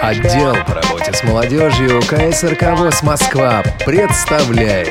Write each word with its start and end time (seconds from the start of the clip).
Отдел 0.00 0.54
по 0.64 0.74
работе 0.74 1.12
с 1.12 1.24
молодежью 1.24 2.00
КСРК 2.02 2.78
ВОЗ 2.78 3.02
Москва 3.02 3.62
представляет 3.84 4.88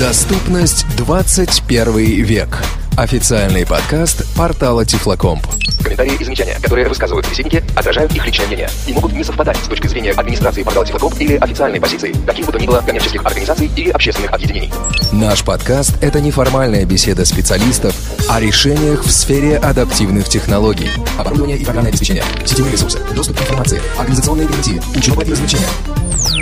Доступность 0.00 0.86
21 0.96 2.24
век. 2.24 2.62
Официальный 2.96 3.66
подкаст 3.66 4.24
портала 4.36 4.86
Тифлокомп. 4.86 5.46
Комментарии 5.82 6.16
и 6.18 6.24
замечания, 6.24 6.56
которые 6.62 6.88
высказывают 6.88 7.26
собеседники, 7.26 7.62
отражают 7.76 8.14
их 8.14 8.24
личное 8.24 8.46
мнение 8.46 8.70
и 8.86 8.92
могут 8.94 9.12
не 9.12 9.22
совпадать 9.22 9.58
с 9.58 9.68
точки 9.68 9.86
зрения 9.86 10.12
администрации 10.12 10.62
портала 10.62 10.86
Тифлокомп 10.86 11.20
или 11.20 11.36
официальной 11.36 11.80
позиции 11.80 12.14
каких 12.26 12.46
бы 12.46 12.52
то 12.52 12.58
ни 12.58 12.66
было 12.66 12.80
коммерческих 12.80 13.24
организаций 13.24 13.70
или 13.76 13.90
общественных 13.90 14.32
объединений. 14.32 14.72
Наш 15.12 15.44
подкаст– 15.44 15.92
это 16.00 16.20
неформальная 16.20 16.86
беседа 16.86 17.24
специалистов 17.26 17.94
о 18.28 18.40
решениях 18.40 19.04
в 19.04 19.10
сфере 19.10 19.56
адаптивных 19.58 20.28
технологий. 20.28 20.88
Оборудование 21.18 21.58
и 21.58 21.64
программное 21.64 21.90
обеспечение, 21.90 22.24
сетевые 22.44 22.72
ресурсы, 22.72 22.98
доступ 23.14 23.38
к 23.38 23.42
информации, 23.42 23.80
организационные 23.98 24.46
гарантии, 24.46 24.80
учеба 24.96 25.22
и 25.22 25.30
развлечения. 25.30 25.66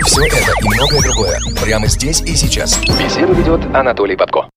Все 0.05 0.25
это 0.25 0.37
и 0.37 0.67
многое 0.67 1.01
другое 1.01 1.39
прямо 1.61 1.87
здесь 1.87 2.21
и 2.21 2.35
сейчас. 2.35 2.79
Беседу 2.81 3.33
ведет 3.33 3.61
Анатолий 3.75 4.15
Попко. 4.15 4.49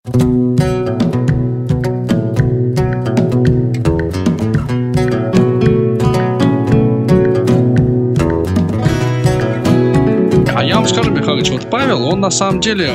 А 10.54 10.64
я 10.64 10.76
вам 10.76 10.86
скажу, 10.86 11.10
Михайлович, 11.10 11.50
вот 11.50 11.68
Павел, 11.70 12.06
он 12.06 12.20
на 12.20 12.30
самом 12.30 12.60
деле 12.60 12.92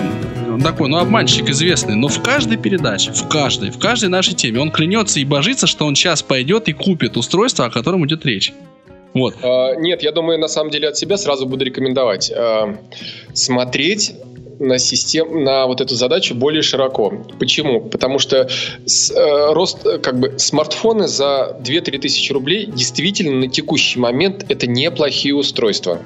такой, 0.61 0.89
ну, 0.89 0.97
обманщик 0.97 1.49
известный, 1.49 1.95
но 1.95 2.07
в 2.07 2.21
каждой 2.21 2.57
передаче, 2.57 3.11
в 3.11 3.27
каждой, 3.27 3.71
в 3.71 3.79
каждой 3.79 4.09
нашей 4.09 4.33
теме 4.33 4.59
он 4.59 4.71
клянется 4.71 5.19
и 5.19 5.25
божится, 5.25 5.67
что 5.67 5.85
он 5.85 5.95
сейчас 5.95 6.21
пойдет 6.21 6.67
и 6.67 6.73
купит 6.73 7.17
устройство, 7.17 7.65
о 7.65 7.69
котором 7.69 8.05
идет 8.05 8.25
речь. 8.25 8.53
Вот. 9.13 9.35
А, 9.43 9.75
нет, 9.75 10.03
я 10.03 10.11
думаю, 10.11 10.39
на 10.39 10.47
самом 10.47 10.71
деле 10.71 10.87
от 10.87 10.97
себя 10.97 11.17
сразу 11.17 11.45
буду 11.45 11.65
рекомендовать 11.65 12.31
а, 12.31 12.77
смотреть 13.33 14.13
на 14.59 14.77
систем, 14.77 15.43
на 15.43 15.65
вот 15.65 15.81
эту 15.81 15.95
задачу 15.95 16.35
более 16.35 16.61
широко. 16.61 17.11
Почему? 17.39 17.81
Потому 17.81 18.19
что 18.19 18.47
с, 18.85 19.11
э, 19.11 19.53
рост, 19.53 19.81
как 20.03 20.19
бы 20.19 20.37
смартфоны 20.37 21.07
за 21.07 21.57
2-3 21.61 21.97
тысячи 21.97 22.31
рублей 22.31 22.67
действительно 22.67 23.37
на 23.37 23.47
текущий 23.47 23.99
момент 23.99 24.45
это 24.49 24.67
неплохие 24.67 25.33
устройства. 25.33 25.99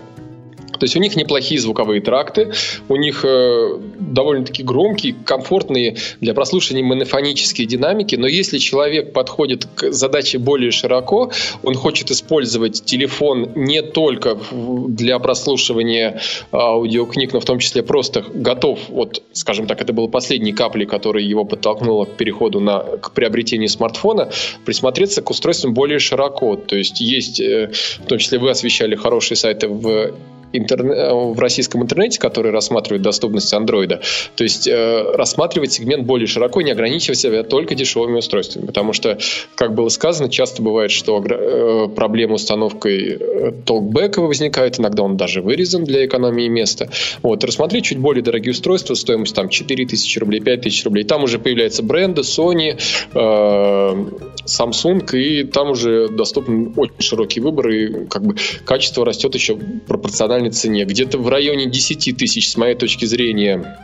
То 0.80 0.84
есть 0.84 0.96
у 0.96 1.00
них 1.00 1.16
неплохие 1.16 1.60
звуковые 1.60 2.02
тракты, 2.02 2.52
у 2.90 2.96
них 2.96 3.24
э, 3.26 3.80
довольно-таки 4.00 4.64
громкие, 4.64 5.16
комфортные 5.26 5.98
для 6.22 6.34
прослушивания 6.34 6.84
монофонические 6.84 7.68
динамики, 7.68 8.16
но 8.16 8.28
если 8.28 8.58
человек 8.58 9.14
подходит 9.14 9.66
к 9.66 9.92
задаче 9.92 10.38
более 10.38 10.72
широко, 10.72 11.32
он 11.64 11.76
хочет 11.76 12.12
использовать 12.12 12.86
телефон 12.86 13.52
не 13.56 13.82
только 13.82 14.38
для 14.52 15.20
прослушивания 15.20 16.22
аудиокниг, 16.52 17.34
но 17.34 17.40
в 17.40 17.46
том 17.46 17.60
числе 17.60 17.84
просто 17.84 18.24
готов, 18.34 18.80
вот, 18.90 19.24
скажем 19.34 19.68
так, 19.68 19.82
это 19.82 19.94
было 19.94 20.08
последней 20.08 20.54
каплей, 20.54 20.86
которая 20.86 21.24
его 21.24 21.46
подтолкнула 21.46 22.06
к 22.06 22.12
переходу 22.18 22.60
на, 22.60 22.80
к 22.80 23.12
приобретению 23.12 23.70
смартфона, 23.70 24.30
присмотреться 24.66 25.22
к 25.22 25.30
устройствам 25.30 25.74
более 25.74 26.00
широко. 26.00 26.56
То 26.56 26.76
есть 26.76 27.02
есть, 27.02 27.40
э, 27.40 27.72
в 28.00 28.06
том 28.08 28.18
числе 28.18 28.40
вы 28.40 28.50
освещали 28.50 28.96
хорошие 28.96 29.38
сайты 29.38 29.68
в 29.68 30.14
интернет, 30.58 30.98
э, 30.98 31.14
в 31.14 31.40
российском 31.40 31.84
интернете, 31.84 32.20
который 32.20 32.52
рассматривает 32.52 33.02
доступность 33.02 33.54
андроида, 33.54 34.02
то 34.36 34.44
есть 34.44 34.68
э, 34.68 35.12
рассматривать 35.14 35.74
сегмент 35.74 36.06
более 36.06 36.28
широко, 36.28 36.62
не 36.62 36.72
ограничивать 36.72 37.20
себя 37.20 37.44
только 37.44 37.76
дешевыми 37.76 38.18
устройствами. 38.18 38.66
Потому 38.66 38.94
что, 38.94 39.18
как 39.56 39.74
было 39.74 39.90
сказано, 39.90 40.30
часто 40.30 40.62
бывает, 40.62 40.92
что 40.92 41.24
э, 41.24 41.88
проблема 41.96 42.36
установкой 42.36 43.18
э, 43.20 43.52
толкбека 43.66 44.22
возникает, 44.22 44.80
иногда 44.80 45.04
он 45.04 45.18
даже 45.18 45.42
вырезан 45.42 45.84
для 45.84 46.06
экономии 46.06 46.48
места. 46.48 46.90
Вот, 47.22 47.44
рассмотреть 47.44 47.86
чуть 47.86 48.00
более 48.00 48.24
дорогие 48.24 48.52
устройства, 48.52 48.94
стоимость 48.94 49.36
там 49.36 49.50
4 49.50 49.86
тысячи 49.86 50.20
рублей, 50.20 50.42
5 50.42 50.62
тысяч 50.62 50.86
рублей. 50.86 51.04
Там 51.04 51.24
уже 51.24 51.40
появляются 51.40 51.84
бренды 51.84 52.22
Sony, 52.22 52.80
э, 53.14 53.96
Samsung, 54.46 55.16
и 55.18 55.44
там 55.44 55.72
уже 55.72 56.10
доступен 56.10 56.74
очень 56.76 57.00
широкий 57.00 57.40
выбор, 57.40 57.70
и 57.70 58.06
как 58.06 58.24
бы 58.24 58.36
качество 58.66 59.06
растет 59.06 59.34
еще 59.36 59.58
пропорционально 59.88 60.45
цене. 60.52 60.86
Где-то 60.86 61.18
в 61.18 61.28
районе 61.28 61.68
10 61.68 62.18
тысяч, 62.18 62.50
с 62.50 62.58
моей 62.58 62.76
точки 62.76 63.06
зрения, 63.06 63.80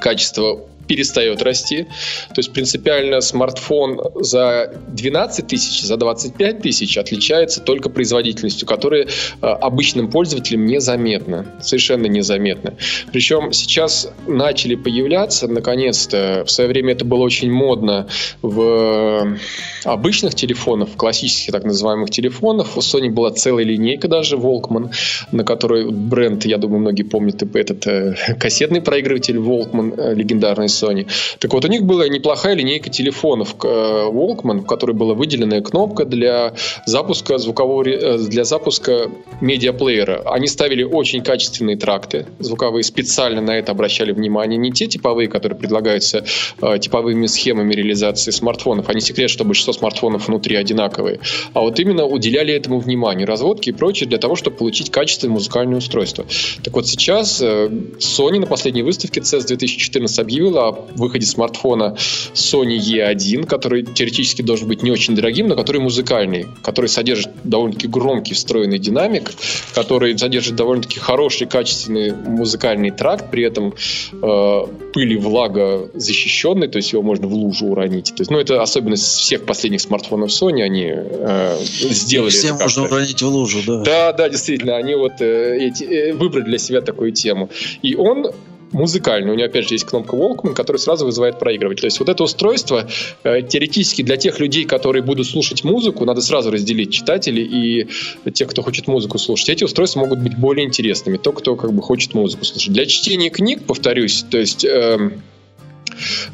качество 0.00 0.60
перестает 0.88 1.42
расти. 1.42 1.84
То 2.28 2.38
есть 2.38 2.52
принципиально 2.52 3.20
смартфон 3.20 4.00
за 4.16 4.74
12 4.88 5.46
тысяч, 5.46 5.82
за 5.82 5.96
25 5.96 6.62
тысяч 6.62 6.96
отличается 6.98 7.60
только 7.60 7.90
производительностью, 7.90 8.66
которая 8.66 9.04
э, 9.04 9.46
обычным 9.46 10.10
пользователям 10.10 10.64
незаметна, 10.66 11.46
совершенно 11.60 12.06
незаметна. 12.06 12.74
Причем 13.12 13.52
сейчас 13.52 14.10
начали 14.26 14.74
появляться, 14.74 15.46
наконец-то, 15.46 16.44
в 16.46 16.50
свое 16.50 16.68
время 16.68 16.92
это 16.92 17.04
было 17.04 17.22
очень 17.22 17.50
модно 17.50 18.08
в 18.42 19.36
обычных 19.84 20.34
телефонах, 20.34 20.88
в 20.88 20.96
классических 20.96 21.52
так 21.52 21.64
называемых 21.64 22.10
телефонах. 22.10 22.76
У 22.76 22.80
Sony 22.80 23.10
была 23.10 23.30
целая 23.30 23.64
линейка 23.64 24.08
даже, 24.08 24.36
Walkman, 24.36 24.90
на 25.32 25.44
которой 25.44 25.90
бренд, 25.90 26.46
я 26.46 26.58
думаю, 26.58 26.80
многие 26.80 27.02
помнят, 27.02 27.42
этот 27.54 27.86
э, 27.86 28.14
кассетный 28.40 28.80
проигрыватель 28.80 29.36
Walkman, 29.36 30.00
э, 30.00 30.14
легендарный 30.14 30.68
Sony. 30.78 31.06
Так 31.38 31.52
вот, 31.52 31.64
у 31.64 31.68
них 31.68 31.84
была 31.84 32.08
неплохая 32.08 32.54
линейка 32.54 32.90
телефонов 32.90 33.54
э, 33.62 33.66
Walkman, 33.66 34.60
в 34.60 34.66
которой 34.66 34.92
была 34.92 35.14
выделенная 35.14 35.60
кнопка 35.60 36.04
для 36.04 36.54
запуска 36.86 37.38
звукового, 37.38 37.88
э, 37.88 38.18
для 38.18 38.44
запуска 38.44 39.10
медиаплеера. 39.40 40.22
Они 40.26 40.46
ставили 40.46 40.82
очень 40.82 41.22
качественные 41.22 41.76
тракты 41.76 42.26
звуковые, 42.38 42.82
специально 42.82 43.40
на 43.40 43.58
это 43.58 43.72
обращали 43.72 44.12
внимание. 44.12 44.58
Не 44.58 44.72
те 44.72 44.86
типовые, 44.86 45.28
которые 45.28 45.58
предлагаются 45.58 46.24
э, 46.60 46.78
типовыми 46.78 47.26
схемами 47.26 47.74
реализации 47.74 48.30
смартфонов. 48.30 48.88
Они 48.88 49.00
секрет, 49.00 49.30
чтобы 49.30 49.48
большинство 49.48 49.72
смартфонов 49.72 50.28
внутри 50.28 50.56
одинаковые. 50.56 51.20
А 51.54 51.60
вот 51.60 51.78
именно 51.80 52.04
уделяли 52.04 52.54
этому 52.54 52.78
внимание, 52.78 53.26
разводки 53.26 53.70
и 53.70 53.72
прочее, 53.72 54.08
для 54.08 54.18
того, 54.18 54.36
чтобы 54.36 54.56
получить 54.56 54.90
качественное 54.90 55.34
музыкальное 55.34 55.78
устройство. 55.78 56.26
Так 56.62 56.74
вот 56.74 56.86
сейчас 56.86 57.42
Sony 57.42 58.40
на 58.40 58.46
последней 58.46 58.82
выставке 58.82 59.20
CES 59.20 59.46
2014 59.46 60.18
объявила 60.18 60.67
о 60.68 60.86
выходе 60.94 61.26
смартфона 61.26 61.96
Sony 62.34 62.78
E1, 62.78 63.46
который 63.46 63.82
теоретически 63.82 64.42
должен 64.42 64.68
быть 64.68 64.82
не 64.82 64.90
очень 64.90 65.14
дорогим, 65.14 65.48
но 65.48 65.56
который 65.56 65.80
музыкальный, 65.80 66.46
который 66.62 66.88
содержит 66.88 67.30
довольно-таки 67.44 67.88
громкий 67.88 68.34
встроенный 68.34 68.78
динамик, 68.78 69.32
который 69.74 70.16
содержит 70.18 70.56
довольно-таки 70.56 70.98
хороший, 70.98 71.46
качественный 71.46 72.12
музыкальный 72.12 72.90
тракт, 72.90 73.30
при 73.30 73.44
этом 73.44 73.74
э, 74.12 74.60
пыль 74.92 75.12
и 75.12 75.16
влага 75.16 75.88
защищенный, 75.94 76.68
то 76.68 76.76
есть 76.76 76.92
его 76.92 77.02
можно 77.02 77.26
в 77.26 77.34
лужу 77.34 77.66
уронить. 77.66 78.14
То 78.14 78.20
есть, 78.20 78.30
ну, 78.30 78.38
это 78.38 78.62
особенность 78.62 79.04
всех 79.04 79.44
последних 79.44 79.80
смартфонов 79.80 80.30
Sony, 80.30 80.62
они 80.62 80.90
э, 80.90 81.56
сделали 81.60 82.30
Всем 82.30 82.56
это 82.56 82.64
можно 82.64 82.84
уронить 82.84 83.22
в 83.22 83.26
лужу, 83.26 83.58
да. 83.66 83.82
Да, 83.82 84.12
да, 84.12 84.28
действительно, 84.28 84.76
они 84.76 84.94
вот 84.94 85.20
э, 85.20 85.58
эти, 85.60 85.84
э, 85.84 86.12
выбрали 86.12 86.44
для 86.44 86.58
себя 86.58 86.80
такую 86.80 87.12
тему. 87.12 87.50
И 87.82 87.94
он 87.94 88.26
музыкальный. 88.72 89.32
У 89.32 89.34
него, 89.34 89.46
опять 89.46 89.68
же, 89.68 89.74
есть 89.74 89.84
кнопка 89.84 90.16
Walkman, 90.16 90.54
которая 90.54 90.78
сразу 90.78 91.04
вызывает 91.04 91.38
проигрыватель. 91.38 91.82
То 91.82 91.86
есть 91.86 92.00
вот 92.00 92.08
это 92.08 92.22
устройство 92.22 92.86
э, 93.24 93.42
теоретически 93.42 94.02
для 94.02 94.16
тех 94.16 94.40
людей, 94.40 94.64
которые 94.64 95.02
будут 95.02 95.26
слушать 95.26 95.64
музыку, 95.64 96.04
надо 96.04 96.20
сразу 96.20 96.50
разделить 96.50 96.92
читателей 96.92 97.44
и 97.44 98.30
тех, 98.30 98.48
кто 98.48 98.62
хочет 98.62 98.86
музыку 98.86 99.18
слушать. 99.18 99.48
Эти 99.48 99.64
устройства 99.64 100.00
могут 100.00 100.20
быть 100.20 100.36
более 100.36 100.66
интересными. 100.66 101.16
То, 101.16 101.32
кто 101.32 101.56
как 101.56 101.72
бы 101.72 101.82
хочет 101.82 102.14
музыку 102.14 102.44
слушать. 102.44 102.72
Для 102.72 102.86
чтения 102.86 103.30
книг, 103.30 103.64
повторюсь, 103.66 104.24
то 104.30 104.38
есть 104.38 104.64
э, 104.64 105.10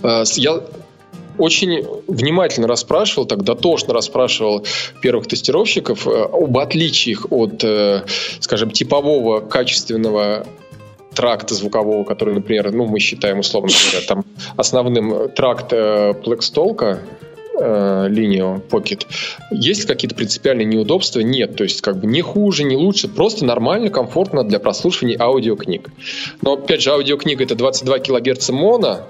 э, 0.03 0.25
я 0.37 0.63
очень 1.39 1.85
внимательно 2.07 2.69
расспрашивал, 2.69 3.27
так 3.27 3.43
дотошно 3.43 3.95
расспрашивал 3.95 4.65
первых 5.01 5.27
тестировщиков 5.27 6.07
э, 6.07 6.11
об 6.11 6.57
отличиях 6.59 7.27
от, 7.31 7.63
э, 7.65 8.05
скажем, 8.41 8.71
типового 8.71 9.41
качественного 9.41 10.47
тракта 11.15 11.55
звукового, 11.55 12.05
который, 12.05 12.35
например, 12.35 12.73
ну, 12.73 12.87
мы 12.87 12.99
считаем, 12.99 13.39
условно 13.39 13.71
говоря, 13.71 14.07
там 14.07 14.25
основным 14.57 15.31
тракт 15.31 15.73
э, 15.73 16.13
Blackstolka, 16.13 16.99
э, 17.59 18.07
линию 18.09 18.63
Pocket. 18.71 19.07
Есть 19.51 19.87
какие-то 19.87 20.15
принципиальные 20.15 20.65
неудобства? 20.65 21.21
Нет. 21.21 21.57
То 21.57 21.65
есть, 21.65 21.81
как 21.81 21.99
бы 21.99 22.07
не 22.07 22.21
хуже, 22.21 22.65
не 22.65 22.77
лучше, 22.77 23.09
просто 23.09 23.45
нормально, 23.45 23.91
комфортно 23.91 24.45
для 24.45 24.59
прослушивания 24.59 25.17
аудиокниг. 25.19 25.89
Но, 26.43 26.55
опять 26.55 26.83
же, 26.83 26.91
аудиокнига 26.91 27.45
это 27.45 27.55
22 27.55 27.99
кГц 28.01 28.51
моно. 28.51 29.01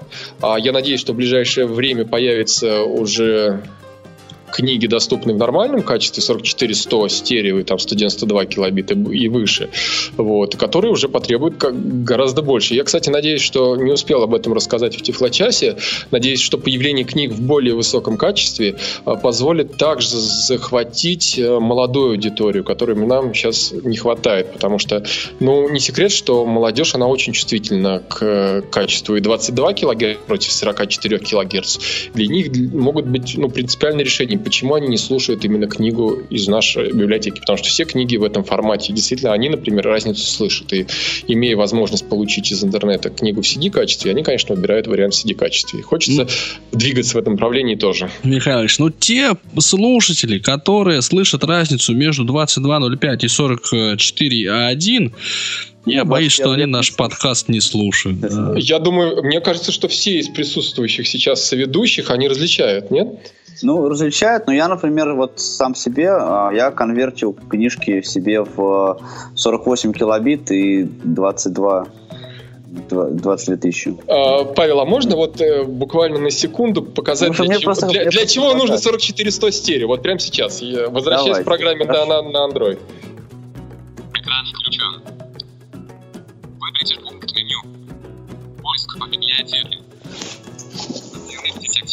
А 0.41 0.57
я 0.59 0.71
надеюсь, 0.71 0.99
что 0.99 1.13
в 1.13 1.15
ближайшее 1.15 1.65
время 1.65 2.05
появится 2.05 2.83
уже 2.83 3.63
книги 4.55 4.87
доступны 4.87 5.33
в 5.33 5.37
нормальном 5.37 5.81
качестве 5.81 6.23
44-100 6.23 7.09
стерео 7.09 7.59
и 7.59 7.63
там 7.63 7.77
192 7.77 8.45
килобита 8.45 8.93
и 8.93 9.27
выше, 9.27 9.69
вот, 10.15 10.55
которые 10.55 10.91
уже 10.91 11.09
потребуют 11.09 11.57
как, 11.57 12.03
гораздо 12.05 12.41
больше. 12.41 12.73
Я, 12.73 12.85
кстати, 12.85 13.09
надеюсь, 13.09 13.41
что 13.41 13.75
не 13.75 13.91
успел 13.91 14.23
об 14.23 14.33
этом 14.33 14.53
рассказать 14.53 14.95
в 14.95 15.01
Тифлочасе. 15.01 15.75
Надеюсь, 16.11 16.39
что 16.39 16.57
появление 16.57 17.03
книг 17.03 17.33
в 17.33 17.41
более 17.41 17.75
высоком 17.75 18.15
качестве 18.15 18.77
а, 19.03 19.15
позволит 19.15 19.75
также 19.77 20.15
захватить 20.15 21.37
э, 21.37 21.59
молодую 21.59 22.11
аудиторию, 22.11 22.63
которой 22.63 22.95
нам 22.95 23.33
сейчас 23.33 23.73
не 23.83 23.97
хватает, 23.97 24.53
потому 24.53 24.79
что, 24.79 25.03
ну, 25.41 25.69
не 25.69 25.81
секрет, 25.81 26.11
что 26.11 26.45
молодежь, 26.45 26.95
она 26.95 27.07
очень 27.07 27.33
чувствительна 27.33 28.01
к 28.07 28.21
э, 28.21 28.61
качеству 28.71 29.17
и 29.17 29.19
22 29.19 29.73
кГц 29.73 30.17
против 30.25 30.51
44 30.51 31.19
кГц. 31.19 31.77
Для 32.13 32.27
них 32.27 32.73
могут 32.73 33.05
быть, 33.05 33.35
ну, 33.37 33.49
принципиальные 33.49 34.05
решения, 34.05 34.37
почему 34.45 34.75
они 34.75 34.87
не 34.87 34.97
слушают 34.97 35.43
именно 35.43 35.67
книгу 35.67 36.21
из 36.29 36.47
нашей 36.47 36.91
библиотеки, 36.91 37.39
потому 37.39 37.57
что 37.57 37.67
все 37.67 37.83
книги 37.83 38.15
в 38.15 38.23
этом 38.23 38.43
формате, 38.43 38.93
действительно, 38.93 39.33
они, 39.33 39.49
например, 39.49 39.85
разницу 39.85 40.25
слышат, 40.25 40.71
и 40.71 40.85
имея 41.27 41.57
возможность 41.57 42.07
получить 42.07 42.51
из 42.51 42.63
интернета 42.63 43.09
книгу 43.09 43.41
в 43.41 43.45
CD-качестве, 43.45 44.11
они, 44.11 44.23
конечно, 44.23 44.55
выбирают 44.55 44.87
вариант 44.87 45.15
в 45.15 45.25
CD-качестве. 45.25 45.81
Хочется 45.81 46.21
mm. 46.21 46.29
двигаться 46.71 47.17
в 47.17 47.21
этом 47.21 47.33
направлении 47.33 47.75
тоже. 47.75 48.09
Михайлович, 48.23 48.77
ну 48.79 48.89
те 48.91 49.31
слушатели, 49.59 50.39
которые 50.39 51.01
слышат 51.01 51.43
разницу 51.43 51.93
между 51.95 52.23
22.05 52.23 53.17
и 53.21 54.47
44.1, 54.47 55.11
я 55.85 56.05
боюсь, 56.05 56.31
что 56.31 56.51
они 56.51 56.65
наш 56.65 56.95
подкаст 56.95 57.49
не 57.49 57.61
слушают. 57.61 58.19
Да. 58.19 58.53
Я 58.55 58.79
думаю, 58.79 59.23
мне 59.23 59.39
кажется, 59.41 59.71
что 59.71 59.87
все 59.87 60.19
из 60.19 60.29
присутствующих 60.29 61.07
сейчас 61.07 61.43
соведущих, 61.43 62.09
они 62.09 62.27
различают, 62.27 62.91
нет? 62.91 63.07
Ну, 63.61 63.87
различают, 63.87 64.47
но 64.47 64.53
я, 64.53 64.67
например, 64.67 65.13
вот 65.13 65.39
сам 65.39 65.75
себе, 65.75 66.09
а, 66.09 66.51
я 66.53 66.71
конвертил 66.71 67.33
книжки 67.33 68.01
в 68.01 68.07
себе 68.07 68.41
в 68.41 68.99
48 69.35 69.93
килобит 69.93 70.51
и 70.51 70.83
22 70.83 71.87
22 72.89 73.57
тысячи. 73.57 73.95
А, 74.07 74.43
Павел, 74.43 74.81
а 74.81 74.85
можно 74.85 75.15
вот 75.15 75.39
э, 75.39 75.63
буквально 75.63 76.19
на 76.19 76.31
секунду 76.31 76.83
показать, 76.83 77.31
для, 77.31 77.47
чего, 77.47 77.61
просто, 77.61 77.87
для, 77.87 78.05
для 78.09 78.25
чего 78.25 78.53
нужно 78.53 78.77
4400 78.77 79.51
стерео? 79.51 79.87
Вот 79.87 80.01
прямо 80.01 80.19
сейчас, 80.19 80.61
возвращаясь 80.61 81.25
Давайте. 81.25 81.41
к 81.41 81.45
программе 81.45 81.85
да, 81.85 82.05
на, 82.05 82.21
на 82.21 82.49
Android. 82.49 82.79
Экран 84.13 84.45
включен. 84.45 85.24
Меню. 87.35 87.59
Поиск 88.61 88.97
по 88.97 89.07
библиотеке. 89.07 89.79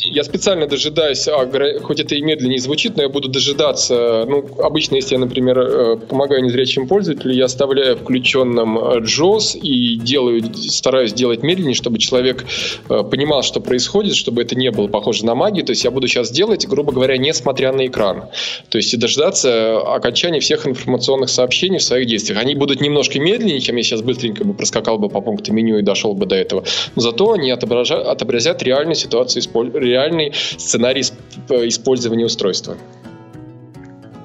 Я 0.04 0.24
специально 0.24 0.66
дожидаюсь, 0.66 1.26
а, 1.28 1.48
хоть 1.82 2.00
это 2.00 2.14
и 2.14 2.20
медленнее 2.20 2.58
звучит, 2.58 2.96
но 2.96 3.02
я 3.02 3.08
буду 3.08 3.28
дожидаться. 3.28 4.24
Ну, 4.28 4.44
обычно, 4.58 4.96
если 4.96 5.14
я, 5.14 5.20
например, 5.20 5.58
э, 5.58 5.96
помогаю 5.96 6.42
незрячим 6.42 6.88
пользователю, 6.88 7.34
я 7.34 7.44
оставляю 7.44 7.96
включенным 7.96 8.78
JOS 8.78 9.56
э, 9.56 9.58
и 9.60 9.96
делаю, 9.96 10.42
стараюсь 10.54 11.12
делать 11.12 11.42
медленнее, 11.42 11.74
чтобы 11.74 11.98
человек 11.98 12.44
э, 12.88 13.02
понимал, 13.04 13.42
что 13.42 13.60
происходит, 13.60 14.16
чтобы 14.16 14.42
это 14.42 14.54
не 14.54 14.70
было 14.70 14.88
похоже 14.88 15.24
на 15.24 15.34
магию. 15.34 15.64
То 15.64 15.72
есть 15.72 15.84
я 15.84 15.90
буду 15.90 16.08
сейчас 16.08 16.30
делать, 16.30 16.66
грубо 16.66 16.92
говоря, 16.92 17.16
несмотря 17.16 17.72
на 17.72 17.86
экран. 17.86 18.24
То 18.70 18.78
есть 18.78 18.92
и 18.94 18.96
дождаться 18.96 19.78
окончания 19.78 20.40
всех 20.40 20.66
информационных 20.66 21.30
сообщений 21.30 21.78
в 21.78 21.82
своих 21.82 22.06
действиях. 22.06 22.40
Они 22.40 22.54
будут 22.54 22.80
немножко 22.80 23.20
медленнее, 23.20 23.60
чем 23.60 23.76
я 23.76 23.82
сейчас 23.82 24.02
быстренько 24.02 24.44
бы 24.44 24.54
проскакал 24.54 24.98
бы 24.98 25.08
по 25.08 25.20
пункту 25.20 25.52
меню 25.52 25.78
и 25.78 25.82
дошел 25.82 26.14
бы 26.14 26.26
до 26.26 26.36
этого. 26.36 26.64
Но 26.96 27.02
зато 27.02 27.32
они 27.32 27.50
отображают, 27.50 28.08
отобразят 28.08 28.62
реальную 28.62 28.96
ситуацию, 28.96 29.41
реальный 29.46 30.32
сценарий 30.34 31.02
использования 31.02 32.24
устройства. 32.24 32.76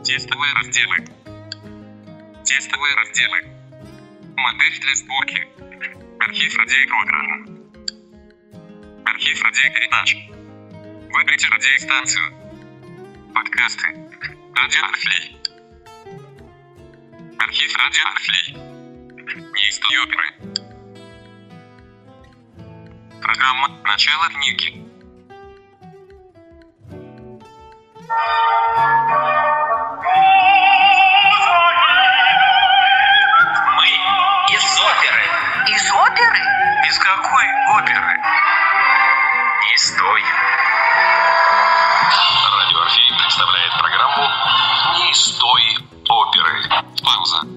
Тестовые 0.03 0.53
разделы. 0.53 0.97
Тестовые 2.43 2.95
разделы. 2.95 3.37
Модель 4.35 4.79
для 4.79 4.95
сборки. 4.95 5.47
Архив 6.19 6.57
радиоэкрана. 6.57 7.57
Архив 9.05 9.43
радиопередач. 9.43 10.17
Выберите 11.11 11.47
радиостанцию. 11.49 12.33
Подкасты. 13.33 13.87
Радиоарфлей. 14.55 15.37
Архив 17.37 17.77
радиоарфлей. 17.77 18.57
Неистые 19.53 19.99
оперы. 20.01 20.57
Программа 23.21 23.81
«Начало 23.83 24.29
книги». 24.29 24.86
Мы 28.07 28.13
из 34.50 34.80
оперы. 34.80 35.25
Из 35.68 35.92
оперы? 35.92 36.42
Из 36.88 36.98
какой 37.00 37.45
оперы? 37.75 38.21
Не 39.62 39.77
стой. 39.77 40.24
Радио 42.56 42.81
Орфей 42.81 43.12
представляет 43.19 43.74
программу 43.77 44.24
«Не 45.00 45.13
стой 45.13 45.63
оперы». 45.74 45.86
Пауза. 47.07 47.48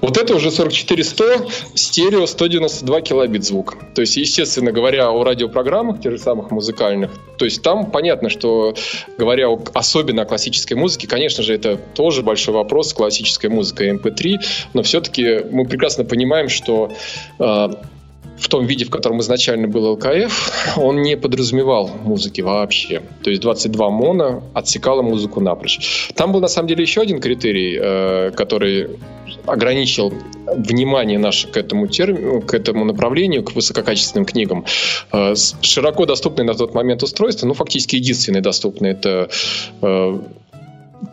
Вот 0.00 0.18
это 0.18 0.34
уже 0.34 0.50
44100, 0.50 1.48
стерео 1.74 2.26
192 2.26 3.00
килобит 3.00 3.44
звук. 3.44 3.76
То 3.94 4.02
есть, 4.02 4.16
естественно, 4.16 4.72
говоря 4.72 5.10
о 5.10 5.24
радиопрограммах, 5.24 6.02
тех 6.02 6.12
же 6.12 6.18
самых 6.18 6.50
музыкальных, 6.50 7.10
то 7.38 7.46
есть 7.46 7.62
там 7.62 7.90
понятно, 7.90 8.28
что 8.28 8.74
говоря 9.16 9.48
особенно 9.72 10.22
о 10.22 10.24
классической 10.26 10.74
музыке, 10.74 11.06
конечно 11.06 11.42
же, 11.42 11.54
это 11.54 11.76
тоже 11.76 12.22
большой 12.22 12.54
вопрос, 12.54 12.92
классическая 12.92 13.48
музыка 13.48 13.88
MP3, 13.88 14.36
но 14.74 14.82
все-таки 14.82 15.40
мы 15.50 15.64
прекрасно 15.66 16.04
понимаем, 16.04 16.48
что 16.48 16.92
э, 17.38 17.68
в 18.38 18.48
том 18.48 18.66
виде, 18.66 18.84
в 18.84 18.90
котором 18.90 19.20
изначально 19.20 19.68
был 19.68 19.92
ЛКФ, 19.92 20.76
он 20.76 21.02
не 21.02 21.16
подразумевал 21.16 21.90
музыки 22.04 22.40
вообще. 22.40 23.02
То 23.22 23.30
есть 23.30 23.42
22 23.42 23.90
моно 23.90 24.42
отсекало 24.54 25.02
музыку 25.02 25.40
напрочь. 25.40 26.10
Там 26.14 26.32
был 26.32 26.40
на 26.40 26.48
самом 26.48 26.68
деле 26.68 26.82
еще 26.82 27.00
один 27.00 27.20
критерий, 27.20 27.78
э, 27.80 28.30
который 28.32 28.88
ограничил 29.46 30.12
внимание 30.56 31.18
наше 31.18 31.48
к 31.48 31.56
этому, 31.56 31.86
термину, 31.86 32.40
к 32.42 32.54
этому 32.54 32.84
направлению, 32.84 33.42
к 33.44 33.54
высококачественным 33.54 34.26
книгам. 34.26 34.64
Э, 35.12 35.34
широко 35.60 36.06
доступные 36.06 36.44
на 36.44 36.54
тот 36.54 36.74
момент 36.74 37.02
устройства, 37.02 37.46
ну, 37.46 37.54
фактически 37.54 37.96
единственные 37.96 38.42
доступные, 38.42 38.92
это 38.92 39.28
э, 39.82 40.18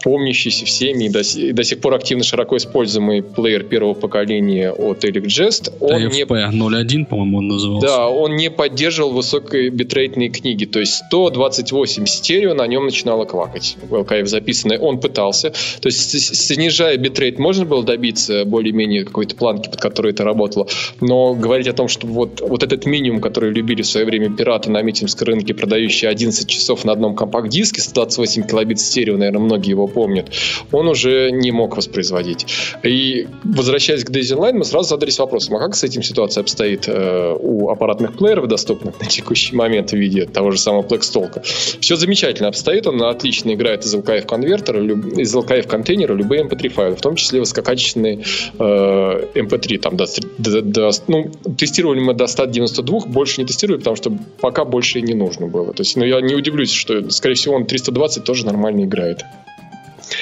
помнящийся 0.04 0.66
всеми 0.66 1.06
и 1.06 1.10
до, 1.10 1.22
и 1.22 1.52
до 1.52 1.64
сих 1.64 1.80
пор 1.80 1.96
активно 1.96 2.24
широко 2.24 2.58
используемый 2.58 3.22
плеер 3.22 3.64
первого 3.64 3.94
поколения 3.94 4.72
от 4.72 5.04
Elic 5.04 5.26
Jest. 5.26 5.74
Он 5.80 6.08
не, 6.08 6.24
01, 6.24 7.06
по-моему, 7.06 7.38
он 7.38 7.48
назывался. 7.48 7.88
Да, 7.88 8.10
он 8.10 8.36
не 8.36 8.50
поддерживал 8.50 9.12
высокой 9.12 9.70
битрейтные 9.70 10.30
книги, 10.30 10.66
то 10.66 10.80
есть 10.80 10.94
128 11.08 12.06
стерео 12.06 12.54
на 12.54 12.68
нем 12.68 12.86
начинало 12.86 13.26
квакать. 13.26 13.78
В 13.82 13.94
LKF 13.94 14.26
записанное 14.26 14.80
он 14.80 15.00
пытался. 15.00 15.52
То 15.82 15.88
есть 15.88 16.36
снижая 16.36 16.98
битрейт 16.98 17.40
можно 17.40 17.66
было 17.66 17.84
добиться 17.84 18.46
более-менее 18.46 19.06
какой-то 19.06 19.36
планки, 19.36 19.70
под 19.70 19.80
которой 19.80 20.12
это 20.12 20.24
работало, 20.24 20.68
но 21.00 21.34
говорить 21.34 21.68
о 21.68 21.74
том, 21.74 21.88
что 21.88 22.08
вот, 22.08 22.42
вот 22.42 22.64
этот 22.64 22.86
минимум, 22.86 23.22
который 23.22 23.52
любили 23.52 23.82
в 23.82 23.88
свое 23.88 24.06
время 24.06 24.36
пираты 24.36 24.70
на 24.72 24.82
митинском 24.82 25.28
рынке, 25.28 25.54
продающие 25.54 26.10
11 26.10 26.48
часов 26.48 26.86
на 26.86 26.92
одном 26.94 27.16
компакт-диске, 27.16 27.82
128 27.82 28.48
килобит 28.48 28.80
стерео, 28.80 29.18
наверное, 29.18 29.42
многие 29.42 29.72
его 29.72 29.88
помнят, 29.92 30.30
он 30.72 30.88
уже 30.88 31.32
не 31.32 31.52
мог 31.52 31.78
воспроизводить. 31.78 32.46
И 32.84 33.28
возвращаясь 33.44 34.04
к 34.04 34.10
Daisy 34.10 34.38
Line, 34.38 34.54
мы 34.54 34.66
сразу 34.66 34.90
задались 34.90 35.20
вопросом, 35.20 35.56
а 35.56 35.60
как 35.60 35.76
с 35.76 35.84
этим 35.84 36.04
ситуация 36.04 36.42
обстоит 36.42 36.86
э, 36.88 37.36
у 37.40 37.70
аппаратных 37.70 38.18
плееров, 38.18 38.48
доступных 38.48 39.00
на 39.00 39.08
текущий 39.08 39.56
момент 39.56 39.92
в 39.92 39.96
виде 39.96 40.26
того 40.26 40.52
же 40.52 40.60
самого 40.60 40.84
Blackstalk? 40.84 41.42
Все 41.80 41.96
замечательно 41.96 42.50
обстоит, 42.50 42.88
он 42.88 43.02
отлично 43.04 43.54
играет 43.54 43.86
из 43.86 43.94
LKF 43.96 44.26
конвертера, 44.26 44.84
из 44.84 45.36
LKF 45.36 45.68
контейнера 45.68 46.14
любые 46.14 46.44
MP3 46.44 46.66
эм 46.66 46.72
файлы, 46.72 46.96
в 46.96 47.02
том 47.02 47.16
числе 47.16 47.40
высококачественные 47.40 48.24
э, 48.60 48.64
MP3. 48.64 49.76
Эм 49.76 49.82
там 49.82 49.98
до, 49.98 50.06
до, 50.38 50.62
до, 50.62 50.92
ну, 51.08 51.32
тестировали 51.58 52.00
мы 52.00 52.14
до 52.14 52.28
192, 52.28 53.00
больше 53.08 53.42
не 53.42 53.48
тестировали, 53.48 53.80
потому 53.80 53.96
что 53.96 54.18
пока 54.40 54.66
больше 54.66 55.02
не 55.02 55.14
нужно 55.14 55.48
было. 55.48 55.74
То 55.74 55.82
есть, 55.82 55.96
ну, 55.98 56.06
я 56.06 56.22
не 56.22 56.36
удивлюсь, 56.36 56.72
что, 56.72 57.10
скорее 57.10 57.36
всего, 57.36 57.56
он 57.56 57.66
320 57.66 58.24
тоже 58.24 58.46
нормально 58.46 58.86
играет. 58.86 59.24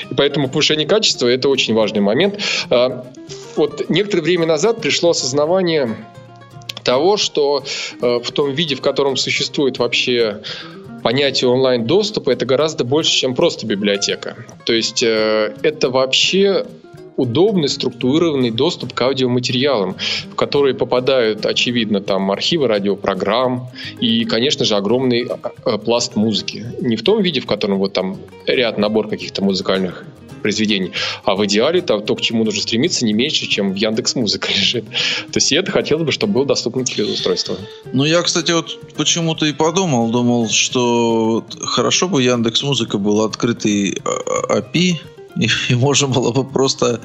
И 0.10 0.14
поэтому 0.14 0.50
повышение 0.50 0.88
качества– 0.88 1.28
это 1.30 1.50
очень 1.50 1.74
важный 1.74 2.02
момент. 2.02 2.40
А, 2.70 3.06
вот 3.56 3.90
некоторое 3.90 4.22
время 4.22 4.46
назад 4.46 4.82
пришло 4.82 5.12
осознавание 5.12 5.96
того, 6.84 7.18
что 7.18 7.64
э, 8.02 8.20
в 8.24 8.32
том 8.32 8.54
виде, 8.54 8.76
в 8.76 8.82
котором 8.82 9.18
существует 9.18 9.78
вообще 9.78 10.42
понятие 11.04 11.50
онлайн-доступа, 11.50 12.32
это 12.32 12.46
гораздо 12.46 12.84
больше, 12.84 13.12
чем 13.12 13.36
просто 13.36 13.66
библиотека. 13.66 14.38
То 14.66 14.74
есть 14.74 15.04
э, 15.04 15.54
это 15.62 15.90
вообще 15.90 16.66
удобный, 17.20 17.70
структурированный 17.70 18.52
доступ 18.52 18.94
к 18.94 19.02
аудиоматериалам, 19.02 19.96
в 20.32 20.36
которые 20.36 20.74
попадают, 20.74 21.46
очевидно, 21.46 22.02
там 22.02 22.32
архивы 22.32 22.68
радиопрограмм 22.68 23.68
и, 24.00 24.26
конечно 24.26 24.66
же, 24.66 24.76
огромный 24.76 25.28
э, 25.66 25.78
пласт 25.78 26.16
музыки. 26.16 26.66
Не 26.82 26.96
в 26.96 27.04
том 27.04 27.22
виде, 27.22 27.42
в 27.42 27.46
котором 27.46 27.78
вот 27.78 27.94
там 27.94 28.18
ряд, 28.46 28.78
набор 28.78 29.10
каких-то 29.10 29.44
музыкальных 29.44 30.06
произведений. 30.40 30.92
А 31.24 31.36
в 31.36 31.46
идеале 31.46 31.82
то, 31.82 32.00
то, 32.00 32.16
к 32.16 32.22
чему 32.22 32.44
нужно 32.44 32.62
стремиться, 32.62 33.06
не 33.06 33.14
меньше, 33.14 33.46
чем 33.48 33.74
в 33.74 33.76
Яндекс 33.76 34.16
Музыка 34.16 34.50
лежит. 34.56 34.86
То 34.86 35.38
есть 35.38 35.52
это 35.52 35.72
хотелось 35.72 36.06
бы, 36.06 36.12
чтобы 36.12 36.34
было 36.34 36.46
доступно 36.46 36.84
для 36.84 37.06
устройства. 37.06 37.58
Ну, 37.94 38.06
я, 38.06 38.22
кстати, 38.22 38.52
вот 38.52 38.80
почему-то 38.96 39.46
и 39.46 39.54
подумал, 39.54 40.10
думал, 40.10 40.50
что 40.50 41.46
хорошо 41.62 42.08
бы 42.08 42.24
Яндекс 42.24 42.64
Музыка 42.64 42.98
был 42.98 43.22
открытый 43.22 43.98
API, 44.50 44.96
и, 45.40 45.50
и 45.70 45.76
можно 45.76 46.08
было 46.08 46.32
бы 46.32 46.44
просто 46.44 47.02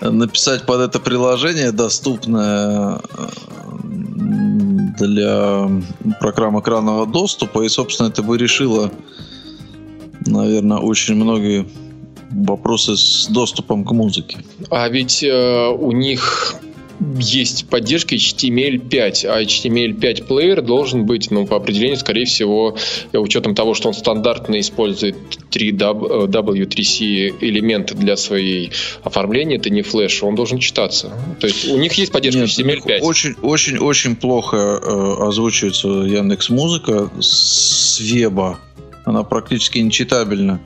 написать 0.00 0.66
под 0.66 0.80
это 0.80 1.00
приложение, 1.00 1.72
доступное 1.72 3.00
для 4.98 5.68
программ 6.20 6.58
экранного 6.58 7.06
доступа, 7.06 7.62
и, 7.62 7.68
собственно, 7.68 8.08
это 8.08 8.22
бы 8.22 8.36
решило, 8.36 8.90
наверное, 10.26 10.78
очень 10.78 11.14
многие 11.14 11.68
вопросы 12.30 12.96
с 12.96 13.26
доступом 13.28 13.84
к 13.84 13.92
музыке. 13.92 14.38
А 14.70 14.88
ведь 14.88 15.22
э, 15.22 15.68
у 15.68 15.92
них 15.92 16.56
есть 17.00 17.68
поддержка 17.68 18.14
HTML5, 18.14 19.26
а 19.26 19.42
HTML5 19.42 20.24
плеер 20.24 20.62
должен 20.62 21.06
быть, 21.06 21.30
ну, 21.30 21.46
по 21.46 21.56
определению, 21.56 21.96
скорее 21.96 22.24
всего, 22.24 22.76
учетом 23.12 23.54
того, 23.54 23.74
что 23.74 23.88
он 23.88 23.94
стандартно 23.94 24.58
использует 24.60 25.16
3W3C 25.50 27.36
элементы 27.40 27.94
для 27.94 28.16
своей 28.16 28.72
оформления, 29.04 29.56
это 29.56 29.70
не 29.70 29.82
флеш, 29.82 30.22
он 30.22 30.34
должен 30.34 30.58
читаться. 30.58 31.12
То 31.40 31.46
есть 31.46 31.68
у 31.68 31.78
них 31.78 31.92
есть 31.94 32.12
поддержка 32.12 32.40
Нет, 32.40 32.50
HTML5. 32.50 33.00
Очень, 33.00 33.34
очень, 33.42 33.78
очень 33.78 34.16
плохо 34.16 34.56
э, 34.56 35.14
озвучивается 35.28 35.88
Яндекс 35.88 36.50
Музыка 36.50 37.10
с 37.20 38.00
веба. 38.00 38.58
Она 39.04 39.22
практически 39.22 39.78
нечитабельна. 39.78 40.60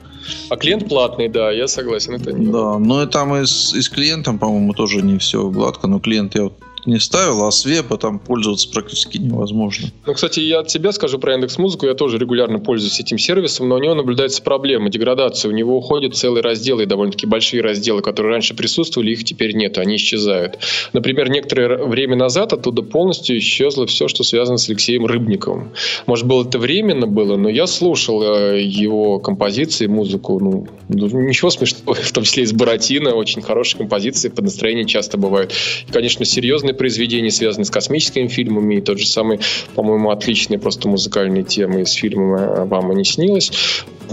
А 0.49 0.55
клиент 0.57 0.87
платный, 0.89 1.29
да, 1.29 1.51
я 1.51 1.67
согласен. 1.67 2.15
Это 2.15 2.31
не 2.31 2.51
да, 2.51 2.79
но 2.79 3.03
и 3.03 3.07
там 3.07 3.35
и 3.35 3.45
с, 3.45 3.73
и 3.73 3.81
с 3.81 3.89
клиентом, 3.89 4.39
по-моему, 4.39 4.73
тоже 4.73 5.01
не 5.01 5.17
все 5.17 5.49
гладко, 5.49 5.87
но 5.87 5.99
клиент 5.99 6.35
я 6.35 6.43
вот 6.43 6.53
не 6.85 6.99
ставил, 6.99 7.45
а 7.45 7.51
с 7.51 7.65
веба 7.65 7.97
там 7.97 8.19
пользоваться 8.19 8.69
практически 8.69 9.17
невозможно. 9.17 9.89
Ну, 10.05 10.13
кстати, 10.13 10.39
я 10.39 10.59
от 10.59 10.69
себя 10.69 10.91
скажу 10.91 11.19
про 11.19 11.33
Яндекс 11.33 11.57
Музыку. 11.57 11.85
Я 11.85 11.93
тоже 11.93 12.17
регулярно 12.17 12.59
пользуюсь 12.59 12.99
этим 12.99 13.17
сервисом, 13.17 13.69
но 13.69 13.75
у 13.75 13.79
него 13.79 13.93
наблюдается 13.93 14.41
проблема, 14.41 14.89
деградация. 14.89 15.49
У 15.49 15.53
него 15.53 15.77
уходят 15.77 16.15
целые 16.15 16.43
разделы, 16.43 16.85
довольно-таки 16.85 17.25
большие 17.25 17.61
разделы, 17.61 18.01
которые 18.01 18.33
раньше 18.33 18.55
присутствовали, 18.55 19.11
их 19.11 19.23
теперь 19.23 19.55
нет, 19.55 19.77
они 19.77 19.95
исчезают. 19.95 20.59
Например, 20.93 21.29
некоторое 21.29 21.77
время 21.85 22.15
назад 22.15 22.53
оттуда 22.53 22.81
полностью 22.81 23.37
исчезло 23.37 23.85
все, 23.87 24.07
что 24.07 24.23
связано 24.23 24.57
с 24.57 24.69
Алексеем 24.69 25.05
Рыбниковым. 25.05 25.71
Может, 26.05 26.27
было 26.27 26.43
это 26.43 26.59
временно 26.59 27.07
было, 27.07 27.37
но 27.37 27.49
я 27.49 27.67
слушал 27.67 28.21
э, 28.23 28.61
его 28.61 29.19
композиции, 29.19 29.87
музыку. 29.87 30.39
Ну, 30.39 30.67
ничего 30.89 31.49
смешного, 31.49 31.93
в 32.01 32.11
том 32.11 32.23
числе 32.23 32.43
из 32.43 32.53
Буратино. 32.53 33.15
Очень 33.15 33.41
хорошие 33.41 33.79
композиции, 33.79 34.29
под 34.29 34.45
настроение 34.45 34.85
часто 34.85 35.17
бывают. 35.17 35.53
И, 35.87 35.91
конечно, 35.91 36.25
серьезные 36.25 36.72
музыкальные 36.73 36.77
произведения, 36.77 37.31
связанные 37.31 37.65
с 37.65 37.69
космическими 37.69 38.27
фильмами, 38.27 38.75
и 38.75 38.81
тот 38.81 38.99
же 38.99 39.07
самый, 39.07 39.39
по-моему, 39.75 40.09
отличные 40.09 40.59
просто 40.59 40.87
музыкальные 40.87 41.43
темы 41.43 41.81
из 41.81 41.93
фильма 41.93 42.65
«Вам 42.65 42.91
и 42.91 42.95
не 42.95 43.05
снилось». 43.05 43.51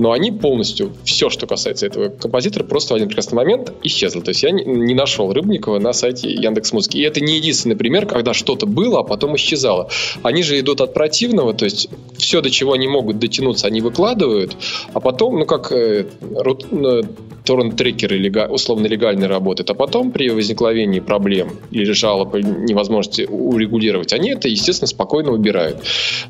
Но 0.00 0.12
они 0.12 0.33
полностью, 0.33 0.92
все, 1.04 1.28
что 1.28 1.47
касается 1.47 1.87
этого 1.87 2.09
композитора, 2.09 2.64
просто 2.64 2.95
в 2.95 2.97
один 2.97 3.09
прекрасный 3.09 3.37
момент 3.37 3.73
исчезло. 3.83 4.23
То 4.23 4.30
есть 4.30 4.42
я 4.42 4.50
не 4.50 4.95
нашел 4.95 5.30
Рыбникова 5.30 5.78
на 5.78 5.92
сайте 5.92 6.30
Яндекс 6.30 6.73
Музыки. 6.73 6.97
И 6.97 7.02
это 7.02 7.21
не 7.21 7.37
единственный 7.37 7.76
пример, 7.76 8.07
когда 8.07 8.33
что-то 8.33 8.66
было, 8.66 9.00
а 9.00 9.02
потом 9.02 9.37
исчезало. 9.37 9.90
Они 10.23 10.42
же 10.42 10.59
идут 10.59 10.80
от 10.80 10.95
противного, 10.95 11.52
то 11.52 11.66
есть 11.66 11.90
все, 12.16 12.40
до 12.40 12.50
чего 12.50 12.73
они 12.73 12.88
могут 12.88 13.19
дотянуться, 13.19 13.66
они 13.66 13.83
выкладывают, 13.83 14.57
а 14.95 15.00
потом, 15.00 15.38
ну 15.38 15.45
как 15.45 15.71
э, 15.71 16.07
э 16.23 17.02
торрент-трекеры 17.45 18.49
условно 18.49 18.87
легально 18.87 19.28
работают, 19.28 19.71
а 19.71 19.75
потом 19.75 20.12
при 20.12 20.28
возникновении 20.28 21.00
проблем 21.00 21.50
или 21.71 21.90
жалоб 21.92 22.35
невозможности 22.35 23.26
урегулировать, 23.28 24.12
они 24.12 24.30
это, 24.30 24.49
естественно, 24.49 24.87
спокойно 24.87 25.33
убирают. 25.33 25.78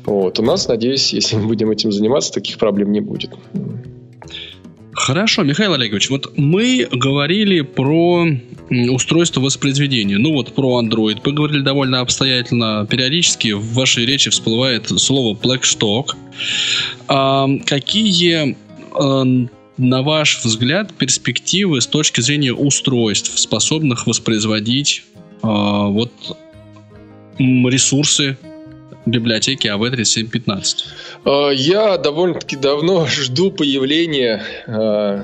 Вот. 0.05 0.39
У 0.39 0.43
нас, 0.43 0.67
надеюсь, 0.67 1.13
если 1.13 1.35
мы 1.35 1.47
будем 1.47 1.69
этим 1.69 1.91
заниматься, 1.91 2.33
таких 2.33 2.57
проблем 2.57 2.91
не 2.91 3.01
будет. 3.01 3.31
Хорошо, 4.93 5.43
Михаил 5.43 5.73
Олегович, 5.73 6.09
вот 6.09 6.37
мы 6.37 6.87
говорили 6.91 7.61
про 7.61 8.25
устройство 8.69 9.41
воспроизведения. 9.41 10.17
Ну 10.17 10.33
вот 10.33 10.53
про 10.53 10.81
Android 10.81 11.21
поговорили 11.21 11.61
довольно 11.61 12.01
обстоятельно. 12.01 12.85
Периодически 12.89 13.53
в 13.53 13.73
вашей 13.73 14.05
речи 14.05 14.29
всплывает 14.29 14.87
слово 14.87 15.35
Blackstock. 15.35 16.15
А, 17.07 17.47
какие 17.65 18.55
а, 18.93 19.23
на 19.77 20.01
ваш 20.03 20.43
взгляд, 20.43 20.93
перспективы 20.93 21.81
с 21.81 21.87
точки 21.87 22.21
зрения 22.21 22.53
устройств, 22.53 23.39
способных 23.39 24.05
воспроизводить 24.05 25.03
э, 25.17 25.47
вот 25.47 26.11
ресурсы 27.39 28.37
библиотеки 29.11 29.67
AV3715? 29.67 30.75
А, 31.25 31.49
я 31.49 31.97
довольно-таки 31.97 32.55
давно 32.55 33.05
жду 33.09 33.51
появления 33.51 34.43
э, 34.67 35.23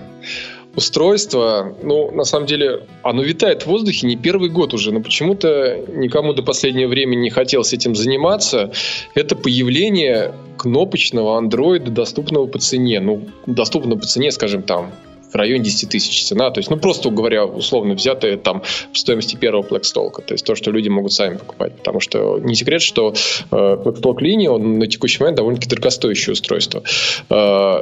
устройства. 0.75 1.75
Ну, 1.81 2.11
на 2.11 2.23
самом 2.23 2.45
деле, 2.45 2.83
оно 3.01 3.23
витает 3.23 3.63
в 3.63 3.67
воздухе 3.67 4.05
не 4.05 4.15
первый 4.15 4.49
год 4.49 4.73
уже, 4.75 4.91
но 4.91 5.01
почему-то 5.01 5.83
никому 5.87 6.33
до 6.33 6.43
последнего 6.43 6.89
времени 6.89 7.21
не 7.21 7.29
хотелось 7.31 7.73
этим 7.73 7.95
заниматься. 7.95 8.71
Это 9.15 9.35
появление 9.35 10.33
кнопочного 10.57 11.37
андроида, 11.37 11.89
доступного 11.89 12.45
по 12.45 12.59
цене. 12.59 12.99
Ну, 12.99 13.27
доступного 13.47 13.99
по 13.99 14.05
цене, 14.05 14.31
скажем, 14.31 14.61
там, 14.61 14.91
районе 15.37 15.63
10 15.63 15.89
тысяч 15.89 16.25
цена. 16.25 16.51
То 16.51 16.59
есть, 16.59 16.69
ну, 16.69 16.77
просто 16.77 17.09
говоря, 17.09 17.45
условно 17.45 17.93
взятые 17.93 18.37
там 18.37 18.63
в 18.91 18.97
стоимости 18.97 19.35
первого 19.35 19.63
Blackstalk. 19.63 20.23
То 20.25 20.33
есть, 20.33 20.45
то, 20.45 20.55
что 20.55 20.71
люди 20.71 20.89
могут 20.89 21.13
сами 21.13 21.37
покупать. 21.37 21.75
Потому 21.77 21.99
что 21.99 22.39
не 22.39 22.55
секрет, 22.55 22.81
что 22.81 23.13
э, 23.51 23.55
Blackstalk 23.55 24.21
линия, 24.21 24.51
он 24.51 24.79
на 24.79 24.87
текущий 24.87 25.19
момент 25.19 25.37
довольно-таки 25.37 25.69
дорогостоящее 25.69 26.33
устройство. 26.33 26.83
Э, 27.29 27.81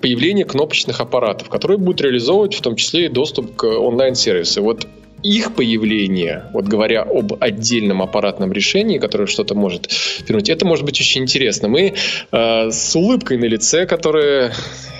появление 0.00 0.44
кнопочных 0.44 1.00
аппаратов, 1.00 1.48
которые 1.48 1.78
будут 1.78 2.02
реализовывать 2.02 2.54
в 2.54 2.60
том 2.60 2.76
числе 2.76 3.06
и 3.06 3.08
доступ 3.08 3.56
к 3.56 3.64
онлайн-сервису. 3.64 4.62
Вот 4.62 4.86
их 5.22 5.54
появление, 5.54 6.44
вот 6.52 6.66
говоря 6.66 7.02
об 7.02 7.42
отдельном 7.42 8.02
аппаратном 8.02 8.52
решении, 8.52 8.98
которое 8.98 9.26
что-то 9.26 9.54
может 9.54 9.90
вернуть, 10.28 10.50
это 10.50 10.66
может 10.66 10.84
быть 10.84 11.00
очень 11.00 11.22
интересно. 11.22 11.68
Мы 11.68 11.94
э, 12.30 12.70
с 12.70 12.94
улыбкой 12.94 13.38
на 13.38 13.46
лице, 13.46 13.86
которая 13.86 14.52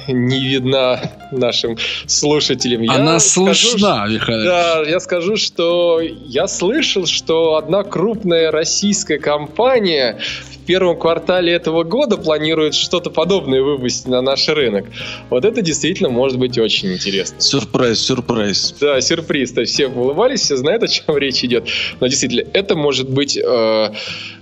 не 0.09 0.45
видна 0.45 1.01
нашим 1.33 1.77
слушателям. 2.07 2.89
Она 2.91 3.15
я 3.15 3.21
слышна, 3.21 4.07
Михаил. 4.09 4.45
Да, 4.45 4.83
я 4.87 5.01
скажу, 5.01 5.37
что 5.37 6.01
я 6.01 6.47
слышал, 6.47 7.07
что 7.07 7.57
одна 7.57 7.83
крупная 7.83 8.51
российская 8.51 9.19
компания 9.19 10.19
в 10.65 10.67
первом 10.67 10.99
квартале 10.99 11.53
этого 11.53 11.85
года 11.85 12.17
планирует 12.17 12.75
что-то 12.75 13.11
подобное 13.11 13.63
выпустить 13.63 14.09
на 14.09 14.23
наш 14.23 14.49
рынок. 14.49 14.87
Вот 15.29 15.45
это 15.45 15.61
действительно 15.61 16.09
может 16.09 16.39
быть 16.39 16.57
очень 16.59 16.93
интересно. 16.93 17.41
Сюрприз, 17.41 18.01
сюрприз. 18.01 18.77
Да, 18.81 19.01
сюрприз. 19.01 19.53
То 19.53 19.61
есть 19.61 19.75
все 19.75 19.89
улыбались, 19.89 20.41
все 20.41 20.57
знают, 20.57 20.83
о 20.83 20.89
чем 20.89 21.17
речь 21.19 21.45
идет. 21.45 21.69
Но 22.01 22.07
действительно, 22.07 22.49
это 22.53 22.77
может 22.77 23.11
быть 23.11 23.37
э, 23.37 23.93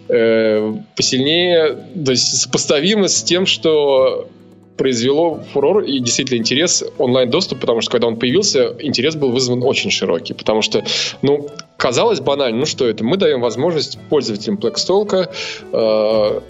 э, 0.08 0.74
посильнее, 0.96 1.76
то 2.04 2.12
есть 2.12 2.40
сопоставимо 2.42 3.08
с 3.08 3.22
тем, 3.22 3.46
что 3.46 4.28
произвело 4.76 5.42
фурор 5.52 5.82
и 5.82 5.98
действительно 5.98 6.38
интерес 6.38 6.84
онлайн-доступ, 6.98 7.60
потому 7.60 7.80
что 7.80 7.90
когда 7.90 8.06
он 8.06 8.16
появился, 8.16 8.74
интерес 8.80 9.16
был 9.16 9.30
вызван 9.30 9.62
очень 9.62 9.90
широкий, 9.90 10.34
потому 10.34 10.62
что, 10.62 10.84
ну, 11.20 11.48
казалось 11.76 12.20
банально, 12.20 12.60
ну 12.60 12.66
что 12.66 12.86
это, 12.86 13.04
мы 13.04 13.16
даем 13.16 13.40
возможность 13.40 13.98
пользователям 14.08 14.56
Blackstalk 14.56 15.28
э, 15.72 16.40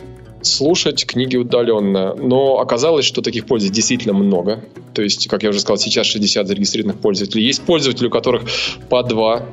слушать 0.42 1.06
книги 1.06 1.36
удаленно. 1.36 2.14
Но 2.14 2.58
оказалось, 2.58 3.04
что 3.04 3.22
таких 3.22 3.46
пользователей 3.46 3.76
действительно 3.76 4.14
много. 4.14 4.64
То 4.94 5.02
есть, 5.02 5.28
как 5.28 5.42
я 5.42 5.50
уже 5.50 5.60
сказал, 5.60 5.78
сейчас 5.78 6.06
60 6.06 6.46
зарегистрированных 6.46 7.00
пользователей. 7.00 7.44
Есть 7.44 7.62
пользователи, 7.62 8.06
у 8.06 8.10
которых 8.10 8.42
по 8.88 9.02
два 9.02 9.46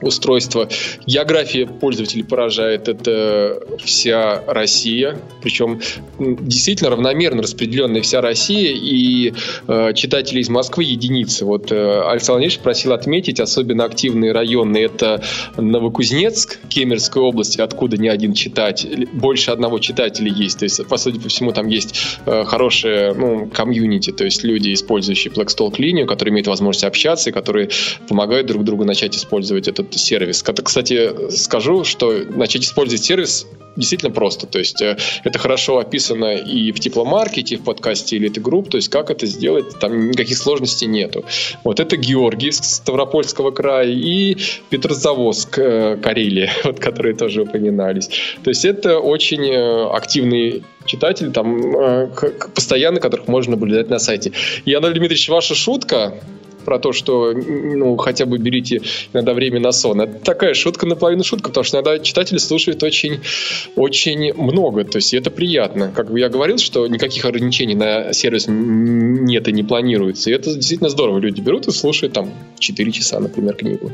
устройства. 0.00 0.68
География 1.06 1.66
пользователей 1.66 2.24
поражает. 2.24 2.88
Это 2.88 3.60
вся 3.82 4.42
Россия. 4.46 5.18
Причем 5.42 5.80
действительно 6.18 6.90
равномерно 6.90 7.42
распределенная 7.42 8.02
вся 8.02 8.20
Россия. 8.20 8.72
И 8.74 9.32
э, 9.66 9.92
читатели 9.94 10.40
из 10.40 10.48
Москвы 10.48 10.84
единицы. 10.84 11.44
Вот 11.44 11.72
э, 11.72 12.02
Александр 12.02 12.40
Владимирович 12.40 12.58
просил 12.58 12.92
отметить 12.92 13.40
особенно 13.40 13.84
активные 13.84 14.32
районы. 14.32 14.78
Это 14.78 15.22
Новокузнецк, 15.56 16.58
Кемерская 16.68 17.22
область, 17.22 17.58
откуда 17.58 17.96
ни 17.96 18.08
один 18.08 18.34
читатель, 18.34 19.08
больше 19.12 19.50
одного 19.50 19.78
читателя 19.78 20.30
есть. 20.30 20.58
То 20.58 20.64
есть, 20.64 20.86
по 20.86 20.96
сути, 20.96 21.18
по 21.18 21.28
всему, 21.28 21.52
там 21.52 21.68
есть 21.68 21.94
э, 22.26 22.44
хорошее 22.44 23.14
ну, 23.14 23.46
комьюнити, 23.46 24.12
то 24.12 24.24
есть 24.24 24.44
люди, 24.44 24.72
использующие 24.72 25.32
Blackstalk 25.32 25.74
линию, 25.78 26.06
которые 26.06 26.32
имеют 26.32 26.46
возможность 26.46 26.84
общаться 26.84 27.30
и 27.30 27.32
которые 27.32 27.70
помогают 28.08 28.46
друг 28.46 28.64
другу 28.64 28.84
начать 28.84 29.16
использовать 29.16 29.68
этот 29.68 29.83
сервис. 29.92 30.42
Кстати, 30.42 31.30
скажу, 31.30 31.84
что 31.84 32.12
начать 32.12 32.64
использовать 32.64 33.04
сервис 33.04 33.46
действительно 33.76 34.12
просто. 34.12 34.46
То 34.46 34.58
есть 34.58 34.80
э, 34.82 34.96
это 35.24 35.38
хорошо 35.38 35.78
описано 35.78 36.36
и 36.36 36.72
в 36.72 36.80
тепломаркете, 36.80 37.56
и 37.56 37.58
в 37.58 37.64
подкасте 37.64 38.16
или 38.16 38.28
групп. 38.28 38.70
То 38.70 38.76
есть 38.76 38.88
как 38.88 39.10
это 39.10 39.26
сделать, 39.26 39.78
там 39.78 40.10
никаких 40.10 40.38
сложностей 40.38 40.86
нету. 40.86 41.24
Вот 41.64 41.80
это 41.80 41.96
Георгий 41.96 42.48
из 42.48 42.58
Ставропольского 42.58 43.50
края 43.50 43.88
и 43.88 44.36
Петрозаводск, 44.70 45.58
э, 45.58 45.96
Карелия, 45.96 46.52
вот, 46.64 46.80
которые 46.80 47.14
тоже 47.14 47.42
упоминались. 47.42 48.08
То 48.42 48.50
есть 48.50 48.64
это 48.64 48.98
очень 48.98 49.44
э, 49.44 49.86
активный 49.90 50.62
читатель, 50.86 51.32
там 51.32 52.10
постоянно, 52.54 53.00
которых 53.00 53.26
можно 53.26 53.52
наблюдать 53.52 53.88
на 53.88 53.98
сайте. 53.98 54.32
И, 54.66 54.74
Анатолий 54.74 54.98
Дмитриевич, 54.98 55.30
ваша 55.30 55.54
шутка 55.54 56.14
про 56.64 56.78
то, 56.78 56.92
что 56.92 57.32
ну, 57.32 57.96
хотя 57.96 58.26
бы 58.26 58.38
берите 58.38 58.82
иногда 59.12 59.34
время 59.34 59.60
на 59.60 59.72
сон. 59.72 60.00
Это 60.00 60.18
такая 60.24 60.54
шутка 60.54 60.86
наполовину 60.86 61.24
шутка, 61.24 61.50
потому 61.50 61.64
что 61.64 61.76
иногда 61.76 61.98
читатели 61.98 62.38
слушают 62.38 62.82
очень, 62.82 63.20
очень 63.76 64.32
много. 64.34 64.84
То 64.84 64.98
есть 64.98 65.14
это 65.14 65.30
приятно. 65.30 65.92
Как 65.94 66.10
я 66.10 66.28
говорил, 66.28 66.58
что 66.58 66.86
никаких 66.86 67.24
ограничений 67.24 67.74
на 67.74 68.12
сервис 68.12 68.46
нет 68.48 69.48
и 69.48 69.52
не 69.52 69.62
планируется. 69.62 70.30
И 70.30 70.32
это 70.32 70.54
действительно 70.54 70.90
здорово. 70.90 71.18
Люди 71.18 71.40
берут 71.40 71.66
и 71.68 71.70
слушают 71.70 72.14
там 72.14 72.32
4 72.58 72.92
часа, 72.92 73.20
например, 73.20 73.54
книгу. 73.54 73.92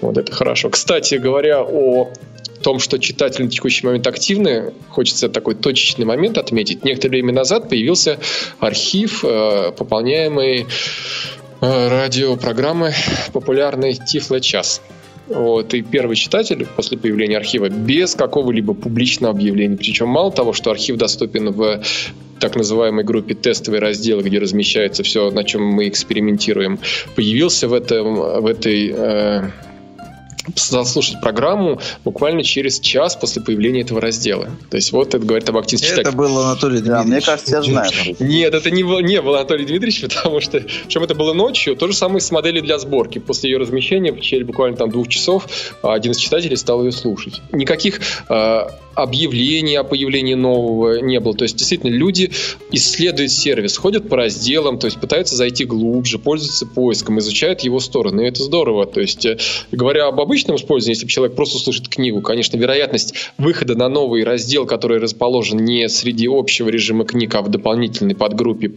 Вот 0.00 0.18
это 0.18 0.32
хорошо. 0.32 0.70
Кстати 0.70 1.16
говоря 1.16 1.62
о 1.62 2.10
том, 2.62 2.78
что 2.78 2.98
читатели 2.98 3.42
на 3.44 3.50
текущий 3.50 3.84
момент 3.84 4.06
активны, 4.06 4.72
хочется 4.88 5.28
такой 5.28 5.54
точечный 5.54 6.06
момент 6.06 6.38
отметить. 6.38 6.84
Некоторое 6.84 7.10
время 7.10 7.32
назад 7.32 7.68
появился 7.68 8.18
архив, 8.60 9.24
э, 9.24 9.72
пополняемый 9.76 10.66
радиопрограммы 11.62 12.92
популярный 13.32 13.94
Тифло 13.94 14.40
час. 14.40 14.82
Вот, 15.28 15.72
и 15.72 15.82
первый 15.82 16.16
читатель 16.16 16.66
после 16.76 16.98
появления 16.98 17.36
архива 17.36 17.68
без 17.68 18.16
какого-либо 18.16 18.74
публичного 18.74 19.32
объявления. 19.32 19.76
Причем 19.76 20.08
мало 20.08 20.32
того, 20.32 20.52
что 20.52 20.72
архив 20.72 20.96
доступен 20.96 21.52
в 21.52 21.80
так 22.40 22.56
называемой 22.56 23.04
группе 23.04 23.34
тестовые 23.34 23.80
разделы, 23.80 24.22
где 24.24 24.40
размещается 24.40 25.04
все, 25.04 25.30
на 25.30 25.44
чем 25.44 25.62
мы 25.62 25.86
экспериментируем, 25.88 26.80
появился 27.14 27.68
в, 27.68 27.72
этом, 27.72 28.14
в 28.16 28.46
этой 28.46 28.92
э, 28.92 29.50
заслушать 30.56 31.20
программу 31.20 31.80
буквально 32.04 32.42
через 32.42 32.80
час 32.80 33.16
после 33.16 33.42
появления 33.42 33.82
этого 33.82 34.00
раздела. 34.00 34.48
То 34.70 34.76
есть 34.76 34.92
вот 34.92 35.14
это 35.14 35.24
говорит 35.24 35.48
об 35.48 35.56
активности. 35.56 36.00
Это 36.00 36.12
был 36.12 36.38
Анатолий 36.38 36.80
Дмитриевич. 36.80 37.04
Да, 37.04 37.10
мне 37.10 37.20
кажется, 37.20 37.56
я 37.56 37.62
знаю. 37.62 37.90
Нет, 38.18 38.54
это 38.54 38.70
не, 38.70 38.82
не 39.02 39.20
был 39.20 39.34
Анатолий 39.34 39.64
Дмитриевич, 39.64 40.02
потому 40.14 40.40
что, 40.40 40.60
причем 40.60 41.02
это 41.02 41.14
было 41.14 41.32
ночью, 41.32 41.76
то 41.76 41.86
же 41.86 41.94
самое 41.94 42.20
с 42.20 42.30
моделью 42.30 42.62
для 42.62 42.78
сборки. 42.78 43.18
После 43.18 43.50
ее 43.50 43.58
размещения, 43.58 44.12
в 44.12 44.16
течение 44.16 44.44
буквально 44.44 44.76
там 44.76 44.90
двух 44.90 45.08
часов, 45.08 45.46
один 45.82 46.12
из 46.12 46.18
читателей 46.18 46.56
стал 46.56 46.84
ее 46.84 46.92
слушать. 46.92 47.40
Никаких 47.52 48.00
э, 48.28 48.66
объявлений 48.94 49.76
о 49.76 49.84
появлении 49.84 50.34
нового 50.34 51.00
не 51.00 51.20
было. 51.20 51.34
То 51.34 51.44
есть, 51.44 51.56
действительно, 51.56 51.90
люди 51.90 52.30
исследуют 52.70 53.32
сервис, 53.32 53.76
ходят 53.76 54.08
по 54.08 54.16
разделам, 54.16 54.78
то 54.78 54.86
есть 54.86 55.00
пытаются 55.00 55.36
зайти 55.36 55.64
глубже, 55.64 56.18
пользуются 56.18 56.66
поиском, 56.66 57.18
изучают 57.18 57.60
его 57.60 57.80
стороны. 57.80 58.22
И 58.22 58.28
это 58.28 58.42
здорово. 58.42 58.86
То 58.86 59.00
есть, 59.00 59.24
э, 59.26 59.38
говоря 59.70 60.08
об 60.08 60.20
обычном 60.20 60.56
использовании, 60.56 60.96
если 60.96 61.06
человек 61.06 61.36
просто 61.36 61.58
слушает 61.58 61.88
книгу, 61.88 62.20
конечно, 62.20 62.56
вероятность 62.56 63.14
выхода 63.38 63.74
на 63.74 63.88
новый 63.88 64.24
раздел, 64.24 64.66
который 64.66 64.98
расположен 64.98 65.58
не 65.58 65.88
среди 65.88 66.28
общего 66.28 66.68
режима 66.68 67.04
книг, 67.04 67.34
а 67.34 67.42
в 67.42 67.48
дополнительной 67.48 68.14
подгруппе 68.14 68.72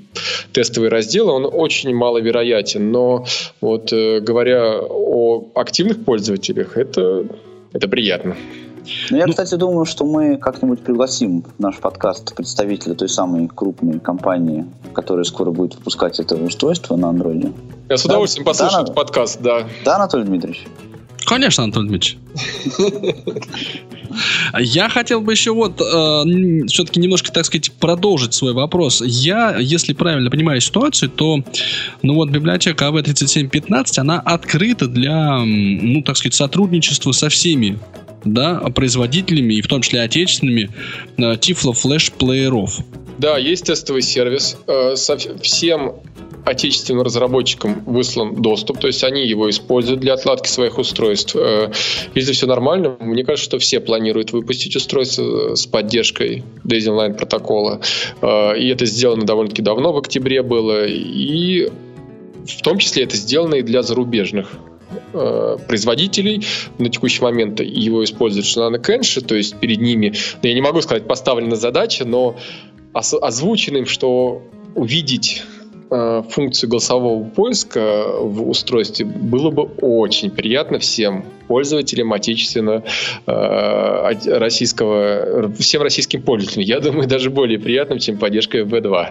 тестовые 0.52 0.90
разделы, 0.90 1.32
он 1.32 1.50
очень 1.52 1.94
маловероятен. 1.94 2.92
Но 2.92 3.26
вот 3.62 3.92
э, 3.94 4.20
говоря 4.20 4.80
о 4.82 5.46
активных 5.56 6.04
пользователях, 6.04 6.78
это, 6.78 7.26
это 7.74 7.88
приятно. 7.88 8.36
Ну, 9.10 9.18
я, 9.18 9.26
ну, 9.26 9.32
кстати, 9.32 9.56
думаю, 9.56 9.86
что 9.86 10.06
мы 10.06 10.38
как-нибудь 10.38 10.82
пригласим 10.82 11.44
в 11.44 11.60
наш 11.60 11.78
подкаст 11.78 12.36
представителя 12.36 12.94
той 12.94 13.10
самой 13.10 13.48
крупной 13.48 14.00
компании, 14.00 14.66
которая 14.94 15.24
скоро 15.24 15.52
будет 15.52 15.76
выпускать 15.76 16.20
это 16.20 16.36
устройство 16.36 16.96
на 16.96 17.10
андроиде. 17.10 17.52
Я 17.90 17.98
с 17.98 18.06
удовольствием 18.06 18.46
да, 18.46 18.52
послушаю 18.52 18.78
да, 18.78 18.84
этот 18.84 18.96
подкаст, 18.96 19.42
да. 19.42 19.68
Да, 19.84 19.96
Анатолий 19.96 20.26
Дмитриевич? 20.26 20.68
Конечно, 21.26 21.64
Антон 21.64 21.88
Дмитриевич. 21.88 22.20
Я 24.60 24.90
хотел 24.90 25.22
бы 25.22 25.34
еще 25.34 25.52
вот 25.52 25.82
э, 25.82 26.66
все-таки 26.68 27.00
немножко, 27.00 27.32
так 27.32 27.46
сказать, 27.46 27.72
продолжить 27.74 28.34
свой 28.34 28.54
вопрос. 28.54 29.02
Я, 29.04 29.58
если 29.58 29.94
правильно 29.94 30.30
понимаю 30.30 30.62
ситуацию, 30.62 31.10
то, 31.10 31.40
ну 32.02 32.14
вот, 32.14 32.30
библиотека 32.30 32.88
АВ-3715, 32.88 34.00
она 34.00 34.20
открыта 34.20 34.88
для, 34.88 35.40
ну, 35.44 36.02
так 36.02 36.18
сказать, 36.18 36.36
сотрудничества 36.36 37.12
со 37.12 37.30
всеми 37.30 37.78
да, 38.26 38.60
производителями, 38.76 39.56
и 39.56 39.62
в 39.62 39.68
том 39.68 39.82
числе 39.82 40.02
отечественными, 40.02 40.70
Tiflo 41.18 41.74
Flash 41.74 42.12
плееров. 42.18 42.80
Да, 43.18 43.38
есть 43.38 43.66
тестовый 43.66 44.02
сервис. 44.02 44.58
Э, 44.68 44.96
со 44.96 45.18
всем 45.18 45.96
отечественным 46.44 47.02
разработчикам 47.02 47.84
выслан 47.86 48.42
доступ, 48.42 48.80
то 48.80 48.88
есть 48.88 49.04
они 49.04 49.26
его 49.26 49.50
используют 49.50 50.00
для 50.00 50.14
отладки 50.14 50.48
своих 50.48 50.78
устройств. 50.78 51.36
Э, 51.36 51.72
если 52.14 52.34
все 52.34 52.46
нормально, 52.46 52.98
мне 53.00 53.24
кажется, 53.24 53.46
что 53.46 53.60
все 53.60 53.80
планируют 53.80 54.32
выпустить 54.32 54.76
устройство 54.76 55.56
с 55.56 55.66
поддержкой 55.66 56.44
Daisy 56.64 56.90
Online 56.90 57.16
протокола. 57.16 57.80
Э, 58.22 58.58
и 58.58 58.68
это 58.68 58.86
сделано 58.86 59.26
довольно-таки 59.26 59.62
давно, 59.62 59.94
в 59.94 59.98
октябре 59.98 60.44
было. 60.44 60.86
И 60.86 61.70
в 62.46 62.62
том 62.62 62.78
числе 62.80 63.04
это 63.04 63.16
сделано 63.16 63.56
и 63.56 63.62
для 63.62 63.82
зарубежных 63.82 64.52
э, 65.14 65.58
производителей 65.68 66.46
на 66.78 66.90
текущий 66.90 67.22
момент 67.22 67.60
его 67.60 68.04
используют 68.04 68.46
Shinano 68.46 68.82
Kenshi, 68.82 69.26
то 69.26 69.36
есть 69.36 69.56
перед 69.58 69.82
ними, 69.82 70.14
ну, 70.42 70.50
я 70.50 70.56
не 70.56 70.62
могу 70.62 70.82
сказать, 70.82 71.08
поставлена 71.08 71.56
задача, 71.56 72.06
но 72.06 72.36
озвучено 72.94 73.78
им, 73.78 73.86
что 73.86 74.42
увидеть 74.74 75.44
Э, 75.92 76.24
функцию 76.28 76.70
голосового 76.70 77.24
поиска 77.24 78.06
в 78.20 78.50
устройстве 78.50 79.06
было 79.06 79.52
бы 79.52 79.64
очень 79.82 80.32
приятно 80.32 80.80
всем 80.80 81.26
пользователям 81.48 82.12
отечественного 82.12 82.84
э, 83.28 84.38
российского, 84.40 85.52
всем 85.54 85.84
российским 85.84 86.24
пользователям. 86.24 86.66
Я 86.66 86.80
думаю, 86.80 87.08
даже 87.08 87.30
более 87.30 87.60
приятным, 87.60 88.00
чем 88.00 88.18
поддержка 88.18 88.60
V2. 88.60 89.08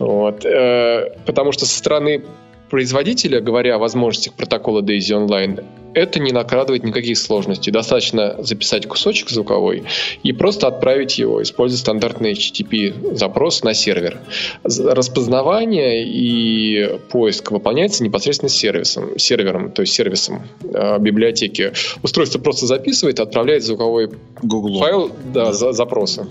Вот. 0.00 0.44
Э, 0.44 1.12
потому 1.24 1.52
что 1.52 1.66
со 1.66 1.78
стороны 1.78 2.24
производителя, 2.68 3.40
говоря 3.40 3.76
о 3.76 3.78
возможностях 3.78 4.34
протокола 4.34 4.82
Daisy 4.82 5.12
Online, 5.12 5.64
это 5.94 6.20
не 6.20 6.32
накладывает 6.32 6.84
никаких 6.84 7.18
сложностей. 7.18 7.72
Достаточно 7.72 8.36
записать 8.38 8.86
кусочек 8.86 9.30
звуковой 9.30 9.84
и 10.22 10.32
просто 10.32 10.68
отправить 10.68 11.18
его, 11.18 11.42
используя 11.42 11.78
стандартный 11.78 12.32
HTTP 12.32 13.16
запрос 13.16 13.62
на 13.62 13.74
сервер. 13.74 14.18
Распознавание 14.64 16.04
и 16.04 16.98
поиск 17.10 17.50
выполняется 17.50 18.04
непосредственно 18.04 18.48
сервисом, 18.48 19.18
сервером, 19.18 19.72
то 19.72 19.82
есть 19.82 19.94
сервисом 19.94 20.42
э, 20.62 20.98
библиотеки. 20.98 21.72
Устройство 22.02 22.38
просто 22.38 22.66
записывает, 22.66 23.20
отправляет 23.20 23.64
звуковой 23.64 24.10
Google. 24.42 24.78
файл 24.78 25.08
да, 25.32 25.46
да. 25.46 25.52
За, 25.52 25.72
запроса. 25.72 26.28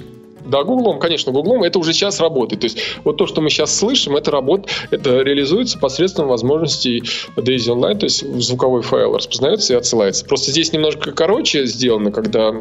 Да, 0.48 0.64
Гуглом, 0.64 1.00
конечно, 1.00 1.32
Гуглом 1.32 1.64
это 1.64 1.80
уже 1.80 1.94
сейчас 1.94 2.20
работает. 2.20 2.62
То 2.62 2.66
есть 2.66 2.80
вот 3.04 3.18
то, 3.18 3.28
что 3.28 3.42
мы 3.42 3.50
сейчас 3.50 3.76
слышим, 3.76 4.16
это 4.16 4.32
работа, 4.32 4.70
это 4.92 5.22
реализуется 5.22 5.78
посредством 5.78 6.28
возможностей 6.28 7.04
Daisy 7.36 7.74
Online, 7.74 7.98
то 7.98 8.06
есть 8.06 8.26
звуковой 8.42 8.82
файл 8.82 9.16
распознается 9.16 9.74
и 9.74 9.78
отсылается. 9.78 10.26
Просто 10.26 10.52
здесь 10.52 10.72
немножко 10.72 11.12
короче 11.12 11.66
сделано, 11.66 12.12
когда 12.12 12.54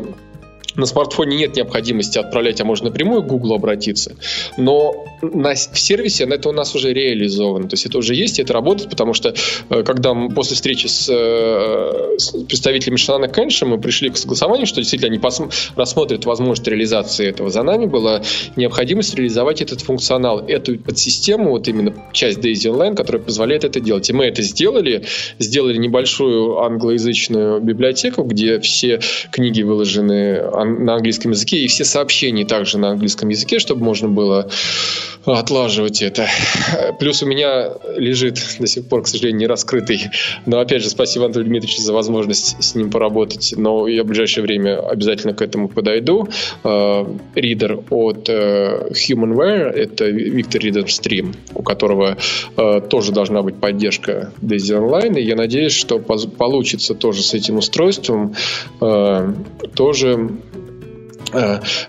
на 0.76 0.86
смартфоне 0.86 1.36
нет 1.36 1.56
необходимости 1.56 2.18
отправлять, 2.18 2.60
а 2.60 2.64
можно 2.64 2.88
напрямую 2.88 3.22
к 3.22 3.26
Google 3.26 3.54
обратиться. 3.54 4.16
Но 4.56 5.06
на, 5.22 5.54
в 5.54 5.78
сервисе 5.78 6.24
это 6.24 6.48
у 6.48 6.52
нас 6.52 6.74
уже 6.74 6.92
реализовано. 6.92 7.68
То 7.68 7.74
есть 7.74 7.86
это 7.86 7.98
уже 7.98 8.14
есть, 8.14 8.38
и 8.38 8.42
это 8.42 8.52
работает, 8.52 8.90
потому 8.90 9.14
что 9.14 9.34
э, 9.70 9.82
когда 9.82 10.14
мы 10.14 10.34
после 10.34 10.56
встречи 10.56 10.86
с, 10.86 11.08
э, 11.10 12.18
с 12.18 12.30
представителями 12.44 12.96
Шанана 12.96 13.28
Кэнша 13.28 13.66
мы 13.66 13.78
пришли 13.78 14.10
к 14.10 14.16
согласованию, 14.16 14.66
что 14.66 14.80
действительно 14.80 15.10
они 15.10 15.18
посм- 15.18 15.50
рассмотрят 15.76 16.24
возможность 16.26 16.66
реализации 16.68 17.28
этого. 17.28 17.50
За 17.50 17.62
нами 17.62 17.86
была 17.86 18.22
необходимость 18.56 19.14
реализовать 19.14 19.62
этот 19.62 19.80
функционал, 19.80 20.40
эту 20.40 20.78
подсистему, 20.78 21.50
вот 21.50 21.68
именно 21.68 21.94
часть 22.12 22.38
Daisy 22.38 22.70
Online, 22.70 22.94
которая 22.94 23.22
позволяет 23.22 23.64
это 23.64 23.80
делать. 23.80 24.08
И 24.10 24.12
мы 24.12 24.26
это 24.26 24.42
сделали, 24.42 25.04
сделали 25.38 25.76
небольшую 25.76 26.58
англоязычную 26.58 27.60
библиотеку, 27.60 28.22
где 28.22 28.60
все 28.60 29.00
книги 29.30 29.62
выложены 29.62 30.40
на 30.66 30.94
английском 30.94 31.32
языке, 31.32 31.58
и 31.58 31.66
все 31.68 31.84
сообщения 31.84 32.44
также 32.44 32.78
на 32.78 32.90
английском 32.90 33.28
языке, 33.28 33.58
чтобы 33.58 33.84
можно 33.84 34.08
было 34.08 34.48
отлаживать 35.34 36.02
это. 36.02 36.26
Плюс 36.98 37.22
у 37.22 37.26
меня 37.26 37.72
лежит 37.96 38.38
до 38.58 38.66
сих 38.66 38.86
пор, 38.86 39.02
к 39.02 39.08
сожалению, 39.08 39.40
не 39.40 39.46
раскрытый. 39.46 40.02
Но 40.46 40.60
опять 40.60 40.82
же, 40.82 40.88
спасибо 40.88 41.26
Антону 41.26 41.44
Дмитриевичу 41.46 41.82
за 41.82 41.92
возможность 41.92 42.62
с 42.62 42.74
ним 42.74 42.90
поработать. 42.90 43.54
Но 43.56 43.88
я 43.88 44.04
в 44.04 44.06
ближайшее 44.06 44.42
время 44.42 44.78
обязательно 44.78 45.34
к 45.34 45.42
этому 45.42 45.68
подойду. 45.68 46.28
Э, 46.64 47.04
ридер 47.34 47.80
от 47.90 48.28
э, 48.28 48.90
Humanware, 48.92 49.70
это 49.70 50.06
Виктор 50.06 50.62
Reader 50.62 50.86
Stream, 50.86 51.34
у 51.54 51.62
которого 51.62 52.16
э, 52.56 52.80
тоже 52.88 53.12
должна 53.12 53.42
быть 53.42 53.56
поддержка 53.56 54.32
Daisy 54.40 54.78
Online. 54.78 55.18
И 55.18 55.24
я 55.24 55.36
надеюсь, 55.36 55.72
что 55.72 55.98
получится 55.98 56.94
тоже 56.94 57.22
с 57.22 57.34
этим 57.34 57.58
устройством 57.58 58.34
тоже 59.74 60.30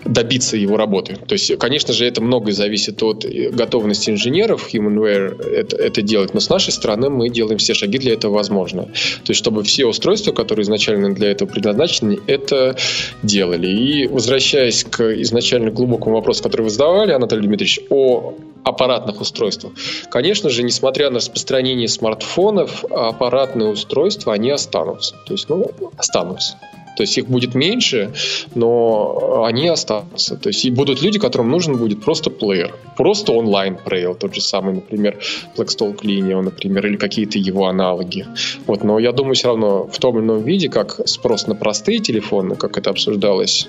добиться 0.04 0.56
его 0.56 0.76
работы. 0.76 1.16
То 1.26 1.34
есть, 1.34 1.56
конечно 1.58 1.92
же, 1.92 2.06
это 2.06 2.20
многое 2.20 2.52
зависит 2.52 3.02
от 3.02 3.24
готовности 3.24 4.10
инженеров 4.10 4.68
Humanware 4.72 5.42
это, 5.42 5.76
это 5.76 6.02
делать, 6.02 6.34
но 6.34 6.40
с 6.40 6.48
нашей 6.48 6.72
стороны 6.72 7.10
мы 7.10 7.28
делаем 7.28 7.58
все 7.58 7.74
шаги 7.74 7.98
для 7.98 8.14
этого 8.14 8.34
возможно. 8.34 8.84
То 8.84 9.30
есть, 9.30 9.38
чтобы 9.38 9.62
все 9.62 9.86
устройства, 9.86 10.32
которые 10.32 10.64
изначально 10.64 11.14
для 11.14 11.30
этого 11.30 11.48
предназначены, 11.48 12.18
это 12.26 12.76
делали. 13.22 13.68
И 13.68 14.06
возвращаясь 14.06 14.84
к 14.84 15.20
изначально 15.22 15.70
глубокому 15.70 16.16
вопросу, 16.16 16.42
который 16.42 16.62
вы 16.62 16.70
задавали, 16.70 17.12
Анатолий 17.12 17.46
Дмитриевич, 17.46 17.80
о 17.90 18.34
аппаратных 18.64 19.20
устройствах. 19.20 19.72
Конечно 20.10 20.50
же, 20.50 20.62
несмотря 20.62 21.10
на 21.10 21.16
распространение 21.16 21.88
смартфонов, 21.88 22.84
аппаратные 22.84 23.68
устройства, 23.68 24.34
они 24.34 24.50
останутся. 24.50 25.14
То 25.26 25.32
есть, 25.32 25.48
ну, 25.48 25.70
останутся. 25.96 26.56
То 26.98 27.02
есть 27.02 27.16
их 27.16 27.28
будет 27.28 27.54
меньше, 27.54 28.10
но 28.56 29.44
они 29.44 29.68
останутся. 29.68 30.36
То 30.36 30.48
есть 30.48 30.64
и 30.64 30.70
будут 30.72 31.00
люди, 31.00 31.20
которым 31.20 31.48
нужен 31.48 31.76
будет 31.76 32.02
просто 32.02 32.28
плеер. 32.28 32.74
Просто 32.96 33.30
онлайн-плеер, 33.30 34.16
тот 34.16 34.34
же 34.34 34.40
самый, 34.40 34.74
например, 34.74 35.16
Blackstalk 35.56 36.00
Lineo, 36.02 36.42
например, 36.42 36.84
или 36.88 36.96
какие-то 36.96 37.38
его 37.38 37.68
аналоги. 37.68 38.26
Вот, 38.66 38.82
но 38.82 38.98
я 38.98 39.12
думаю, 39.12 39.36
все 39.36 39.46
равно 39.46 39.86
в 39.86 39.96
том 40.00 40.18
или 40.18 40.24
ином 40.24 40.42
виде, 40.42 40.68
как 40.68 41.00
спрос 41.06 41.46
на 41.46 41.54
простые 41.54 42.00
телефоны, 42.00 42.56
как 42.56 42.76
это 42.76 42.90
обсуждалось 42.90 43.68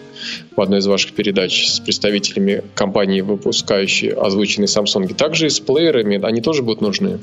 в 0.55 0.61
одной 0.61 0.79
из 0.79 0.87
ваших 0.87 1.13
передач 1.13 1.67
с 1.67 1.79
представителями 1.79 2.63
компании, 2.73 3.21
выпускающей 3.21 4.09
озвученные 4.09 4.65
Samsung, 4.65 5.13
также 5.13 5.45
и 5.45 5.49
с 5.49 5.59
плеерами, 5.59 6.19
они 6.25 6.41
тоже 6.41 6.63
будут 6.63 6.81
нужны. 6.81 7.19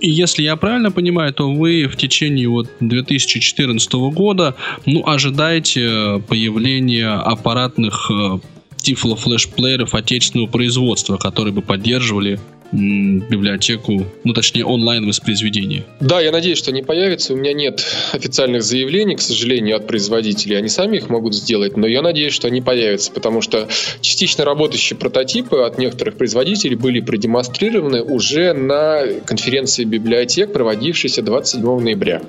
Если 0.00 0.42
я 0.42 0.56
правильно 0.56 0.90
понимаю, 0.90 1.32
то 1.32 1.50
вы 1.50 1.86
в 1.86 1.96
течение 1.96 2.48
вот 2.48 2.68
2014 2.80 3.92
года 3.92 4.54
ну, 4.86 5.06
ожидаете 5.06 5.80
э, 5.82 6.20
появления 6.20 7.10
аппаратных 7.10 8.10
э, 8.10 8.38
тифло-флеш-плееров 8.76 9.94
отечественного 9.94 10.48
производства, 10.48 11.16
которые 11.16 11.52
бы 11.52 11.62
поддерживали 11.62 12.40
библиотеку, 12.72 14.06
ну 14.24 14.32
точнее 14.32 14.64
онлайн 14.64 15.06
воспроизведение. 15.06 15.84
Да, 16.00 16.20
я 16.20 16.30
надеюсь, 16.30 16.58
что 16.58 16.70
они 16.70 16.82
появятся. 16.82 17.34
У 17.34 17.36
меня 17.36 17.52
нет 17.52 17.84
официальных 18.12 18.62
заявлений, 18.62 19.16
к 19.16 19.20
сожалению, 19.20 19.76
от 19.76 19.86
производителей. 19.86 20.56
Они 20.56 20.68
сами 20.68 20.98
их 20.98 21.08
могут 21.08 21.34
сделать, 21.34 21.76
но 21.76 21.86
я 21.86 22.02
надеюсь, 22.02 22.32
что 22.32 22.48
они 22.48 22.60
появятся, 22.60 23.10
потому 23.12 23.40
что 23.40 23.68
частично 24.00 24.44
работающие 24.44 24.96
прототипы 24.96 25.58
от 25.58 25.78
некоторых 25.78 26.16
производителей 26.16 26.76
были 26.76 27.00
продемонстрированы 27.00 28.02
уже 28.02 28.52
на 28.52 29.02
конференции 29.24 29.84
библиотек, 29.84 30.52
проводившейся 30.52 31.22
27 31.22 31.80
ноября. 31.80 32.22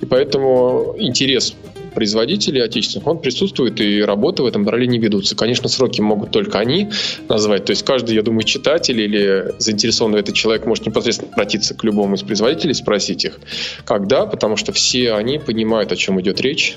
И 0.00 0.06
поэтому 0.06 0.94
интерес 0.98 1.54
производителей 1.96 2.62
отечественных, 2.62 3.06
он 3.06 3.18
присутствует, 3.18 3.80
и 3.80 4.02
работы 4.02 4.42
в 4.42 4.46
этом 4.46 4.62
направлении 4.62 4.98
ведутся. 4.98 5.34
Конечно, 5.34 5.66
сроки 5.70 6.02
могут 6.02 6.30
только 6.30 6.58
они 6.58 6.90
назвать. 7.26 7.64
То 7.64 7.70
есть 7.70 7.86
каждый, 7.86 8.14
я 8.14 8.22
думаю, 8.22 8.42
читатель 8.42 9.00
или 9.00 9.54
заинтересованный 9.58 10.20
этот 10.20 10.34
человек 10.34 10.66
может 10.66 10.84
непосредственно 10.84 11.32
обратиться 11.32 11.74
к 11.74 11.82
любому 11.84 12.16
из 12.16 12.22
производителей, 12.22 12.74
спросить 12.74 13.24
их, 13.24 13.40
когда, 13.86 14.26
потому 14.26 14.58
что 14.58 14.72
все 14.72 15.14
они 15.14 15.38
понимают, 15.38 15.90
о 15.90 15.96
чем 15.96 16.20
идет 16.20 16.42
речь. 16.42 16.76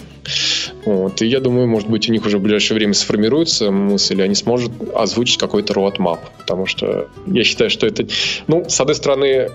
Вот. 0.85 1.21
И 1.21 1.27
я 1.27 1.41
думаю, 1.41 1.67
может 1.67 1.89
быть, 1.89 2.07
у 2.07 2.13
них 2.13 2.25
уже 2.25 2.37
в 2.37 2.41
ближайшее 2.41 2.75
время 2.75 2.93
сформируется 2.93 3.71
мысль, 3.71 4.21
и 4.21 4.23
они 4.23 4.35
смогут 4.35 4.71
озвучить 4.95 5.37
какой-то 5.37 5.73
roadmap. 5.73 6.19
Потому 6.37 6.65
что 6.65 7.09
я 7.27 7.43
считаю, 7.43 7.69
что 7.69 7.85
это, 7.85 8.07
ну, 8.47 8.63
с 8.69 8.79
одной 8.79 8.95
стороны, 8.95 9.49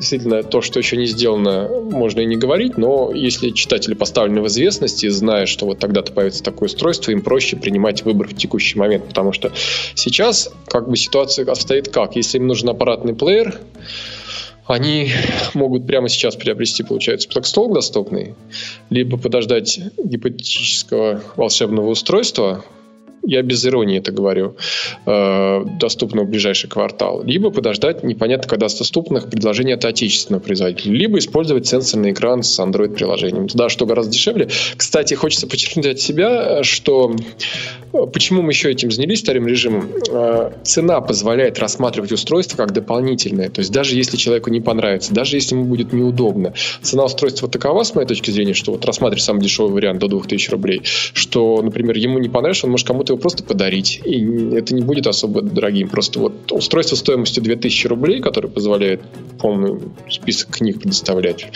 действительно, 0.00 0.42
то, 0.42 0.62
что 0.62 0.78
еще 0.78 0.96
не 0.96 1.06
сделано, 1.06 1.68
можно 1.68 2.20
и 2.20 2.24
не 2.26 2.36
говорить, 2.36 2.78
но 2.78 3.12
если 3.12 3.50
читатели 3.50 3.94
поставлены 3.94 4.40
в 4.40 4.46
известность 4.46 5.04
и 5.04 5.08
знают, 5.08 5.48
что 5.48 5.66
вот 5.66 5.78
тогда-то 5.78 6.12
появится 6.12 6.42
такое 6.42 6.68
устройство, 6.68 7.12
им 7.12 7.20
проще 7.20 7.56
принимать 7.56 8.02
выбор 8.02 8.28
в 8.28 8.34
текущий 8.34 8.78
момент, 8.78 9.06
потому 9.06 9.32
что 9.32 9.52
сейчас 9.94 10.52
как 10.66 10.88
бы 10.88 10.96
ситуация 10.96 11.44
обстоит 11.46 11.88
как? 11.88 12.16
Если 12.16 12.38
им 12.38 12.46
нужен 12.46 12.70
аппаратный 12.70 13.14
плеер, 13.14 13.60
они 14.66 15.10
могут 15.54 15.86
прямо 15.86 16.08
сейчас 16.08 16.34
приобрести, 16.34 16.82
получается, 16.82 17.28
Blackstalk 17.28 17.74
доступный, 17.74 18.34
либо 18.88 19.18
подождать 19.18 19.80
гипотетического 20.02 21.22
волшебного 21.36 21.90
устройства, 21.90 22.64
я 23.22 23.42
без 23.42 23.64
иронии 23.66 23.98
это 23.98 24.12
говорю, 24.12 24.56
э, 25.06 25.64
доступно 25.78 26.22
в 26.22 26.28
ближайший 26.28 26.68
квартал, 26.68 27.22
либо 27.24 27.50
подождать 27.50 28.02
непонятно 28.02 28.48
когда 28.48 28.66
доступных 28.68 29.28
предложений 29.28 29.72
от 29.74 29.84
отечественного 29.84 30.42
производителя, 30.42 30.92
либо 30.92 31.18
использовать 31.18 31.66
сенсорный 31.66 32.12
экран 32.12 32.42
с 32.42 32.58
Android-приложением. 32.58 33.48
Туда 33.48 33.68
что 33.68 33.86
гораздо 33.86 34.12
дешевле. 34.12 34.48
Кстати, 34.76 35.14
хочется 35.14 35.46
подчеркнуть 35.46 35.86
от 35.86 36.00
себя, 36.00 36.62
что 36.62 37.14
э, 37.89 37.89
почему 37.92 38.42
мы 38.42 38.52
еще 38.52 38.70
этим 38.70 38.90
занялись 38.90 39.22
вторым 39.22 39.46
режимом. 39.46 39.88
Э, 40.10 40.52
цена 40.64 41.00
позволяет 41.00 41.58
рассматривать 41.58 42.12
устройство 42.12 42.56
как 42.56 42.72
дополнительное. 42.72 43.48
То 43.48 43.60
есть 43.60 43.72
даже 43.72 43.96
если 43.96 44.16
человеку 44.16 44.50
не 44.50 44.60
понравится, 44.60 45.14
даже 45.14 45.36
если 45.36 45.54
ему 45.54 45.64
будет 45.64 45.92
неудобно, 45.92 46.54
цена 46.82 47.04
устройства 47.04 47.48
такова, 47.48 47.82
с 47.82 47.94
моей 47.94 48.06
точки 48.06 48.30
зрения, 48.30 48.54
что 48.54 48.72
вот 48.72 48.84
рассматривать 48.84 49.22
самый 49.22 49.42
дешевый 49.42 49.72
вариант 49.72 50.00
до 50.00 50.08
2000 50.08 50.50
рублей, 50.50 50.82
что, 50.84 51.62
например, 51.62 51.96
ему 51.96 52.18
не 52.18 52.28
понравится, 52.28 52.66
он 52.66 52.72
может 52.72 52.86
кому-то 52.86 53.12
его 53.12 53.20
просто 53.20 53.42
подарить. 53.42 54.00
И 54.04 54.20
это 54.54 54.74
не 54.74 54.82
будет 54.82 55.06
особо 55.06 55.42
дорогим. 55.42 55.88
Просто 55.88 56.20
вот 56.20 56.52
устройство 56.52 56.96
стоимостью 56.96 57.42
2000 57.42 57.86
рублей, 57.86 58.20
которое 58.20 58.48
позволяет 58.48 59.00
полный 59.40 59.80
список 60.08 60.50
книг 60.56 60.80
предоставлять, 60.80 61.46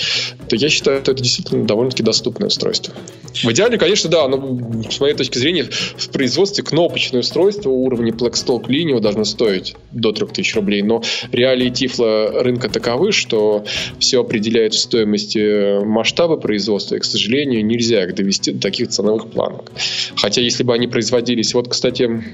то 0.49 0.57
я 0.57 0.69
считаю, 0.69 1.01
что 1.03 1.13
это 1.13 1.23
действительно 1.23 1.67
довольно-таки 1.67 2.03
доступное 2.03 2.49
устройство. 2.49 2.95
В 3.35 3.51
идеале, 3.51 3.79
конечно, 3.79 4.11
да, 4.11 4.29
но 4.29 4.83
с 4.91 5.01
моей 5.01 5.15
точки 5.15 5.39
зрения 5.39 5.65
в 5.65 6.09
производстве 6.25 6.65
кнопочное 6.65 7.21
устройство 7.21 7.69
уровня 7.69 8.11
Blackstalk 8.11 8.67
Lineo 8.69 8.99
должно 8.99 9.25
стоить 9.25 9.77
до 9.93 10.11
3000 10.11 10.55
рублей, 10.55 10.81
но 10.81 11.03
реалии 11.33 11.69
Тифла 11.69 12.43
рынка 12.43 12.71
таковы, 12.71 13.13
что 13.13 13.67
все 13.99 14.23
определяет 14.23 14.73
в 14.73 14.79
стоимости 14.79 15.85
масштаба 15.85 16.39
производства, 16.39 16.95
и, 16.95 16.99
к 16.99 17.05
сожалению, 17.05 17.63
нельзя 17.67 18.05
их 18.05 18.15
довести 18.15 18.53
до 18.53 18.61
таких 18.63 18.89
ценовых 18.89 19.29
планок. 19.29 19.71
Хотя, 20.17 20.41
если 20.41 20.63
бы 20.63 20.73
они 20.73 20.87
производились 20.87 21.53
вот, 21.53 21.69
кстати, 21.69 22.25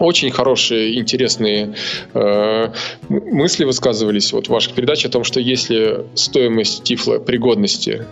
очень 0.00 0.32
хорошие, 0.32 0.98
интересные 0.98 1.76
э, 2.12 2.72
мысли 3.08 3.64
высказывались 3.64 4.32
вот 4.32 4.48
в 4.48 4.50
ваших 4.50 4.72
передачах 4.72 5.10
о 5.10 5.12
том, 5.12 5.22
что 5.22 5.38
если 5.38 6.04
стоимость 6.16 6.82
тифла 6.82 7.20
пригодности 7.20 8.04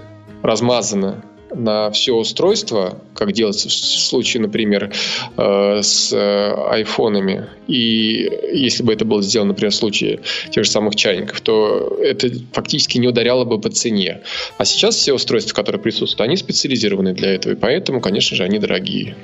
размазана 0.45 1.25
на 1.55 1.91
все 1.91 2.13
устройство, 2.13 2.99
как 3.15 3.33
делается 3.33 3.69
в 3.69 3.73
случае, 3.73 4.43
например, 4.43 4.93
э, 5.37 5.81
с 5.83 6.13
э, 6.13 6.55
айфонами, 6.71 7.49
и 7.67 8.31
если 8.53 8.83
бы 8.83 8.93
это 8.93 9.05
было 9.05 9.23
сделано, 9.23 9.49
например, 9.49 9.73
в 9.73 9.75
случае 9.75 10.21
тех 10.51 10.65
же 10.65 10.71
самых 10.71 10.97
чайников, 10.97 11.41
то 11.41 11.99
это 12.01 12.31
фактически 12.53 12.99
не 12.99 13.09
ударяло 13.09 13.45
бы 13.45 13.61
по 13.61 13.71
цене. 13.71 14.21
А 14.59 14.65
сейчас 14.65 14.97
все 14.97 15.15
устройства, 15.15 15.55
которые 15.55 15.81
присутствуют, 15.81 16.29
они 16.29 16.37
специализированы 16.37 17.15
для 17.15 17.35
этого, 17.35 17.53
и 17.53 17.57
поэтому, 17.57 18.01
конечно 18.01 18.37
же, 18.37 18.45
они 18.45 18.59
дорогие. 18.59 19.17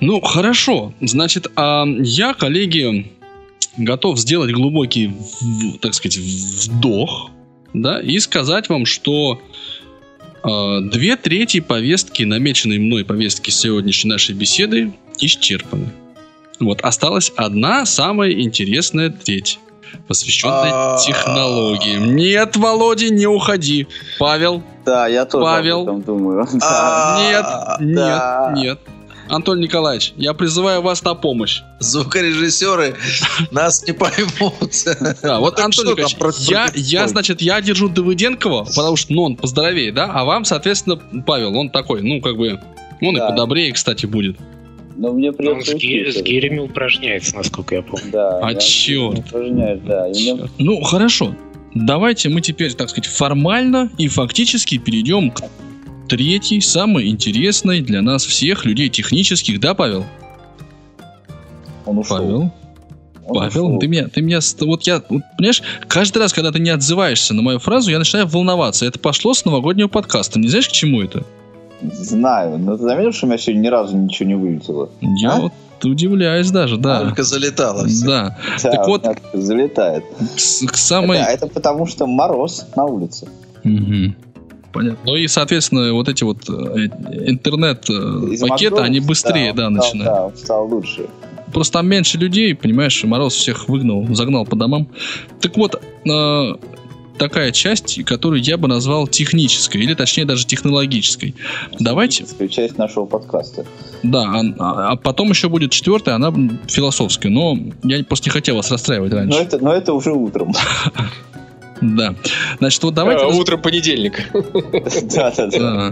Ну, 0.00 0.20
хорошо. 0.20 0.92
Значит, 1.00 1.46
а 1.54 1.84
я, 1.86 2.34
коллеги, 2.34 3.12
готов 3.76 4.18
сделать 4.18 4.50
глубокий, 4.50 5.12
так 5.80 5.94
сказать, 5.94 6.18
вдох, 6.18 7.30
да, 7.72 8.00
и 8.00 8.18
сказать 8.18 8.68
вам, 8.68 8.84
что 8.84 9.40
две 10.44 11.16
трети 11.16 11.60
повестки, 11.60 12.22
намеченной 12.24 12.78
мной 12.78 13.04
повестки 13.04 13.50
сегодняшней 13.50 14.10
нашей 14.10 14.34
беседы, 14.34 14.92
исчерпаны. 15.18 15.88
Вот 16.60 16.80
осталась 16.82 17.32
одна 17.36 17.84
самая 17.86 18.32
интересная 18.32 19.10
треть, 19.10 19.58
посвященная 20.08 20.94
А. 20.94 20.98
технологиям. 20.98 22.14
Нет, 22.16 22.56
Володя, 22.56 23.10
не 23.12 23.26
уходи. 23.26 23.86
Павел, 24.18 24.62
Да, 24.84 25.06
я 25.08 25.24
тоже 25.24 25.44
Павел. 25.44 25.80
об 25.82 25.88
этом 25.88 26.02
думаю. 26.02 26.46
Да. 26.52 27.16
А, 27.18 27.78
нет, 27.80 27.94
да. 27.94 28.52
нет, 28.54 28.62
нет. 28.64 28.78
Антон 29.28 29.60
Николаевич, 29.60 30.12
я 30.16 30.34
призываю 30.34 30.82
вас 30.82 31.02
на 31.04 31.14
помощь. 31.14 31.62
Звукорежиссеры 31.80 32.96
нас 33.50 33.86
не 33.86 33.92
поймут. 33.92 34.72
Да, 35.22 35.40
вот, 35.40 35.56
Так 35.56 35.66
Антон 35.66 35.86
Николаевич, 35.86 36.48
я, 36.50 36.70
я, 36.74 37.08
значит, 37.08 37.40
я 37.40 37.60
держу 37.60 37.88
Давыденкова, 37.88 38.64
потому 38.74 38.96
что, 38.96 39.12
ну, 39.12 39.22
он 39.22 39.36
поздоровее, 39.36 39.92
да, 39.92 40.10
а 40.12 40.24
вам, 40.24 40.44
соответственно, 40.44 40.96
Павел, 41.26 41.56
он 41.56 41.70
такой, 41.70 42.02
ну, 42.02 42.20
как 42.20 42.36
бы, 42.36 42.60
он 43.00 43.14
Да. 43.14 43.26
и 43.26 43.30
подобрее, 43.30 43.72
кстати, 43.72 44.06
будет. 44.06 44.36
Но 44.96 45.12
мне 45.12 45.30
Он 45.30 45.36
придется 45.36 45.72
с, 45.72 45.74
ги- 45.74 46.02
учиться. 46.02 46.20
с 46.20 46.22
гирями 46.22 46.58
упражняется, 46.58 47.34
насколько 47.34 47.74
я 47.74 47.82
помню. 47.82 48.10
Да. 48.12 48.38
А 48.40 48.52
упражняюсь, 48.52 49.80
да. 49.86 50.06
Мне- 50.08 50.48
Ну, 50.58 50.82
хорошо. 50.82 51.34
Давайте 51.74 52.28
мы 52.28 52.42
теперь, 52.42 52.74
так 52.74 52.90
сказать, 52.90 53.06
формально 53.10 53.90
и 53.96 54.06
фактически 54.08 54.76
перейдем 54.76 55.30
к 55.30 55.40
третьей, 56.16 56.60
самой 56.60 57.08
интересной 57.08 57.80
для 57.80 58.02
нас 58.02 58.26
всех 58.26 58.66
людей 58.66 58.90
технических, 58.90 59.58
да, 59.60 59.72
Павел? 59.72 60.04
Он 61.86 61.96
ушел. 61.96 62.18
Павел? 62.18 62.40
Он 63.26 63.34
Павел, 63.34 63.66
ушел. 63.68 63.78
ты 63.78 63.88
меня, 63.88 64.08
ты 64.08 64.20
меня, 64.20 64.40
вот 64.60 64.82
я, 64.82 65.02
вот, 65.08 65.22
понимаешь, 65.38 65.62
каждый 65.88 66.18
раз, 66.18 66.34
когда 66.34 66.52
ты 66.52 66.58
не 66.58 66.68
отзываешься 66.68 67.32
на 67.32 67.40
мою 67.40 67.58
фразу, 67.60 67.90
я 67.90 67.98
начинаю 67.98 68.26
волноваться. 68.26 68.84
Это 68.84 68.98
пошло 68.98 69.32
с 69.32 69.46
новогоднего 69.46 69.88
подкаста. 69.88 70.38
Не 70.38 70.48
знаешь, 70.48 70.68
к 70.68 70.72
чему 70.72 71.00
это? 71.00 71.24
Знаю, 71.80 72.58
но 72.58 72.76
ты 72.76 72.82
заметил, 72.82 73.12
что 73.12 73.24
у 73.24 73.28
меня 73.30 73.38
сегодня 73.38 73.60
ни 73.62 73.68
разу 73.68 73.96
ничего 73.96 74.28
не 74.28 74.34
вылетело? 74.34 74.90
Я 75.00 75.32
А? 75.36 75.40
вот 75.40 75.52
удивляюсь 75.82 76.50
даже, 76.50 76.76
да. 76.76 77.04
Только 77.04 77.22
залетало. 77.22 77.86
Да. 78.04 78.36
Да, 78.62 78.70
Так 78.70 78.86
вот- 78.86 79.06
залетает. 79.32 80.04
К, 80.04 80.66
к 80.72 80.76
самой... 80.76 81.16
Это, 81.16 81.30
это 81.30 81.46
потому 81.46 81.86
что 81.86 82.06
мороз 82.06 82.66
на 82.76 82.84
улице. 82.84 83.28
Мгм. 83.64 84.14
Понятно. 84.72 84.98
Ну 85.04 85.16
и, 85.16 85.26
соответственно, 85.28 85.92
вот 85.92 86.08
эти 86.08 86.24
вот 86.24 86.38
э, 86.48 86.52
интернет-пакеты, 87.26 88.46
Макдональдса, 88.46 88.82
они 88.84 89.00
быстрее, 89.00 89.52
да, 89.52 89.64
стал- 89.64 89.70
начинают. 89.70 90.34
Да, 90.34 90.38
стал 90.38 90.66
лучше. 90.68 91.06
Просто 91.52 91.74
там 91.74 91.86
меньше 91.88 92.16
людей, 92.18 92.54
понимаешь, 92.54 93.04
Мороз 93.04 93.34
всех 93.34 93.68
выгнал, 93.68 94.06
загнал 94.14 94.46
по 94.46 94.56
домам. 94.56 94.88
Так 95.40 95.56
вот, 95.58 95.74
э, 96.08 96.52
такая 97.18 97.52
часть, 97.52 98.02
которую 98.04 98.42
я 98.42 98.56
бы 98.56 98.68
назвал 98.68 99.06
технической, 99.06 99.82
или 99.82 99.92
точнее 99.94 100.24
даже 100.24 100.46
технологической. 100.46 101.34
Давайте, 101.78 102.24
Техническая 102.24 102.48
часть 102.48 102.78
нашего 102.78 103.04
подкаста. 103.04 103.66
да, 104.02 104.22
а, 104.58 104.92
а 104.92 104.96
потом 104.96 105.28
еще 105.30 105.48
будет 105.50 105.70
четвертая, 105.72 106.14
она 106.14 106.32
философская, 106.68 107.30
но 107.30 107.58
я 107.82 108.02
просто 108.04 108.28
не 108.28 108.32
хотел 108.32 108.56
вас 108.56 108.70
расстраивать 108.70 109.12
Но 109.12 109.18
раньше. 109.18 109.38
это, 109.38 109.58
но 109.62 109.72
это 109.72 109.92
уже 109.92 110.12
утром. 110.12 110.52
Да. 111.82 112.14
Значит, 112.58 112.82
вот 112.82 112.94
давайте... 112.94 113.24
Раз- 113.24 113.36
Утром 113.36 113.60
понедельник. 113.60 114.30
Да, 115.14 115.32
да, 115.36 115.46
да. 115.48 115.58
Да. 115.58 115.90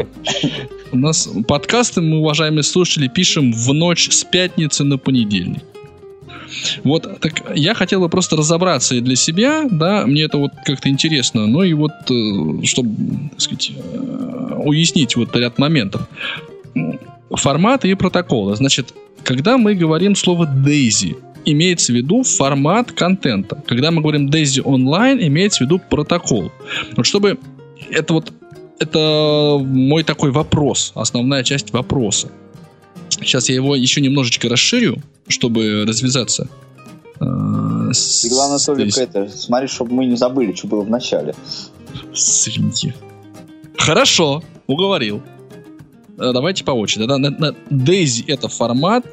У 0.93 0.97
нас 0.99 1.29
подкасты, 1.47 2.01
мы, 2.01 2.19
уважаемые 2.19 2.63
слушатели, 2.63 3.09
пишем 3.09 3.53
в 3.53 3.73
ночь 3.75 4.09
с 4.11 4.25
пятницы 4.25 4.85
на 4.85 4.99
понедельник. 4.99 5.63
Вот, 6.83 7.21
так 7.21 7.45
я 7.55 7.75
хотел 7.75 8.01
бы 8.01 8.09
просто 8.09 8.37
разобраться 8.37 8.97
и 8.97 9.01
для 9.01 9.15
себя, 9.17 9.65
да, 9.71 10.05
мне 10.07 10.23
это 10.23 10.39
вот 10.39 10.51
как-то 10.65 10.89
интересно, 10.89 11.47
ну 11.47 11.63
и 11.63 11.73
вот, 11.75 11.93
э, 12.11 12.65
чтобы, 12.65 13.31
так 13.31 13.41
сказать, 13.41 13.71
э, 13.73 14.55
уяснить 14.65 15.17
вот 15.17 15.35
ряд 15.37 15.59
моментов. 15.59 16.09
Форматы 17.31 17.89
и 17.89 17.95
протоколы. 17.95 18.57
Значит, 18.57 18.93
когда 19.23 19.59
мы 19.59 19.75
говорим 19.75 20.17
слово 20.17 20.45
DAISY, 20.45 21.17
имеется 21.45 21.93
в 21.93 21.97
виду 21.97 22.23
формат 22.23 22.93
контента. 22.93 23.63
Когда 23.67 23.91
мы 23.91 24.01
говорим 24.03 24.29
DAISY 24.29 24.63
онлайн, 24.63 25.19
имеется 25.21 25.59
в 25.59 25.67
виду 25.67 25.81
протокол. 25.91 26.51
Вот 26.97 27.07
чтобы 27.07 27.39
это 27.91 28.13
вот 28.15 28.33
это 28.79 29.59
мой 29.63 30.05
такой 30.05 30.31
вопрос, 30.31 30.93
основная 30.95 31.45
часть 31.45 31.73
вопроса. 31.73 32.29
Сейчас 33.11 33.49
я 33.51 33.55
его 33.57 33.77
еще 33.77 34.01
немножечко 34.01 34.49
расширю, 34.49 34.97
чтобы 35.29 35.85
развязаться. 35.87 36.49
э, 37.21 37.25
И 37.25 38.29
главное 38.31 38.59
только 38.59 38.83
здесь. 38.83 38.97
это, 38.99 39.29
смотри, 39.29 39.69
чтобы 39.69 39.93
мы 39.93 40.07
не 40.07 40.17
забыли, 40.17 40.55
что 40.55 40.67
было 40.69 40.81
в 40.83 40.89
начале. 40.89 41.35
Свиньи. 42.15 42.95
Хорошо, 43.77 44.43
уговорил. 44.67 45.23
Э, 46.17 46.33
Давайте 46.33 46.65
по 46.65 46.71
очереди. 46.71 47.07
Daisy 47.71 48.25
это 48.27 48.49
формат, 48.49 49.05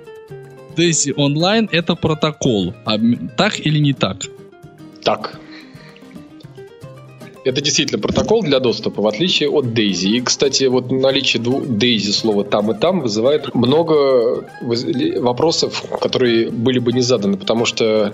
Daisy 0.78 1.13
онлайн 1.16 1.70
это 1.72 1.96
протокол. 1.96 2.74
Обм- 2.86 3.30
Так 3.36 3.60
или 3.66 3.80
не 3.80 3.94
так? 3.94 4.18
Так. 5.04 5.40
Это 7.46 7.62
действительно 7.62 8.02
протокол 8.02 8.44
для 8.44 8.60
доступа, 8.60 9.02
в 9.02 9.08
отличие 9.08 9.50
от 9.50 9.66
Daisy. 9.68 10.18
И, 10.18 10.22
кстати, 10.22 10.66
вот 10.66 10.92
наличие 10.92 11.42
двух 11.42 11.63
Daisy 11.63 12.12
слова 12.12 12.44
там 12.44 12.72
и 12.72 12.78
там 12.78 13.00
вызывает 13.00 13.56
много 13.56 14.44
вопросов, 15.22 15.84
которые 16.02 16.50
были 16.50 16.80
бы 16.80 16.92
не 16.92 17.02
заданы, 17.02 17.38
потому 17.38 17.66
что 17.66 18.13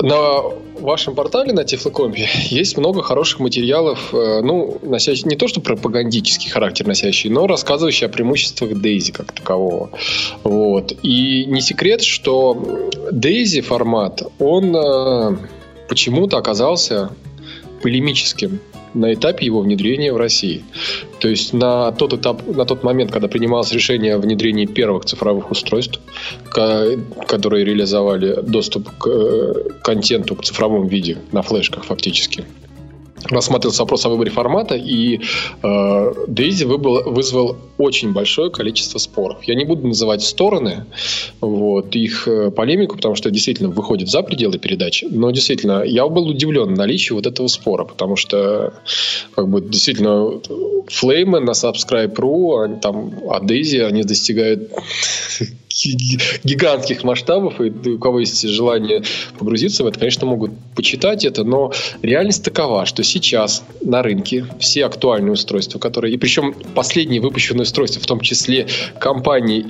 на 0.00 0.40
вашем 0.82 1.14
портале 1.14 1.52
на 1.52 1.64
Тифлокомпе 1.64 2.28
есть 2.50 2.76
много 2.76 3.02
хороших 3.02 3.40
материалов, 3.40 4.12
э, 4.12 4.40
ну, 4.42 4.78
носящих 4.82 5.26
не 5.26 5.36
то 5.36 5.48
что 5.48 5.60
пропагандический 5.60 6.50
характер 6.50 6.86
носящий, 6.86 7.30
но 7.30 7.46
рассказывающие 7.46 8.08
о 8.08 8.10
преимуществах 8.10 8.70
Daisy 8.72 9.12
как 9.12 9.32
такового. 9.32 9.90
Вот. 10.44 10.92
И 11.02 11.44
не 11.46 11.60
секрет, 11.60 12.02
что 12.02 12.88
Daisy 13.12 13.60
формат, 13.60 14.22
он 14.38 14.74
э, 14.74 15.36
почему-то 15.88 16.36
оказался 16.36 17.10
полемическим 17.82 18.60
на 18.94 19.14
этапе 19.14 19.46
его 19.46 19.60
внедрения 19.60 20.12
в 20.12 20.16
России. 20.16 20.64
То 21.20 21.28
есть 21.28 21.52
на 21.52 21.92
тот 21.92 22.12
этап, 22.14 22.46
на 22.46 22.64
тот 22.64 22.82
момент, 22.82 23.10
когда 23.10 23.28
принималось 23.28 23.72
решение 23.72 24.14
о 24.14 24.18
внедрении 24.18 24.66
первых 24.66 25.04
цифровых 25.04 25.50
устройств, 25.50 26.00
которые 27.26 27.64
реализовали 27.64 28.40
доступ 28.42 28.88
к 28.98 29.06
э, 29.08 29.54
контенту 29.82 30.34
в 30.34 30.42
цифровом 30.42 30.86
виде 30.86 31.18
на 31.32 31.42
флешках 31.42 31.84
фактически, 31.84 32.44
рассматривался 33.24 33.82
вопрос 33.82 34.06
о 34.06 34.08
выборе 34.08 34.30
формата, 34.30 34.74
и 34.74 35.16
э, 35.16 35.20
Daisy 35.62 36.66
выбыл- 36.66 37.10
вызвал 37.10 37.56
очень 37.78 38.12
большое 38.12 38.50
количество 38.50 38.98
споров. 38.98 39.42
Я 39.44 39.54
не 39.54 39.64
буду 39.64 39.86
называть 39.86 40.22
стороны, 40.22 40.86
вот, 41.40 41.94
их 41.94 42.28
э, 42.28 42.50
полемику, 42.50 42.96
потому 42.96 43.14
что 43.14 43.30
действительно 43.30 43.68
выходит 43.68 44.08
за 44.08 44.22
пределы 44.22 44.58
передачи, 44.58 45.06
но 45.10 45.30
действительно, 45.30 45.82
я 45.84 46.06
был 46.08 46.28
удивлен 46.28 46.74
наличию 46.74 47.16
вот 47.16 47.26
этого 47.26 47.48
спора, 47.48 47.84
потому 47.84 48.16
что 48.16 48.74
как 49.34 49.48
бы 49.48 49.60
действительно 49.60 50.40
флеймы 50.88 51.40
на 51.40 51.50
Subscribe.ru, 51.50 52.80
там, 52.80 53.12
а 53.30 53.40
Daisy, 53.40 53.82
они 53.82 54.02
достигают 54.02 54.70
гигантских 55.86 57.04
масштабов, 57.04 57.60
и 57.60 57.70
у 57.70 57.98
кого 57.98 58.20
есть 58.20 58.46
желание 58.48 59.02
погрузиться 59.38 59.84
в 59.84 59.86
это, 59.86 59.98
конечно, 59.98 60.26
могут 60.26 60.52
почитать 60.74 61.24
это, 61.24 61.44
но 61.44 61.72
реальность 62.02 62.44
такова, 62.44 62.86
что 62.86 63.02
сейчас 63.02 63.62
на 63.80 64.02
рынке 64.02 64.46
все 64.58 64.84
актуальные 64.86 65.32
устройства, 65.32 65.78
которые, 65.78 66.14
и 66.14 66.16
причем 66.16 66.54
последние 66.74 67.20
выпущенные 67.20 67.62
устройства, 67.62 68.00
в 68.02 68.06
том 68.06 68.20
числе 68.20 68.66
компании 69.00 69.62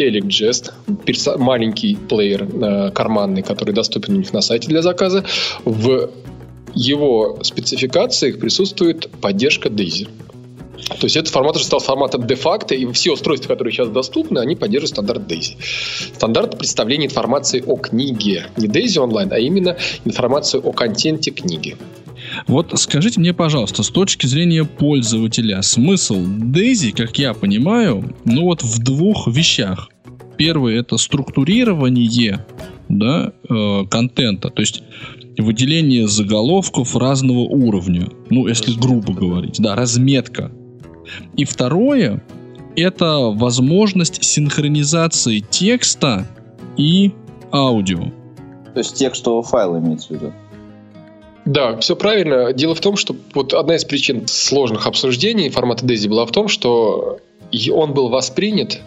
перса- 1.04 1.38
маленький 1.38 1.96
плеер 1.96 2.42
э, 2.42 2.90
карманный, 2.90 3.42
который 3.42 3.74
доступен 3.74 4.14
у 4.14 4.18
них 4.18 4.32
на 4.32 4.40
сайте 4.40 4.68
для 4.68 4.82
заказа, 4.82 5.24
в 5.64 6.10
его 6.74 7.38
спецификациях 7.42 8.38
присутствует 8.38 9.10
поддержка 9.20 9.68
Daisy. 9.68 10.08
То 10.88 11.04
есть 11.04 11.16
этот 11.16 11.32
формат 11.32 11.56
уже 11.56 11.64
стал 11.64 11.80
форматом 11.80 12.26
де-факто, 12.26 12.74
и 12.74 12.90
все 12.92 13.12
устройства, 13.12 13.48
которые 13.48 13.72
сейчас 13.72 13.88
доступны, 13.88 14.38
они 14.38 14.56
поддерживают 14.56 14.90
стандарт 14.90 15.30
DAISY. 15.30 15.56
Стандарт 16.14 16.58
представления 16.58 17.06
информации 17.06 17.62
о 17.66 17.76
книге. 17.76 18.46
Не 18.56 18.68
DAISY 18.68 18.98
онлайн, 18.98 19.32
а 19.32 19.38
именно 19.38 19.76
информацию 20.04 20.66
о 20.66 20.72
контенте 20.72 21.30
книги. 21.30 21.76
Вот 22.46 22.72
скажите 22.76 23.20
мне, 23.20 23.32
пожалуйста, 23.32 23.82
с 23.82 23.90
точки 23.90 24.26
зрения 24.26 24.64
пользователя, 24.64 25.62
смысл 25.62 26.16
Daisy, 26.16 26.92
как 26.92 27.18
я 27.18 27.34
понимаю, 27.34 28.14
ну 28.24 28.44
вот 28.44 28.62
в 28.62 28.82
двух 28.82 29.28
вещах. 29.28 29.90
Первый 30.36 30.78
это 30.78 30.96
структурирование 30.98 32.44
да, 32.88 33.32
э, 33.48 33.84
контента, 33.90 34.50
то 34.50 34.60
есть 34.60 34.82
выделение 35.36 36.06
заголовков 36.08 36.96
разного 36.96 37.40
уровня, 37.40 38.08
ну 38.30 38.46
если 38.46 38.72
грубо 38.72 39.12
говорить, 39.12 39.56
да, 39.58 39.74
разметка. 39.74 40.52
И 41.36 41.44
второе 41.44 42.22
это 42.76 43.32
возможность 43.34 44.22
синхронизации 44.22 45.40
текста 45.40 46.26
и 46.76 47.12
аудио. 47.52 48.04
То 48.74 48.78
есть 48.78 48.94
текстового 48.94 49.42
файла 49.42 49.78
имеется 49.78 50.08
в 50.08 50.10
виду. 50.12 50.32
Да, 51.44 51.78
все 51.78 51.96
правильно. 51.96 52.52
Дело 52.52 52.74
в 52.74 52.80
том, 52.80 52.96
что 52.96 53.16
вот 53.34 53.54
одна 53.54 53.76
из 53.76 53.84
причин 53.84 54.26
сложных 54.26 54.86
обсуждений 54.86 55.48
формата 55.48 55.84
DAISY 55.86 56.08
была 56.08 56.26
в 56.26 56.30
том, 56.30 56.46
что 56.48 57.20
он 57.72 57.94
был 57.94 58.08
воспринят 58.10 58.80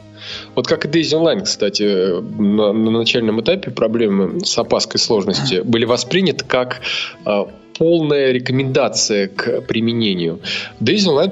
Вот 0.56 0.68
как 0.68 0.86
и 0.86 0.88
Daisy 0.88 1.20
Online, 1.20 1.42
кстати, 1.42 2.22
на, 2.22 2.72
на 2.72 2.92
начальном 2.92 3.42
этапе 3.42 3.72
проблемы 3.72 4.46
с 4.46 4.58
опаской 4.58 5.00
сложности 5.00 5.62
были 5.62 5.86
восприняты 5.86 6.46
как 6.46 6.82
а, 7.26 7.48
полная 7.82 8.32
рекомендация 8.32 9.28
к 9.28 9.62
применению. 9.62 10.40
Daisy 10.80 11.08
Online, 11.08 11.32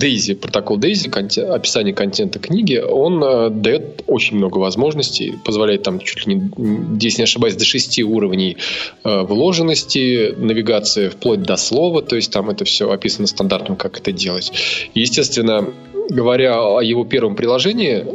Daisy, 0.00 0.34
протокол 0.34 0.78
Daisy, 0.78 1.10
описание 1.42 1.92
контента 1.92 2.38
книги, 2.38 2.76
он 2.78 3.22
э, 3.22 3.50
дает 3.50 4.02
очень 4.06 4.38
много 4.38 4.56
возможностей, 4.56 5.34
позволяет 5.44 5.82
там 5.82 6.00
чуть 6.00 6.26
ли 6.26 6.36
не, 6.36 6.98
если 6.98 7.18
не 7.20 7.24
ошибаюсь, 7.24 7.54
до 7.54 7.66
6 7.66 8.00
уровней 8.04 8.56
э, 9.04 9.22
вложенности, 9.24 10.32
навигации 10.38 11.10
вплоть 11.10 11.42
до 11.42 11.56
слова, 11.56 12.00
то 12.00 12.16
есть 12.16 12.32
там 12.32 12.48
это 12.48 12.64
все 12.64 12.90
описано 12.90 13.26
стандартом, 13.26 13.76
как 13.76 13.98
это 13.98 14.10
делать. 14.10 14.50
Естественно, 14.94 15.68
говоря 16.08 16.78
о 16.78 16.80
его 16.80 17.04
первом 17.04 17.36
приложении, 17.36 18.06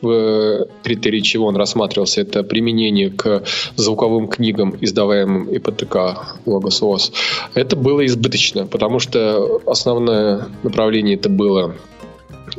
в 0.00 0.66
критерии 0.82 1.20
чего 1.20 1.46
он 1.46 1.56
рассматривался, 1.56 2.22
это 2.22 2.42
применение 2.42 3.10
к 3.10 3.44
звуковым 3.76 4.28
книгам, 4.28 4.76
издаваемым 4.80 5.48
ИПТК 5.48 6.36
Logos 6.46 6.80
ВОЗ. 6.80 7.12
Это 7.54 7.76
было 7.76 8.04
избыточно, 8.06 8.66
потому 8.66 8.98
что 8.98 9.60
основное 9.66 10.48
направление 10.62 11.16
это 11.16 11.28
было 11.28 11.74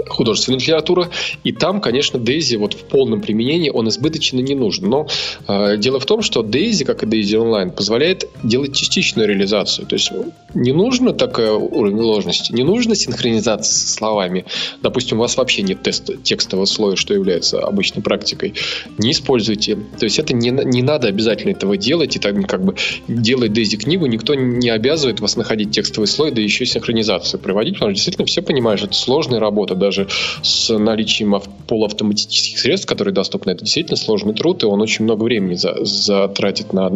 художественная 0.07 0.59
литература. 0.59 1.09
И 1.43 1.51
там, 1.51 1.81
конечно, 1.81 2.19
Дейзи 2.19 2.55
вот 2.55 2.73
в 2.73 2.83
полном 2.83 3.21
применении 3.21 3.69
он 3.69 3.89
избыточно 3.89 4.39
не 4.39 4.55
нужен. 4.55 4.89
Но 4.89 5.07
э, 5.47 5.77
дело 5.77 5.99
в 5.99 6.05
том, 6.05 6.21
что 6.21 6.43
Дейзи, 6.43 6.85
как 6.85 7.03
и 7.03 7.05
Дейзи 7.05 7.35
онлайн, 7.35 7.71
позволяет 7.71 8.27
делать 8.43 8.75
частичную 8.75 9.27
реализацию. 9.27 9.87
То 9.87 9.95
есть 9.95 10.11
не 10.53 10.71
нужно 10.73 11.13
такой 11.13 11.49
уровень 11.49 11.99
ложности, 11.99 12.51
не 12.53 12.63
нужно 12.63 12.95
синхронизация 12.95 13.73
со 13.73 13.87
словами. 13.87 14.45
Допустим, 14.81 15.17
у 15.17 15.21
вас 15.21 15.37
вообще 15.37 15.61
нет 15.61 15.81
теста, 15.83 16.17
текстового 16.17 16.65
слоя, 16.65 16.95
что 16.95 17.13
является 17.13 17.59
обычной 17.59 18.01
практикой. 18.01 18.53
Не 18.97 19.11
используйте. 19.11 19.77
То 19.99 20.05
есть 20.05 20.19
это 20.19 20.33
не, 20.33 20.49
не 20.49 20.81
надо 20.81 21.07
обязательно 21.07 21.51
этого 21.51 21.77
делать. 21.77 22.15
И 22.15 22.19
так 22.19 22.35
как 22.47 22.63
бы 22.63 22.75
делать 23.07 23.53
Дейзи 23.53 23.77
книгу, 23.77 24.05
никто 24.05 24.35
не 24.35 24.69
обязывает 24.69 25.19
вас 25.19 25.35
находить 25.35 25.71
текстовый 25.71 26.07
слой, 26.07 26.31
да 26.31 26.41
еще 26.41 26.63
и 26.63 26.67
синхронизацию 26.67 27.39
проводить, 27.39 27.75
потому 27.75 27.91
что 27.91 27.95
действительно 27.95 28.25
все 28.25 28.41
понимают, 28.41 28.79
что 28.79 28.87
это 28.87 28.95
сложная 28.95 29.39
работа 29.39 29.75
даже 29.81 30.07
с 30.41 30.77
наличием 30.77 31.35
полуавтоматических 31.67 32.59
средств, 32.59 32.87
которые 32.87 33.13
доступны. 33.13 33.51
Это 33.51 33.65
действительно 33.65 33.97
сложный 33.97 34.33
труд, 34.33 34.63
и 34.63 34.65
он 34.65 34.81
очень 34.81 35.03
много 35.03 35.23
времени 35.23 35.55
за, 35.55 35.83
затратит 35.83 36.71
на, 36.71 36.89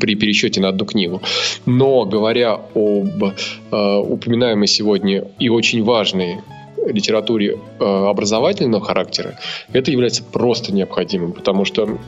при 0.00 0.14
пересчете 0.14 0.60
на 0.60 0.68
одну 0.68 0.84
книгу. 0.84 1.20
Но 1.66 2.04
говоря 2.04 2.60
об 2.74 3.24
э, 3.24 3.96
упоминаемой 3.98 4.68
сегодня 4.68 5.24
и 5.38 5.48
очень 5.48 5.82
важной 5.82 6.38
литературе 6.86 7.58
э, 7.80 7.84
образовательного 7.84 8.84
характера, 8.84 9.38
это 9.72 9.90
является 9.90 10.22
просто 10.22 10.72
необходимым, 10.72 11.32
потому 11.32 11.64
что 11.64 11.98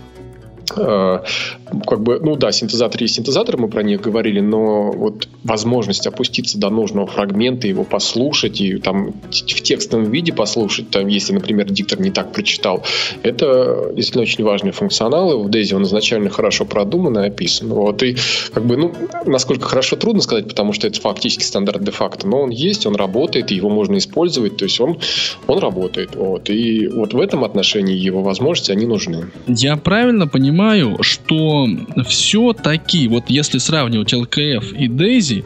как 0.75 2.01
бы, 2.01 2.21
ну 2.21 2.37
да, 2.37 2.53
синтезаторы 2.53 3.05
есть 3.05 3.15
синтезаторы, 3.15 3.59
мы 3.59 3.69
про 3.69 3.83
них 3.83 4.01
говорили, 4.01 4.41
но 4.41 4.91
вот 4.93 5.29
возможность 5.45 6.07
опуститься 6.07 6.59
до 6.59 6.71
нужного 6.71 7.07
фрагмента, 7.07 7.67
его 7.67 7.85
послушать 7.85 8.61
и 8.61 8.79
там 8.79 9.13
в 9.31 9.63
текстовом 9.63 10.11
виде 10.11 10.33
послушать, 10.33 10.91
там, 10.91 11.07
если, 11.07 11.33
например, 11.33 11.71
диктор 11.71 12.01
не 12.01 12.11
так 12.11 12.33
прочитал, 12.33 12.85
это 13.23 13.93
действительно 13.95 14.23
очень 14.23 14.45
важный 14.45 14.73
функционал, 14.73 15.33
и 15.33 15.45
в 15.47 15.51
Дейзи 15.51 15.75
он 15.75 15.85
изначально 15.85 16.31
хорошо 16.31 16.65
продуман 16.65 17.19
и 17.19 17.27
описан. 17.27 17.69
Вот, 17.69 18.03
и 18.03 18.17
как 18.53 18.65
бы, 18.65 18.77
ну, 18.77 18.95
насколько 19.27 19.67
хорошо, 19.67 19.97
трудно 19.97 20.23
сказать, 20.23 20.49
потому 20.49 20.73
что 20.73 20.87
это 20.87 21.01
фактически 21.01 21.45
стандарт 21.45 21.83
де-факто, 21.83 22.27
но 22.27 22.43
он 22.43 22.51
есть, 22.51 22.87
он 22.87 22.97
работает, 22.97 23.53
и 23.53 23.55
его 23.55 23.69
можно 23.69 23.99
использовать, 23.99 24.57
то 24.57 24.65
есть 24.65 24.81
он, 24.81 24.99
он 25.47 25.59
работает. 25.59 26.15
Вот, 26.15 26.51
и 26.51 26.89
вот 26.89 27.13
в 27.13 27.21
этом 27.21 27.45
отношении 27.45 27.97
его 27.97 28.23
возможности, 28.23 28.73
они 28.73 28.87
нужны. 28.87 29.31
Я 29.47 29.77
правильно 29.77 30.27
понимаю, 30.27 30.60
понимаю, 30.61 31.03
что 31.03 31.67
все-таки, 32.07 33.09
вот 33.09 33.25
если 33.29 33.59
сравнивать 33.59 34.13
LKF 34.13 34.77
и 34.77 34.89
Daisy, 34.89 35.45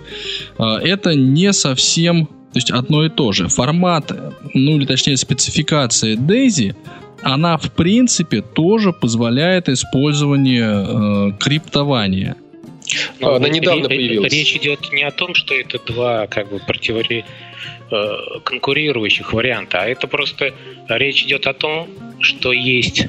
а, 0.59 0.81
это 0.81 1.14
не 1.14 1.53
совсем 1.53 2.27
то 2.27 2.59
есть 2.59 2.70
одно 2.70 3.05
и 3.05 3.09
то 3.09 3.33
же. 3.33 3.48
Формат, 3.48 4.12
ну 4.55 4.77
или 4.77 4.87
точнее 4.87 5.16
спецификация 5.16 6.14
Daisy, 6.14 6.77
она 7.22 7.57
в 7.57 7.72
принципе 7.72 8.42
тоже 8.42 8.92
позволяет 8.92 9.68
использование 9.68 10.87
э, 10.87 11.33
криптования. 11.40 12.37
Но 13.18 13.31
ну, 13.31 13.35
она 13.35 13.48
недавно 13.48 13.88
появилась. 13.88 14.33
Речь 14.33 14.55
идет 14.55 14.92
не 14.92 15.03
о 15.03 15.11
том, 15.11 15.35
что 15.35 15.53
это 15.53 15.81
два 15.85 16.29
как 16.29 16.48
бы 16.50 16.61
противоречия 16.61 17.24
конкурирующих 18.44 19.33
варианта, 19.33 19.83
а 19.83 19.87
это 19.87 20.07
просто 20.07 20.53
речь 20.88 21.24
идет 21.24 21.46
о 21.46 21.55
том, 21.55 21.88
что 22.20 22.53
есть 22.53 23.09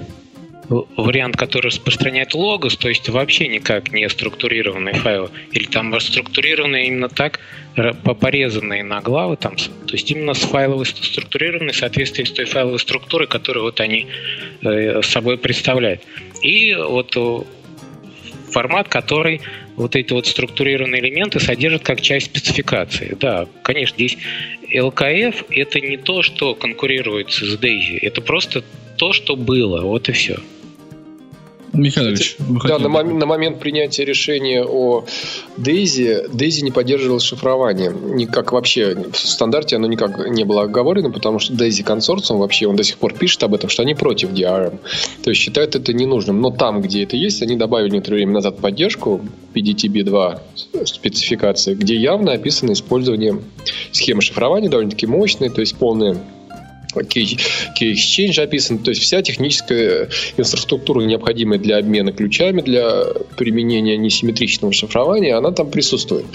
вариант, 0.70 1.38
который 1.38 1.68
распространяет 1.68 2.34
логос, 2.34 2.78
то 2.78 2.90
есть 2.90 3.08
вообще 3.10 3.48
никак 3.48 3.92
не 3.92 4.08
структурированный 4.10 4.94
файл, 4.94 5.30
или 5.52 5.66
там 5.66 5.98
структурированные 6.00 6.88
именно 6.88 7.10
так, 7.10 7.40
порезанные 8.20 8.84
на 8.84 9.02
главы, 9.02 9.38
там, 9.38 9.56
то 9.56 9.94
есть 9.94 10.10
именно 10.12 10.34
с 10.34 10.42
файловой 10.42 10.86
структурированной 10.86 11.74
в 11.74 11.78
соответствии 11.78 12.24
с 12.24 12.32
той 12.32 12.46
файловой 12.46 12.80
структурой, 12.80 13.28
которую 13.28 13.66
вот 13.66 13.80
они 13.80 14.08
э, 14.62 15.02
собой 15.04 15.38
представляют. 15.38 16.02
И 16.42 16.74
вот 16.74 17.14
э, 17.16 17.40
формат, 18.52 18.88
который 18.88 19.42
вот 19.76 19.96
эти 19.96 20.14
вот 20.14 20.26
структурированные 20.26 21.02
элементы 21.02 21.40
содержит 21.40 21.84
как 21.84 22.02
часть 22.02 22.28
спецификации. 22.28 23.16
Да, 23.20 23.48
конечно, 23.62 23.96
здесь 23.96 24.18
LKF 24.72 25.48
это 25.50 25.82
не 25.82 25.98
то, 25.98 26.22
что 26.22 26.56
конкурирует 26.56 27.32
с 27.32 27.56
Daisy, 27.56 28.00
это 28.02 28.22
просто 28.22 28.64
то, 28.98 29.12
что 29.12 29.36
было, 29.36 29.82
вот 29.82 30.08
и 30.10 30.14
все. 30.14 30.38
Михайлович, 31.76 32.38
да, 32.68 32.80
на, 32.80 32.88
мом- 32.88 33.18
на 33.18 33.26
момент 33.26 33.60
принятия 33.60 34.06
решения 34.06 34.64
о 34.64 35.06
Дейзи, 35.58 36.26
Дейзи 36.34 36.64
не 36.64 36.72
поддерживал 36.72 37.20
шифрование. 37.20 37.92
Никак 37.92 38.52
вообще 38.52 38.96
в 39.12 39.18
стандарте 39.18 39.76
оно 39.76 39.88
никак 39.88 40.30
не 40.30 40.44
было 40.44 40.64
оговорено, 40.64 41.12
потому 41.12 41.40
что 41.40 41.54
Дейзи 41.54 41.84
консорциум 41.84 42.40
вообще, 42.40 42.68
он 42.68 42.76
до 42.76 42.84
сих 42.84 42.98
пор 42.98 43.14
пишет 43.14 43.44
об 43.44 43.54
этом, 43.54 43.70
что 43.70 43.84
они 43.84 43.96
против 43.96 44.32
DRM. 44.32 44.80
То 45.24 45.30
есть 45.30 45.42
считают 45.42 45.76
это 45.76 45.94
ненужным. 45.94 46.42
Но 46.42 46.52
там, 46.52 46.82
где 46.82 47.04
это 47.04 47.16
есть, 47.16 47.42
они 47.42 47.56
добавили 47.56 47.92
некоторое 47.92 48.18
время 48.18 48.34
назад 48.34 48.58
поддержку 48.58 49.22
PDTB2 49.54 50.40
спецификации, 50.86 51.76
где 51.76 51.96
явно 51.96 52.34
описано 52.34 52.72
использование 52.74 53.40
схемы 53.92 54.22
шифрования, 54.22 54.70
довольно-таки 54.70 55.08
мощной, 55.08 55.50
то 55.50 55.62
есть 55.62 55.76
полная 55.76 56.18
Key, 57.02 57.40
Key 57.80 57.94
Exchange 57.94 58.42
описан, 58.42 58.80
то 58.80 58.90
есть 58.92 59.02
вся 59.02 59.22
техническая 59.22 60.10
инфраструктура, 60.38 61.02
необходимая 61.02 61.60
для 61.60 61.78
обмена 61.78 62.12
ключами, 62.12 62.62
для 62.62 63.06
применения 63.38 63.98
несимметричного 63.98 64.74
шифрования, 64.74 65.38
она 65.38 65.52
там 65.52 65.70
присутствует. 65.70 66.26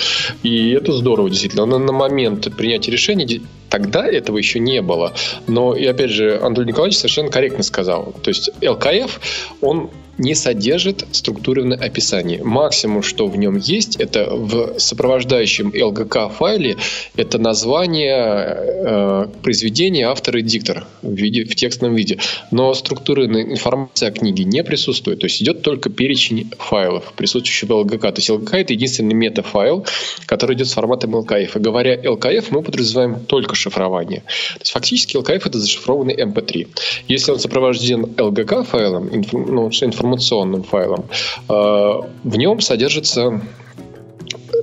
И 0.42 0.70
это 0.70 0.92
здорово, 0.92 1.31
действительно. 1.31 1.66
Но 1.66 1.79
на 1.79 1.92
момент 1.92 2.49
принятия 2.57 2.90
решения 2.90 3.40
тогда 3.68 4.07
этого 4.07 4.38
еще 4.38 4.59
не 4.59 4.83
было. 4.83 5.14
Но, 5.46 5.75
и 5.75 5.87
опять 5.87 6.11
же, 6.11 6.38
Андрей 6.42 6.66
Николаевич 6.66 6.99
совершенно 6.99 7.31
корректно 7.31 7.62
сказал. 7.62 8.14
То 8.23 8.29
есть 8.29 8.51
ЛКФ, 8.62 9.20
он 9.61 9.90
не 10.20 10.35
содержит 10.35 11.06
структурированное 11.12 11.78
описание. 11.78 12.44
Максимум, 12.44 13.02
что 13.02 13.26
в 13.26 13.37
нем 13.37 13.56
есть, 13.56 13.96
это 13.96 14.28
в 14.30 14.78
сопровождающем 14.78 15.70
LGK 15.70 16.33
файле 16.33 16.76
это 17.16 17.38
название 17.38 18.56
э, 18.59 19.26
произведения 19.42 20.06
автора 20.06 20.40
и 20.40 20.42
диктор 20.42 20.87
в, 21.02 21.12
виде, 21.12 21.44
в 21.44 21.54
текстовом 21.54 21.94
виде. 21.94 22.18
Но 22.50 22.74
структурированная 22.74 23.44
информация 23.44 24.11
о 24.11 24.12
книге 24.12 24.44
не 24.44 24.62
присутствует. 24.62 25.20
То 25.20 25.26
есть 25.26 25.42
идет 25.42 25.62
только 25.62 25.88
перечень 25.88 26.50
файлов, 26.59 27.12
присутствующих 27.16 27.68
в 27.68 27.72
LGK. 27.72 28.00
То 28.00 28.14
есть 28.16 28.30
LGK 28.30 28.56
это 28.59 28.72
единственный 28.74 29.14
метафайл, 29.14 29.87
который 30.26 30.54
идет 30.54 30.68
с 30.68 30.74
форматом 30.74 31.16
LKF. 31.16 31.56
И 31.56 31.59
говоря 31.59 31.94
LKF, 31.96 32.46
мы 32.50 32.62
подразумеваем 32.62 33.24
только 33.24 33.54
шифрование. 33.54 34.20
То 34.20 34.61
есть 34.61 34.72
фактически 34.72 35.16
LKF 35.16 35.42
это 35.46 35.59
зашифрованный 35.59 36.14
MP3. 36.14 36.68
Если 37.09 37.33
он 37.33 37.38
сопровожден 37.38 38.04
LGK 38.04 38.64
файлом, 38.64 39.09
инф, 39.14 39.33
ну, 39.33 39.70
информация 39.70 40.10
информационным 40.11 40.62
файлом. 40.62 41.05
Э, 41.49 42.01
в 42.25 42.37
нем 42.37 42.61
содержится 42.61 43.40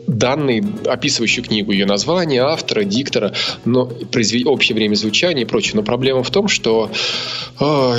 данные, 0.08 0.64
описывающие 0.86 1.44
книгу, 1.44 1.72
ее 1.72 1.86
название, 1.86 2.42
автора, 2.42 2.84
диктора, 2.84 3.34
но 3.66 3.86
произвед... 3.86 4.48
общее 4.48 4.76
время 4.76 4.96
звучания 4.96 5.44
и 5.44 5.46
прочее. 5.46 5.74
Но 5.76 5.84
проблема 5.84 6.24
в 6.24 6.32
том, 6.32 6.48
что 6.48 6.90
э, 7.60 7.96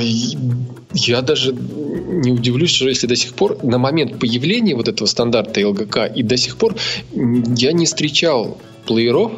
я 0.94 1.22
даже 1.22 1.52
не 1.52 2.32
удивлюсь, 2.32 2.70
что 2.70 2.88
если 2.88 3.06
до 3.06 3.16
сих 3.16 3.34
пор, 3.34 3.62
на 3.62 3.78
момент 3.78 4.18
появления 4.18 4.74
вот 4.74 4.88
этого 4.88 5.06
стандарта 5.06 5.66
ЛГК 5.66 6.06
и 6.06 6.22
до 6.22 6.36
сих 6.36 6.56
пор 6.56 6.74
я 7.12 7.72
не 7.72 7.86
встречал 7.86 8.58
плееров, 8.86 9.32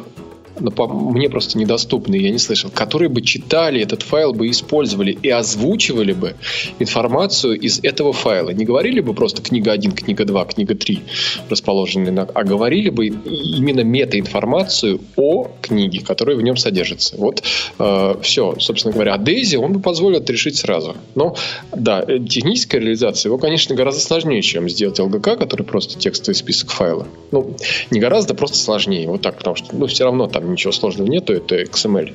но 0.59 0.71
по, 0.71 0.87
мне 0.87 1.29
просто 1.29 1.57
недоступны, 1.57 2.15
я 2.15 2.29
не 2.29 2.39
слышал, 2.39 2.69
которые 2.69 3.09
бы 3.09 3.21
читали 3.21 3.81
этот 3.81 4.03
файл, 4.03 4.33
бы 4.33 4.49
использовали 4.49 5.17
и 5.21 5.29
озвучивали 5.29 6.13
бы 6.13 6.35
информацию 6.79 7.59
из 7.59 7.79
этого 7.83 8.13
файла. 8.13 8.49
Не 8.51 8.65
говорили 8.65 8.99
бы 8.99 9.13
просто 9.13 9.41
книга 9.41 9.71
1, 9.71 9.91
книга 9.91 10.25
2, 10.25 10.45
книга 10.45 10.75
3 10.75 11.01
расположенные, 11.49 12.11
на, 12.11 12.23
а 12.23 12.43
говорили 12.43 12.89
бы 12.89 13.07
именно 13.07 13.81
метаинформацию 13.81 14.99
о 15.15 15.47
книге, 15.61 16.01
которая 16.01 16.35
в 16.35 16.41
нем 16.41 16.57
содержится. 16.57 17.15
Вот 17.17 17.43
э, 17.79 18.15
все, 18.21 18.55
собственно 18.59 18.93
говоря. 18.93 19.15
А 19.15 19.17
Дейзи 19.17 19.55
он 19.55 19.73
бы 19.73 19.79
позволил 19.79 20.19
это 20.19 20.31
решить 20.33 20.57
сразу. 20.57 20.95
Но 21.15 21.35
да, 21.75 22.03
э, 22.07 22.19
техническая 22.19 22.81
реализация 22.81 23.29
его, 23.29 23.37
конечно, 23.37 23.75
гораздо 23.75 24.01
сложнее, 24.01 24.41
чем 24.41 24.69
сделать 24.69 24.99
ЛГК, 24.99 25.35
который 25.35 25.63
просто 25.63 25.99
текстовый 25.99 26.35
список 26.35 26.71
файла. 26.71 27.07
Ну, 27.31 27.55
не 27.89 27.99
гораздо, 27.99 28.33
просто 28.33 28.57
сложнее. 28.57 29.07
Вот 29.07 29.21
так, 29.21 29.37
потому 29.37 29.55
что, 29.55 29.75
ну, 29.75 29.87
все 29.87 30.05
равно 30.05 30.27
там 30.27 30.40
ничего 30.41 30.71
сложного 30.71 31.07
нету, 31.07 31.33
это 31.33 31.61
XML. 31.61 32.13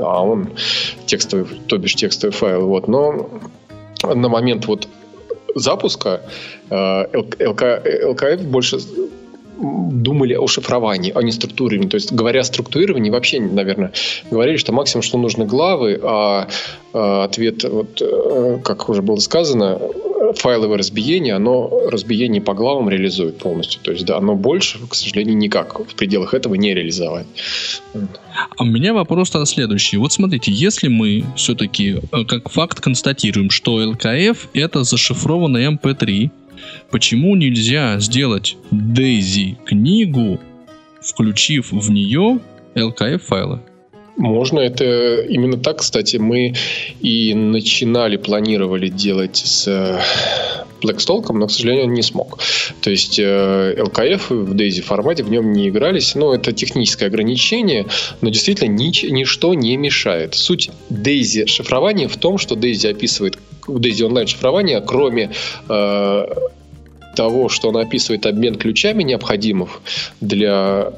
А 0.00 0.22
он 0.22 0.50
текстовый, 1.06 1.46
то 1.66 1.78
бишь 1.78 1.94
текстовый 1.94 2.32
файл. 2.32 2.66
Вот. 2.66 2.88
Но 2.88 3.28
на 4.02 4.28
момент 4.28 4.66
вот 4.66 4.88
запуска 5.54 6.22
э, 6.70 7.04
ЛКФ 7.14 8.42
больше 8.42 8.78
думали 9.58 10.34
о 10.34 10.46
шифровании, 10.46 11.12
а 11.14 11.22
не 11.22 11.32
структурировании. 11.32 11.88
То 11.88 11.96
есть, 11.96 12.12
говоря 12.12 12.40
о 12.40 12.44
структурировании, 12.44 13.10
вообще, 13.10 13.40
наверное, 13.40 13.92
говорили, 14.30 14.56
что 14.56 14.72
максимум, 14.72 15.02
что 15.02 15.18
нужны 15.18 15.46
главы, 15.46 15.98
а, 16.02 16.48
а 16.92 17.24
ответ, 17.24 17.64
вот, 17.64 18.00
э, 18.02 18.58
как 18.62 18.88
уже 18.88 19.02
было 19.02 19.16
сказано, 19.16 19.80
файловое 20.34 20.78
разбиение, 20.78 21.34
оно 21.34 21.88
разбиение 21.90 22.42
по 22.42 22.54
главам 22.54 22.88
реализует 22.88 23.38
полностью. 23.38 23.80
То 23.82 23.92
есть, 23.92 24.04
да, 24.04 24.18
оно 24.18 24.34
больше, 24.34 24.78
к 24.88 24.94
сожалению, 24.94 25.36
никак 25.36 25.78
в 25.78 25.94
пределах 25.94 26.34
этого 26.34 26.54
не 26.54 26.74
реализовать. 26.74 27.26
А 27.94 28.62
у 28.62 28.66
меня 28.66 28.94
вопрос 28.94 29.30
тогда 29.30 29.46
следующий. 29.46 29.96
Вот 29.96 30.12
смотрите, 30.12 30.52
если 30.52 30.88
мы 30.88 31.24
все-таки 31.36 32.00
э, 32.12 32.24
как 32.24 32.50
факт 32.50 32.80
констатируем, 32.80 33.50
что 33.50 33.74
ЛКФ 33.76 34.48
это 34.54 34.84
зашифрованный 34.84 35.66
MP3, 35.66 36.22
эм 36.24 36.30
почему 36.90 37.36
нельзя 37.36 37.98
сделать 38.00 38.56
Daisy 38.72 39.56
книгу, 39.64 40.40
включив 41.00 41.72
в 41.72 41.90
нее 41.90 42.40
LKF 42.74 43.18
файлы? 43.18 43.60
Можно, 44.16 44.60
это 44.60 45.20
именно 45.20 45.58
так, 45.58 45.78
кстати, 45.78 46.16
мы 46.16 46.54
и 47.00 47.34
начинали, 47.34 48.16
планировали 48.16 48.88
делать 48.88 49.36
с 49.36 49.68
Blackstalk, 50.80 51.32
но, 51.32 51.46
к 51.46 51.50
сожалению, 51.50 51.86
он 51.86 51.94
не 51.94 52.02
смог. 52.02 52.38
То 52.80 52.90
есть 52.90 53.18
LKF 53.18 54.22
э, 54.30 54.34
в 54.34 54.54
DAISY 54.54 54.82
формате 54.82 55.22
в 55.22 55.30
нем 55.30 55.52
не 55.52 55.68
игрались, 55.68 56.14
но 56.14 56.34
это 56.34 56.52
техническое 56.52 57.06
ограничение, 57.06 57.86
но 58.20 58.30
действительно 58.30 58.68
нич, 58.70 59.02
ничто 59.02 59.54
не 59.54 59.76
мешает. 59.76 60.34
Суть 60.34 60.70
DAISY 60.90 61.46
шифрования 61.46 62.08
в 62.08 62.16
том, 62.16 62.38
что 62.38 62.54
DAISY 62.54 62.90
описывает 62.90 63.38
в 63.66 63.78
DAISY 63.78 64.04
онлайн 64.04 64.26
шифрование, 64.26 64.80
кроме 64.80 65.32
э, 65.68 66.26
того, 67.16 67.48
что 67.48 67.70
она 67.70 67.80
описывает 67.80 68.26
обмен 68.26 68.54
ключами 68.54 69.02
необходимых 69.02 69.80
для 70.20 70.92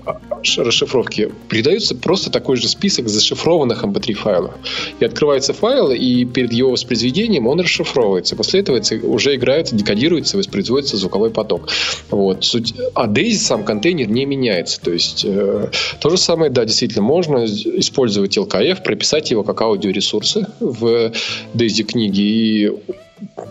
расшифровки, 0.57 1.33
придается 1.49 1.95
просто 1.95 2.31
такой 2.31 2.57
же 2.57 2.69
список 2.69 3.09
зашифрованных 3.09 3.85
MP3 3.85 4.11
эм 4.11 4.17
файлов. 4.17 4.55
И 5.01 5.05
открывается 5.05 5.55
файл, 5.55 5.91
и 5.91 6.25
перед 6.25 6.53
его 6.53 6.71
воспроизведением 6.73 7.47
он 7.47 7.61
расшифровывается. 7.61 8.37
После 8.37 8.61
этого 8.61 8.81
уже 9.05 9.35
играется, 9.37 9.75
декодируется, 9.75 10.37
воспроизводится 10.37 10.97
звуковой 10.97 11.31
поток. 11.31 11.69
Вот. 12.11 12.45
Суть... 12.45 12.75
А 12.95 13.07
Daisy 13.07 13.39
сам 13.39 13.65
контейнер 13.65 14.09
не 14.09 14.27
меняется. 14.27 14.81
То 14.81 14.93
есть 14.93 15.25
э, 15.25 15.71
то 16.01 16.11
же 16.11 16.19
самое, 16.19 16.51
да, 16.51 16.65
действительно, 16.65 17.03
можно 17.03 17.45
использовать 17.45 18.37
LKF, 18.37 18.83
прописать 18.83 19.31
его 19.31 19.45
как 19.45 19.61
аудиоресурсы 19.63 20.47
в 20.61 21.13
Daisy 21.55 21.85
книге 21.85 22.23
и 22.23 22.73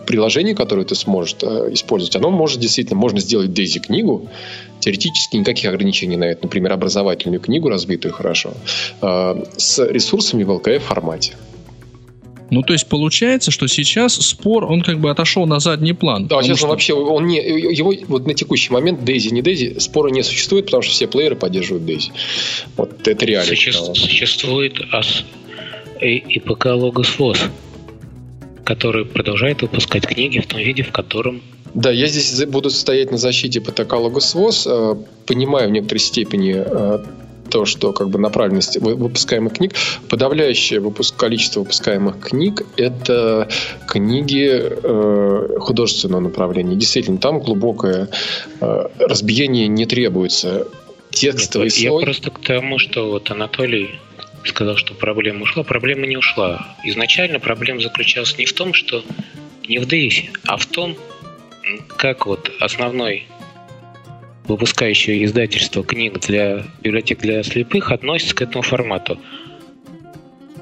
приложение, 0.06 0.54
которое 0.54 0.84
ты 0.84 0.94
сможешь 0.94 1.36
э, 1.42 1.68
использовать, 1.72 2.16
оно 2.16 2.30
может 2.30 2.60
действительно, 2.60 2.98
можно 2.98 3.20
сделать 3.20 3.50
Daisy 3.50 3.80
книгу, 3.80 4.28
теоретически 4.80 5.36
никаких 5.36 5.70
ограничений 5.70 6.16
на 6.16 6.24
это, 6.24 6.44
например, 6.44 6.72
образовательную 6.72 7.40
книгу, 7.40 7.68
разбитую 7.68 8.12
хорошо, 8.12 8.54
э, 9.02 9.44
с 9.56 9.84
ресурсами 9.84 10.44
в 10.44 10.50
LKF 10.50 10.80
формате. 10.80 11.34
Ну, 12.50 12.62
то 12.62 12.72
есть 12.72 12.88
получается, 12.88 13.50
что 13.50 13.66
сейчас 13.66 14.14
спор, 14.14 14.64
он 14.64 14.80
как 14.80 14.98
бы 15.00 15.10
отошел 15.10 15.46
на 15.46 15.60
задний 15.60 15.92
план. 15.92 16.26
Да, 16.28 16.42
сейчас 16.42 16.58
что... 16.58 16.66
он 16.66 16.70
вообще, 16.70 16.94
он 16.94 17.26
не, 17.26 17.36
его 17.38 17.92
вот 18.08 18.26
на 18.26 18.32
текущий 18.32 18.72
момент 18.72 19.04
Дейзи 19.04 19.28
не 19.28 19.42
Дейзи, 19.42 19.78
спора 19.80 20.08
не 20.08 20.22
существует, 20.22 20.66
потому 20.66 20.82
что 20.82 20.92
все 20.92 21.06
плееры 21.06 21.36
поддерживают 21.36 21.84
Дейзи. 21.84 22.12
Вот 22.76 23.06
это 23.06 23.26
реально. 23.26 23.50
Суще... 23.50 23.72
Существует 23.72 24.80
АС 24.92 25.24
и, 26.00 26.16
и 26.16 26.40
ПК 26.40 26.66
Logos 26.66 27.08
FOSS 27.18 27.50
который 28.68 29.06
продолжает 29.06 29.62
выпускать 29.62 30.06
книги 30.06 30.40
в 30.40 30.46
том 30.46 30.60
виде, 30.60 30.82
в 30.82 30.92
котором 30.92 31.40
да, 31.72 31.90
я 31.90 32.06
здесь 32.06 32.44
буду 32.46 32.68
стоять 32.68 33.10
на 33.10 33.16
защите 33.16 33.62
по 33.62 33.72
каталогу 33.72 34.20
СВОЗ, 34.20 34.66
э, 34.66 34.94
понимаю 35.26 35.68
в 35.68 35.72
некоторой 35.72 36.00
степени 36.00 36.54
э, 36.56 36.98
то, 37.50 37.64
что 37.64 37.92
как 37.92 38.10
бы 38.10 38.18
направленность 38.18 38.76
выпускаемых 38.78 39.54
книг, 39.54 39.72
подавляющее 40.10 40.80
выпуск, 40.80 41.16
количество 41.16 41.60
выпускаемых 41.60 42.20
книг 42.20 42.66
это 42.76 43.48
книги 43.86 44.50
э, 44.52 45.58
художественного 45.60 46.20
направления. 46.20 46.76
Действительно, 46.76 47.18
там 47.18 47.40
глубокое 47.40 48.08
э, 48.60 48.86
разбиение 48.98 49.66
не 49.66 49.86
требуется. 49.86 50.66
Текстовый 51.10 51.68
Нет, 51.68 51.74
слой... 51.74 52.02
Я 52.02 52.06
просто 52.06 52.30
к 52.30 52.38
тому, 52.40 52.78
что 52.78 53.10
вот 53.10 53.30
Анатолий 53.30 53.98
сказал, 54.44 54.76
что 54.76 54.94
проблема 54.94 55.42
ушла. 55.42 55.62
Проблема 55.62 56.06
не 56.06 56.16
ушла. 56.16 56.76
Изначально 56.84 57.40
проблема 57.40 57.80
заключалась 57.80 58.36
не 58.38 58.46
в 58.46 58.52
том, 58.52 58.74
что 58.74 59.04
не 59.68 59.78
в 59.78 59.86
Дейсе, 59.86 60.30
а 60.46 60.56
в 60.56 60.66
том, 60.66 60.96
как 61.96 62.26
вот 62.26 62.50
основной 62.60 63.26
выпускающее 64.46 65.24
издательство 65.24 65.84
книг 65.84 66.18
для 66.20 66.64
библиотек 66.82 67.20
для 67.20 67.42
слепых 67.42 67.92
относится 67.92 68.34
к 68.34 68.42
этому 68.42 68.62
формату. 68.62 69.18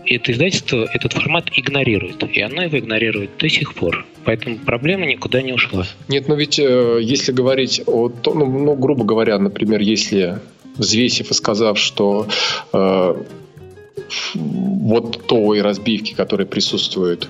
Это 0.04 0.32
издательство 0.32 0.88
этот 0.92 1.12
формат 1.12 1.50
игнорирует, 1.56 2.22
и 2.22 2.40
оно 2.40 2.62
его 2.62 2.78
игнорирует 2.78 3.30
до 3.38 3.48
сих 3.48 3.74
пор. 3.74 4.04
Поэтому 4.24 4.58
проблема 4.58 5.06
никуда 5.06 5.42
не 5.42 5.52
ушла. 5.52 5.84
Нет, 6.08 6.28
но 6.28 6.34
ведь 6.34 6.58
э, 6.58 6.98
если 7.00 7.32
говорить 7.32 7.82
о, 7.86 8.08
ну, 8.08 8.46
ну, 8.46 8.74
грубо 8.74 9.04
говоря, 9.04 9.38
например, 9.38 9.80
если 9.80 10.38
взвесив 10.76 11.30
и 11.30 11.34
сказав, 11.34 11.78
что 11.78 12.28
э, 12.72 13.14
вот 14.34 15.26
той 15.26 15.60
разбивки, 15.60 16.14
которая 16.14 16.46
присутствует 16.46 17.28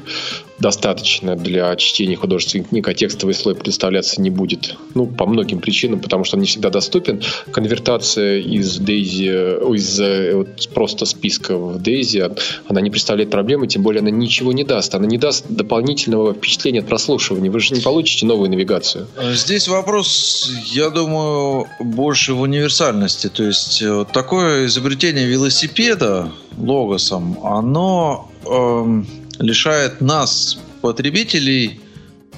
достаточно 0.59 1.37
для 1.37 1.75
чтения 1.77 2.17
художественных 2.17 2.71
книг, 2.71 2.89
а 2.89 2.95
текстовый 2.95 3.35
слой 3.35 3.55
представляться 3.55 4.21
не 4.21 4.31
будет. 4.31 4.77
Ну, 4.95 5.07
по 5.07 5.27
многим 5.27 5.61
причинам, 5.61 6.01
потому 6.01 6.25
что 6.25 6.37
он 6.37 6.43
не 6.43 6.47
всегда 6.47 6.71
доступен. 6.71 7.23
Конвертация 7.53 8.39
из 8.39 8.81
Daisy, 8.81 9.75
из 9.75 10.01
э, 10.01 10.35
вот, 10.35 10.69
просто 10.73 11.05
списка 11.05 11.57
в 11.57 11.77
Daisy, 11.77 12.39
она 12.69 12.81
не 12.81 12.91
представляет 12.91 13.31
проблемы, 13.31 13.67
тем 13.67 13.83
более 13.83 14.01
она 14.01 14.11
ничего 14.11 14.53
не 14.53 14.65
даст. 14.65 14.95
Она 14.95 15.07
не 15.07 15.19
даст 15.19 15.45
дополнительного 15.49 16.33
впечатления 16.33 16.81
от 16.81 16.87
прослушивания. 16.87 17.51
Вы 17.51 17.61
же 17.61 17.75
не 17.75 17.81
получите 17.81 18.25
новую 18.27 18.51
навигацию. 18.51 19.07
Здесь 19.33 19.69
вопрос, 19.69 20.51
я 20.73 20.91
думаю, 20.91 21.67
больше 21.81 22.33
в 22.33 22.41
универсальности. 22.41 23.29
То 23.29 23.45
есть 23.45 23.83
э, 23.83 24.07
такое 24.13 24.67
изобретение 24.67 25.27
велосипеда 25.27 26.31
логосом, 26.59 27.39
оно 27.45 28.31
эм, 28.45 29.07
лишает 29.39 30.01
нас, 30.01 30.59
потребителей, 30.81 31.81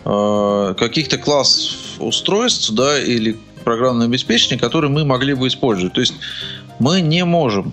э, 0.05 0.75
каких-то 0.79 1.19
классов 1.19 1.77
устройств, 1.99 2.71
да, 2.71 2.99
или 2.99 3.37
программное 3.65 4.07
обеспечение, 4.07 4.59
которые 4.59 4.91
мы 4.91 5.05
могли 5.05 5.35
бы 5.35 5.49
использовать. 5.49 5.93
То 5.93 6.01
есть 6.01 6.15
мы 6.79 7.01
не 7.01 7.25
можем 7.25 7.73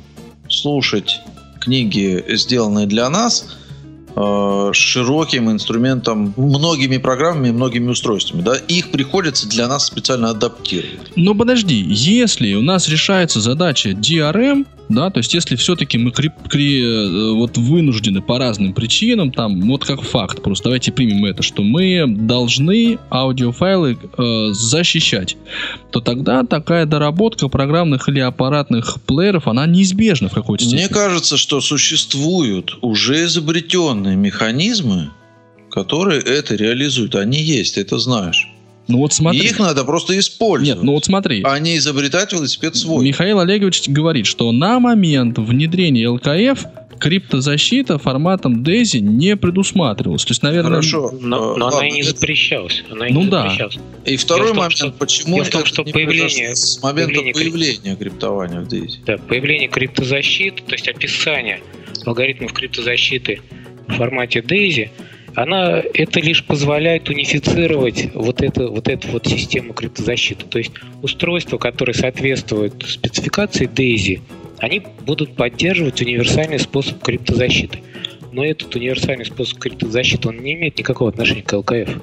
слушать 0.49 1.21
книги, 1.61 2.23
сделанные 2.27 2.87
для 2.87 3.09
нас, 3.09 3.45
Э, 4.17 4.69
широким 4.71 5.51
инструментом, 5.51 6.33
многими 6.37 6.97
программами, 6.97 7.51
многими 7.51 7.89
устройствами. 7.89 8.43
Да? 8.43 8.55
Их 8.55 8.91
приходится 8.91 9.49
для 9.49 9.67
нас 9.67 9.85
специально 9.87 10.29
адаптировать. 10.29 11.11
Но 11.17 11.35
подожди, 11.35 11.75
если 11.75 12.53
у 12.53 12.61
нас 12.61 12.87
решается 12.87 13.41
задача 13.41 13.89
DRM, 13.89 14.65
да, 14.89 15.09
то 15.09 15.19
есть 15.19 15.33
если 15.33 15.55
все-таки 15.55 15.97
мы 15.97 16.11
кри- 16.11 16.31
кри- 16.49 16.81
э, 16.81 17.31
вот 17.33 17.57
вынуждены 17.57 18.21
по 18.21 18.37
разным 18.37 18.73
причинам, 18.73 19.31
там, 19.31 19.61
вот 19.61 19.85
как 19.85 20.01
факт, 20.01 20.41
просто 20.41 20.65
давайте 20.65 20.91
примем 20.91 21.25
это, 21.25 21.43
что 21.43 21.63
мы 21.63 22.05
должны 22.07 22.99
аудиофайлы 23.09 23.97
э, 24.17 24.47
защищать, 24.51 25.37
то 25.91 26.01
тогда 26.01 26.43
такая 26.43 26.85
доработка 26.85 27.47
программных 27.47 28.07
или 28.09 28.19
аппаратных 28.19 29.01
плееров, 29.05 29.47
она 29.47 29.65
неизбежна 29.65 30.29
в 30.29 30.33
какой-то 30.33 30.63
степени. 30.63 30.85
Мне 30.85 30.93
кажется, 30.93 31.37
что 31.37 31.61
существуют 31.61 32.77
уже 32.81 33.25
изобретенные 33.25 34.15
механизмы, 34.15 35.11
которые 35.71 36.21
это 36.21 36.55
реализуют. 36.55 37.15
Они 37.15 37.41
есть, 37.41 37.75
ты 37.75 37.81
это 37.81 37.97
знаешь. 37.97 38.47
Ну 38.87 38.99
вот 38.99 39.13
смотри. 39.13 39.39
И 39.41 39.45
их 39.47 39.59
надо 39.59 39.83
просто 39.83 40.17
использовать. 40.19 40.75
Нет, 40.77 40.83
ну 40.83 40.93
вот 40.93 41.05
смотри. 41.05 41.41
А 41.43 41.57
не 41.59 41.77
изобретать 41.77 42.33
велосипед 42.33 42.75
свой. 42.75 43.03
Михаил 43.03 43.39
Олегович 43.39 43.87
говорит, 43.87 44.25
что 44.27 44.51
на 44.51 44.79
момент 44.79 45.37
внедрения 45.39 46.07
ЛКФ 46.09 46.65
криптозащита 46.99 47.97
форматом 47.97 48.63
DAISY 48.63 48.99
не 48.99 49.35
предусматривалась. 49.35 50.23
То 50.25 50.31
есть, 50.31 50.43
наверное... 50.43 50.69
Хорошо. 50.81 51.11
Но, 51.19 51.55
но 51.55 51.67
она 51.67 51.87
и 51.87 51.91
не 51.91 52.03
запрещалась. 52.03 52.83
Она 52.89 53.07
и 53.07 53.13
ну 53.13 53.23
не 53.23 53.27
да. 53.29 53.43
запрещалась. 53.43 53.77
И 54.05 54.15
второй 54.17 54.47
том, 54.49 54.57
момент, 54.57 54.73
что- 54.77 54.91
почему 54.91 55.43
в 55.43 55.49
том, 55.49 55.61
это 55.61 55.69
что 55.69 55.83
не 55.83 55.91
появление- 55.91 56.55
с 56.55 56.81
момента 56.81 57.09
появление 57.13 57.33
крип- 57.33 57.51
появления 57.51 57.95
криптования 57.95 58.61
в 58.61 58.67
DAISY? 58.67 58.91
Да, 59.05 59.17
появление 59.17 59.67
криптозащиты, 59.67 60.63
то 60.65 60.73
есть 60.73 60.87
описание 60.87 61.59
алгоритмов 62.05 62.53
криптозащиты 62.53 63.41
в 63.87 63.93
формате 63.95 64.39
DAISY, 64.39 64.89
она 65.35 65.83
это 65.93 66.19
лишь 66.21 66.43
позволяет 66.43 67.09
унифицировать 67.09 68.09
вот, 68.13 68.41
это, 68.41 68.67
вот 68.67 68.87
эту 68.87 69.09
вот 69.09 69.27
систему 69.27 69.73
криптозащиты. 69.73 70.45
То 70.45 70.57
есть 70.57 70.71
устройства, 71.01 71.57
которые 71.57 71.93
соответствуют 71.93 72.83
спецификации 72.87 73.67
DAISY, 73.67 74.21
они 74.59 74.81
будут 75.05 75.35
поддерживать 75.35 76.01
универсальный 76.01 76.59
способ 76.59 77.01
криптозащиты. 77.03 77.79
Но 78.31 78.45
этот 78.45 78.73
универсальный 78.75 79.25
способ 79.25 79.59
криптозащиты, 79.59 80.29
он 80.29 80.37
не 80.37 80.53
имеет 80.53 80.77
никакого 80.77 81.09
отношения 81.09 81.43
к 81.43 81.53
ЛКФ. 81.53 82.01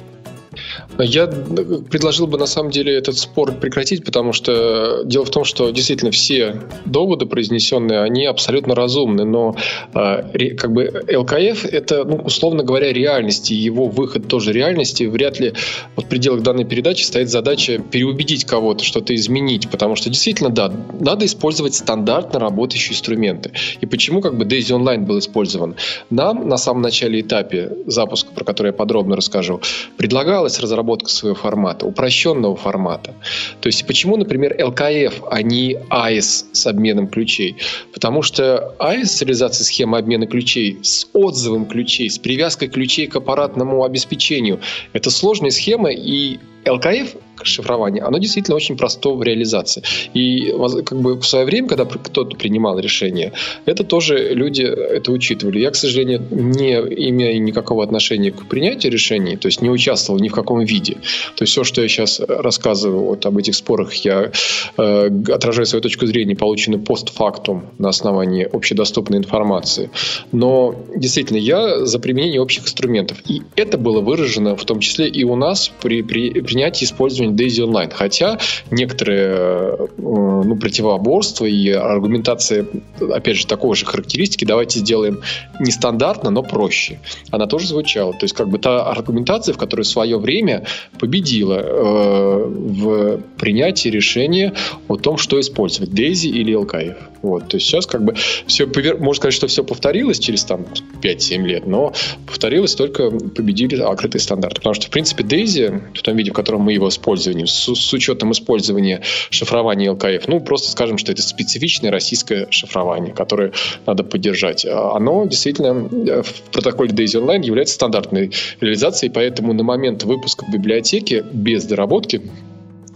Я 0.98 1.26
предложил 1.26 2.26
бы 2.26 2.38
на 2.38 2.46
самом 2.46 2.70
деле 2.70 2.96
этот 2.96 3.18
спор 3.18 3.52
прекратить, 3.52 4.04
потому 4.04 4.32
что 4.32 5.02
дело 5.04 5.24
в 5.24 5.30
том, 5.30 5.44
что 5.44 5.70
действительно 5.70 6.10
все 6.10 6.60
доводы 6.84 7.26
произнесенные, 7.26 8.02
они 8.02 8.26
абсолютно 8.26 8.74
разумны, 8.74 9.24
но 9.24 9.56
э, 9.94 10.54
как 10.56 10.72
бы 10.72 11.04
ЛКФ 11.08 11.64
это, 11.66 12.04
ну, 12.04 12.16
условно 12.16 12.62
говоря, 12.62 12.92
реальность, 12.92 13.50
и 13.50 13.54
его 13.54 13.88
выход 13.88 14.28
тоже 14.28 14.52
реальности. 14.52 15.04
Вряд 15.04 15.40
ли 15.40 15.54
вот 15.96 16.06
в 16.06 16.08
пределах 16.08 16.42
данной 16.42 16.64
передачи 16.64 17.04
стоит 17.04 17.30
задача 17.30 17.78
переубедить 17.78 18.44
кого-то, 18.44 18.84
что-то 18.84 19.14
изменить, 19.14 19.70
потому 19.70 19.96
что 19.96 20.10
действительно, 20.10 20.50
да, 20.50 20.72
надо 20.98 21.26
использовать 21.26 21.74
стандартно 21.74 22.38
работающие 22.38 22.92
инструменты. 22.92 23.52
И 23.80 23.86
почему 23.86 24.20
как 24.20 24.36
бы 24.36 24.44
Daisy 24.44 24.76
Online 24.76 25.04
был 25.04 25.18
использован? 25.18 25.76
Нам 26.10 26.48
на 26.48 26.56
самом 26.56 26.82
начале 26.82 27.20
этапе 27.20 27.72
запуска, 27.86 28.30
про 28.34 28.44
который 28.44 28.68
я 28.68 28.72
подробно 28.72 29.16
расскажу, 29.16 29.60
предлагалась 29.96 30.58
разработка 30.62 31.10
своего 31.10 31.36
формата, 31.36 31.86
упрощенного 31.86 32.56
формата. 32.56 33.14
То 33.60 33.66
есть 33.66 33.86
почему, 33.86 34.16
например, 34.16 34.56
ЛКФ, 34.58 35.22
а 35.30 35.42
не 35.42 35.74
AES 35.90 36.46
с 36.52 36.66
обменом 36.66 37.08
ключей? 37.08 37.56
Потому 37.92 38.22
что 38.22 38.74
AES, 38.78 39.24
реализация 39.24 39.64
схемы 39.64 39.98
обмена 39.98 40.26
ключей 40.26 40.78
с 40.82 41.06
отзывом 41.12 41.66
ключей, 41.66 42.08
с 42.08 42.18
привязкой 42.18 42.68
ключей 42.68 43.06
к 43.06 43.16
аппаратному 43.16 43.84
обеспечению, 43.84 44.60
это 44.92 45.10
сложная 45.10 45.50
схема, 45.50 45.90
и 45.90 46.38
ЛКФ 46.66 47.16
шифрование, 47.44 48.02
оно 48.02 48.18
действительно 48.18 48.56
очень 48.56 48.76
просто 48.76 49.10
в 49.10 49.22
реализации. 49.22 49.82
И 50.14 50.52
как 50.84 51.00
бы 51.00 51.18
в 51.18 51.24
свое 51.24 51.44
время, 51.44 51.68
когда 51.68 51.84
кто-то 51.84 52.36
принимал 52.36 52.78
решение, 52.78 53.32
это 53.66 53.84
тоже 53.84 54.32
люди 54.34 54.62
это 54.62 55.10
учитывали. 55.10 55.58
Я, 55.58 55.70
к 55.70 55.76
сожалению, 55.76 56.24
не 56.30 56.72
имею 57.10 57.42
никакого 57.42 57.82
отношения 57.82 58.30
к 58.30 58.46
принятию 58.46 58.92
решений, 58.92 59.36
то 59.36 59.46
есть 59.46 59.60
не 59.62 59.70
участвовал 59.70 60.20
ни 60.20 60.28
в 60.28 60.32
каком 60.32 60.60
виде. 60.64 60.94
То 61.36 61.42
есть 61.42 61.52
все, 61.52 61.64
что 61.64 61.82
я 61.82 61.88
сейчас 61.88 62.20
рассказываю 62.20 63.04
вот 63.04 63.26
об 63.26 63.38
этих 63.38 63.54
спорах, 63.54 63.92
я 63.94 64.30
э, 64.76 65.10
отражаю 65.32 65.66
свою 65.66 65.82
точку 65.82 66.06
зрения, 66.06 66.36
полученную 66.36 66.82
постфактум 66.82 67.70
на 67.78 67.88
основании 67.88 68.44
общедоступной 68.44 69.18
информации. 69.18 69.90
Но 70.30 70.74
действительно, 70.94 71.38
я 71.38 71.84
за 71.84 71.98
применение 71.98 72.40
общих 72.40 72.64
инструментов. 72.64 73.18
И 73.28 73.42
это 73.56 73.78
было 73.78 74.00
выражено 74.00 74.56
в 74.56 74.64
том 74.64 74.80
числе 74.80 75.08
и 75.08 75.24
у 75.24 75.36
нас 75.36 75.70
при, 75.82 76.02
при 76.02 76.30
принятии 76.30 76.51
и 76.52 76.84
использовании 76.84 77.34
Daisy 77.34 77.66
Online. 77.66 77.92
Хотя 77.92 78.38
некоторые 78.70 79.28
э, 79.28 79.86
ну, 79.98 80.56
противоборства 80.56 81.46
и 81.46 81.70
аргументация, 81.70 82.66
опять 83.00 83.36
же, 83.36 83.46
такой 83.46 83.76
же 83.76 83.86
характеристики, 83.86 84.44
давайте 84.44 84.80
сделаем 84.80 85.20
нестандартно, 85.60 86.30
но 86.30 86.42
проще. 86.42 87.00
Она 87.30 87.46
тоже 87.46 87.68
звучала. 87.68 88.12
То 88.12 88.24
есть, 88.24 88.34
как 88.34 88.48
бы 88.48 88.58
та 88.58 88.84
аргументация, 88.84 89.52
в 89.54 89.58
которой 89.58 89.82
в 89.82 89.88
свое 89.88 90.18
время 90.18 90.66
победила 90.98 91.60
э, 91.62 92.44
в 92.46 93.20
принятии 93.38 93.88
решения 93.88 94.54
о 94.88 94.96
том, 94.96 95.18
что 95.18 95.40
использовать, 95.40 95.90
Daisy 95.90 96.28
или 96.28 96.54
LKF. 96.54 97.11
Вот. 97.22 97.48
То 97.48 97.56
есть 97.56 97.66
сейчас 97.66 97.86
как 97.86 98.04
бы 98.04 98.14
все, 98.46 98.66
можно 98.66 99.14
сказать, 99.14 99.34
что 99.34 99.46
все 99.46 99.64
повторилось 99.64 100.18
через 100.18 100.44
там 100.44 100.66
5-7 101.02 101.46
лет, 101.46 101.66
но 101.66 101.92
повторилось 102.26 102.74
только 102.74 103.10
победили 103.10 103.80
открытые 103.80 104.20
стандарты. 104.20 104.56
Потому 104.56 104.74
что, 104.74 104.86
в 104.86 104.90
принципе, 104.90 105.22
Daisy, 105.22 105.82
в 105.94 106.02
том 106.02 106.16
виде, 106.16 106.32
в 106.32 106.34
котором 106.34 106.62
мы 106.62 106.72
его 106.72 106.88
используем, 106.88 107.46
с, 107.46 107.74
с 107.74 107.92
учетом 107.92 108.32
использования 108.32 109.02
шифрования 109.30 109.92
LKF, 109.92 110.24
ну, 110.26 110.40
просто 110.40 110.70
скажем, 110.70 110.98
что 110.98 111.12
это 111.12 111.22
специфичное 111.22 111.90
российское 111.90 112.48
шифрование, 112.50 113.14
которое 113.14 113.52
надо 113.86 114.02
поддержать. 114.04 114.66
А 114.66 114.96
Оно 114.96 115.24
действительно 115.26 115.88
э, 116.08 116.22
в 116.22 116.42
протоколе 116.50 116.90
Daisy 116.90 117.22
Online 117.22 117.44
является 117.44 117.74
стандартной 117.74 118.32
реализацией, 118.60 119.12
поэтому 119.12 119.52
на 119.52 119.62
момент 119.62 120.02
выпуска 120.02 120.44
в 120.44 120.52
библиотеке 120.52 121.24
без 121.32 121.64
доработки 121.64 122.22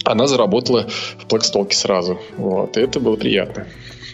она 0.05 0.27
заработала 0.27 0.87
в 1.18 1.27
Blackstalk 1.27 1.72
сразу. 1.72 2.18
Вот, 2.37 2.77
и 2.77 2.81
это 2.81 3.01
было 3.01 3.16
приятно. 3.16 3.66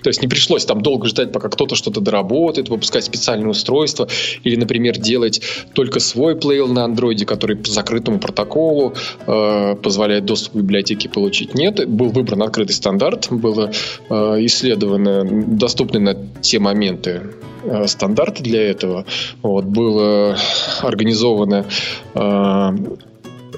То 0.02 0.08
есть 0.08 0.22
не 0.22 0.28
пришлось 0.28 0.64
там 0.64 0.80
долго 0.82 1.06
ждать, 1.06 1.32
пока 1.32 1.48
кто-то 1.48 1.74
что-то 1.74 2.00
доработает, 2.00 2.68
выпускать 2.68 3.04
специальное 3.04 3.48
устройство 3.48 4.08
или, 4.42 4.56
например, 4.56 4.98
делать 4.98 5.42
только 5.74 6.00
свой 6.00 6.36
плейл 6.36 6.68
на 6.68 6.84
андроиде, 6.84 7.26
который 7.26 7.56
по 7.56 7.70
закрытому 7.70 8.18
протоколу 8.18 8.94
э, 9.26 9.76
позволяет 9.76 10.24
доступ 10.24 10.52
к 10.52 10.56
библиотеке 10.56 11.08
получить. 11.08 11.54
Нет, 11.54 11.88
был 11.88 12.08
выбран 12.10 12.42
открытый 12.42 12.74
стандарт, 12.74 13.28
было 13.30 13.70
э, 14.08 14.14
исследовано 14.46 15.24
доступны 15.24 16.00
на 16.00 16.16
те 16.40 16.58
моменты 16.58 17.22
э, 17.64 17.86
стандарты 17.86 18.42
для 18.42 18.62
этого. 18.62 19.04
Вот, 19.42 19.64
было 19.64 20.36
организовано 20.82 21.66
э, 22.14 22.70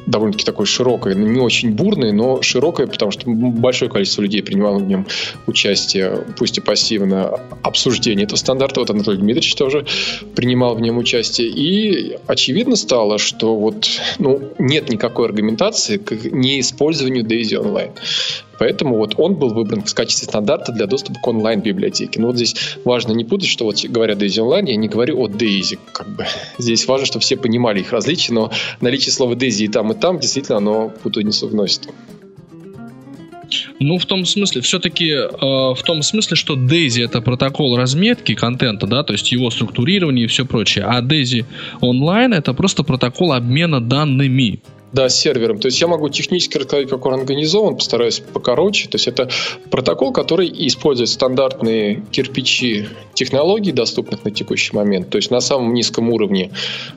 довольно-таки 0.07 0.45
такой 0.45 0.67
широкой, 0.67 1.15
ну, 1.15 1.27
не 1.27 1.41
очень 1.41 1.73
бурной, 1.73 2.13
но 2.13 2.43
широкой, 2.43 2.87
потому 2.87 3.11
что 3.11 3.31
большое 3.31 3.91
количество 3.91 4.23
людей 4.23 4.43
принимало 4.43 4.79
в 4.79 4.87
нем 4.87 5.07
участие, 5.47 6.25
пусть 6.39 6.59
и 6.59 6.61
пассивно, 6.61 7.41
обсуждение 7.63 8.25
этого 8.25 8.37
стандарта. 8.37 8.81
Вот 8.81 8.91
Анатолий 8.91 9.19
Дмитриевич 9.19 9.55
тоже 9.55 9.87
принимал 10.35 10.75
в 10.75 10.81
нем 10.81 10.99
участие. 10.99 11.49
И 11.49 12.19
очевидно 12.27 12.77
стало, 12.77 13.19
что 13.19 13.57
вот 13.57 13.89
ну, 14.19 14.41
нет 14.59 14.89
никакой 14.89 15.27
аргументации 15.27 15.97
к 15.97 16.13
неиспользованию 16.31 17.25
Daisy 17.25 17.61
Online. 17.61 17.93
Поэтому 18.59 18.97
вот 18.97 19.15
он 19.19 19.35
был 19.35 19.51
выбран 19.51 19.83
в 19.83 19.95
качестве 19.95 20.27
стандарта 20.27 20.73
для 20.73 20.87
доступа 20.87 21.21
к 21.21 21.27
онлайн-библиотеке. 21.27 22.21
Но 22.21 22.29
вот 22.29 22.37
здесь 22.37 22.77
важно 22.85 23.13
не 23.13 23.25
путать, 23.25 23.49
что 23.49 23.65
вот 23.65 23.83
говоря 23.85 24.15
Daisy 24.15 24.39
Online, 24.39 24.71
я 24.71 24.77
не 24.77 24.89
говорю 24.89 25.21
о 25.21 25.29
Daisy. 25.29 25.79
Как 25.93 26.09
бы. 26.09 26.27
Здесь 26.59 26.87
важно, 26.87 27.07
чтобы 27.07 27.23
все 27.23 27.37
понимали 27.37 27.81
их 27.81 27.93
различия, 27.93 28.33
но 28.33 28.51
наличие 28.81 29.13
слова 29.13 29.35
Daisy 29.35 29.65
и 29.65 29.69
там, 29.69 29.93
и 29.93 29.95
там 29.95 30.19
действительно 30.19 30.59
оно 30.59 30.93
путаницу 31.03 31.49
вносит. 31.49 31.89
Ну, 33.81 33.99
в 33.99 34.07
том 34.07 34.25
смысле, 34.25 34.61
все-таки 34.63 35.11
э, 35.11 35.29
в 35.31 35.83
том 35.85 36.03
смысле, 36.03 36.37
что 36.37 36.55
Daisy 36.55 37.05
это 37.05 37.21
протокол 37.21 37.77
разметки 37.77 38.35
контента, 38.35 38.87
да, 38.87 39.03
то 39.03 39.13
есть 39.13 39.33
его 39.33 39.51
структурирование 39.51 40.25
и 40.25 40.29
все 40.29 40.45
прочее, 40.45 40.85
а 40.85 41.03
Daisy 41.03 41.45
Online 41.81 42.35
это 42.35 42.55
просто 42.55 42.83
протокол 42.83 43.33
обмена 43.33 43.81
данными. 43.81 44.61
Да, 44.95 45.09
с 45.09 45.19
сервером. 45.19 45.59
То 45.59 45.67
есть 45.67 45.81
я 45.81 45.89
могу 45.89 46.09
технически 46.09 46.57
рассказать, 46.57 46.89
как 46.89 47.05
он 47.05 47.15
организован, 47.15 47.75
постараюсь 47.75 48.21
покороче. 48.21 48.89
То 48.89 48.95
есть 48.95 49.09
это 49.09 49.29
протокол, 49.69 50.13
который 50.13 50.49
использует 50.69 51.09
стандартные 51.09 52.05
кирпичи 52.13 52.87
технологий, 53.13 53.73
доступных 53.73 54.25
на 54.25 54.31
текущий 54.31 54.75
момент. 54.77 55.11
То 55.11 55.17
есть 55.17 55.33
на 55.33 55.41
самом 55.41 55.75
низком 55.75 56.11
уровне, 56.11 56.53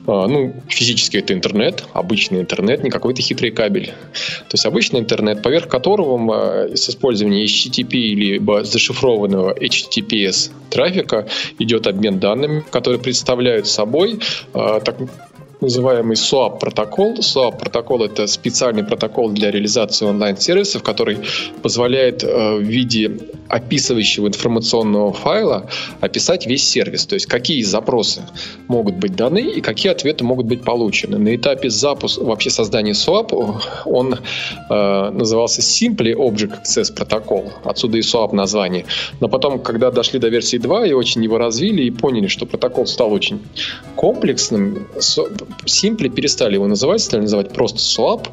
ну, 0.06 0.54
физически 0.68 1.16
это 1.16 1.34
интернет, 1.34 1.86
обычный 1.92 2.38
интернет, 2.38 2.84
не 2.84 2.90
какой-то 2.90 3.20
хитрый 3.20 3.50
кабель. 3.50 3.86
То 3.86 4.54
есть 4.54 4.64
обычный 4.64 5.00
интернет, 5.00 5.42
поверх 5.42 5.66
которого 5.66 6.68
с 6.72 6.88
использованием 6.88 7.46
HTTP 7.46 8.14
либо 8.14 8.62
зашифрованного 8.62 9.54
HTTPS 9.54 10.52
трафика 10.70 11.26
идет 11.58 11.88
обмен 11.88 12.20
данными, 12.20 12.64
которые 12.70 13.00
представляют 13.00 13.66
собой 13.66 14.20
так 14.52 14.96
называемый 15.60 16.16
SOAP 16.16 16.58
протокол. 16.58 17.14
SOAP 17.14 17.58
протокол 17.58 18.04
это 18.04 18.26
специальный 18.26 18.84
протокол 18.84 19.30
для 19.30 19.50
реализации 19.50 20.06
онлайн-сервисов, 20.06 20.82
который 20.82 21.18
позволяет 21.62 22.22
э, 22.22 22.56
в 22.56 22.62
виде 22.62 23.18
описывающего 23.48 24.28
информационного 24.28 25.12
файла 25.12 25.68
описать 26.00 26.46
весь 26.46 26.68
сервис. 26.68 27.06
То 27.06 27.14
есть 27.14 27.26
какие 27.26 27.62
запросы 27.62 28.22
могут 28.68 28.96
быть 28.96 29.16
даны 29.16 29.40
и 29.40 29.60
какие 29.60 29.90
ответы 29.90 30.24
могут 30.24 30.46
быть 30.46 30.62
получены. 30.62 31.18
На 31.18 31.34
этапе 31.34 31.70
запуска, 31.70 32.22
вообще 32.24 32.50
создания 32.50 32.92
SOAP 32.92 33.62
он 33.86 34.14
э, 34.14 35.10
назывался 35.10 35.60
Simply 35.60 36.14
Object 36.14 36.62
Access 36.62 36.94
Protocol. 36.94 37.50
Отсюда 37.64 37.98
и 37.98 38.00
SOAP 38.00 38.34
название. 38.34 38.84
Но 39.20 39.28
потом, 39.28 39.58
когда 39.58 39.90
дошли 39.90 40.18
до 40.18 40.28
версии 40.28 40.58
2 40.58 40.86
и 40.86 40.92
очень 40.92 41.24
его 41.24 41.38
развили 41.38 41.82
и 41.82 41.90
поняли, 41.90 42.26
что 42.26 42.46
протокол 42.46 42.86
стал 42.86 43.12
очень 43.12 43.40
комплексным, 43.96 44.86
Simple 45.64 46.08
перестали 46.08 46.54
его 46.54 46.66
называть, 46.66 47.00
стали 47.00 47.22
называть 47.22 47.52
просто 47.52 47.78
SWAP. 47.78 48.28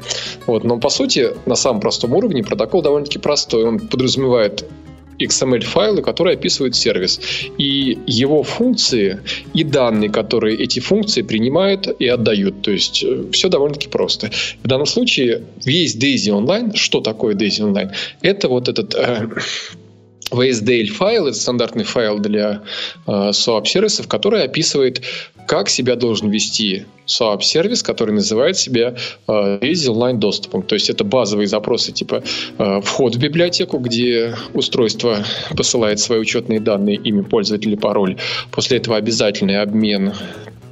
Вот, 0.46 0.64
но 0.64 0.78
по 0.78 0.88
сути, 0.88 1.30
на 1.46 1.54
самом 1.54 1.80
простом 1.80 2.12
уровне 2.14 2.42
протокол 2.42 2.82
довольно-таки 2.82 3.18
простой. 3.18 3.64
Он 3.64 3.78
подразумевает 3.78 4.64
XML-файлы, 5.18 6.02
которые 6.02 6.34
описывают 6.34 6.76
сервис. 6.76 7.20
И 7.58 7.98
его 8.06 8.42
функции 8.42 9.20
и 9.54 9.64
данные, 9.64 10.10
которые 10.10 10.56
эти 10.56 10.80
функции 10.80 11.22
принимают 11.22 11.88
и 11.98 12.06
отдают. 12.06 12.62
То 12.62 12.70
есть 12.70 13.02
э, 13.02 13.24
все 13.32 13.48
довольно-таки 13.48 13.88
просто. 13.88 14.30
В 14.62 14.68
данном 14.68 14.86
случае 14.86 15.42
весь 15.64 15.96
Daisy 15.96 16.32
Online, 16.32 16.74
что 16.74 17.00
такое 17.00 17.34
Daisy 17.34 17.60
Online? 17.60 17.92
Это 18.22 18.48
вот 18.48 18.68
этот 18.68 18.94
э, 18.94 19.28
VSDL 20.30 20.86
файл, 20.86 21.28
это 21.28 21.38
стандартный 21.38 21.84
файл 21.84 22.18
для 22.18 22.62
э, 23.06 23.10
SOAP-сервисов, 23.30 24.08
который 24.08 24.42
описывает, 24.42 25.02
как 25.46 25.68
себя 25.68 25.94
должен 25.94 26.30
вести 26.30 26.84
SOAP-сервис, 27.06 27.82
который 27.82 28.12
называет 28.12 28.56
себя 28.56 28.96
э, 29.28 29.32
Online 29.60 30.18
доступом. 30.18 30.62
То 30.62 30.74
есть 30.74 30.90
это 30.90 31.04
базовые 31.04 31.46
запросы 31.46 31.92
типа 31.92 32.22
э, 32.58 32.80
вход 32.82 33.14
в 33.14 33.18
библиотеку, 33.18 33.78
где 33.78 34.34
устройство 34.52 35.24
посылает 35.56 36.00
свои 36.00 36.18
учетные 36.18 36.60
данные, 36.60 36.96
имя 36.96 37.22
пользователя, 37.22 37.76
пароль. 37.76 38.16
После 38.50 38.78
этого 38.78 38.96
обязательный 38.96 39.60
обмен 39.60 40.12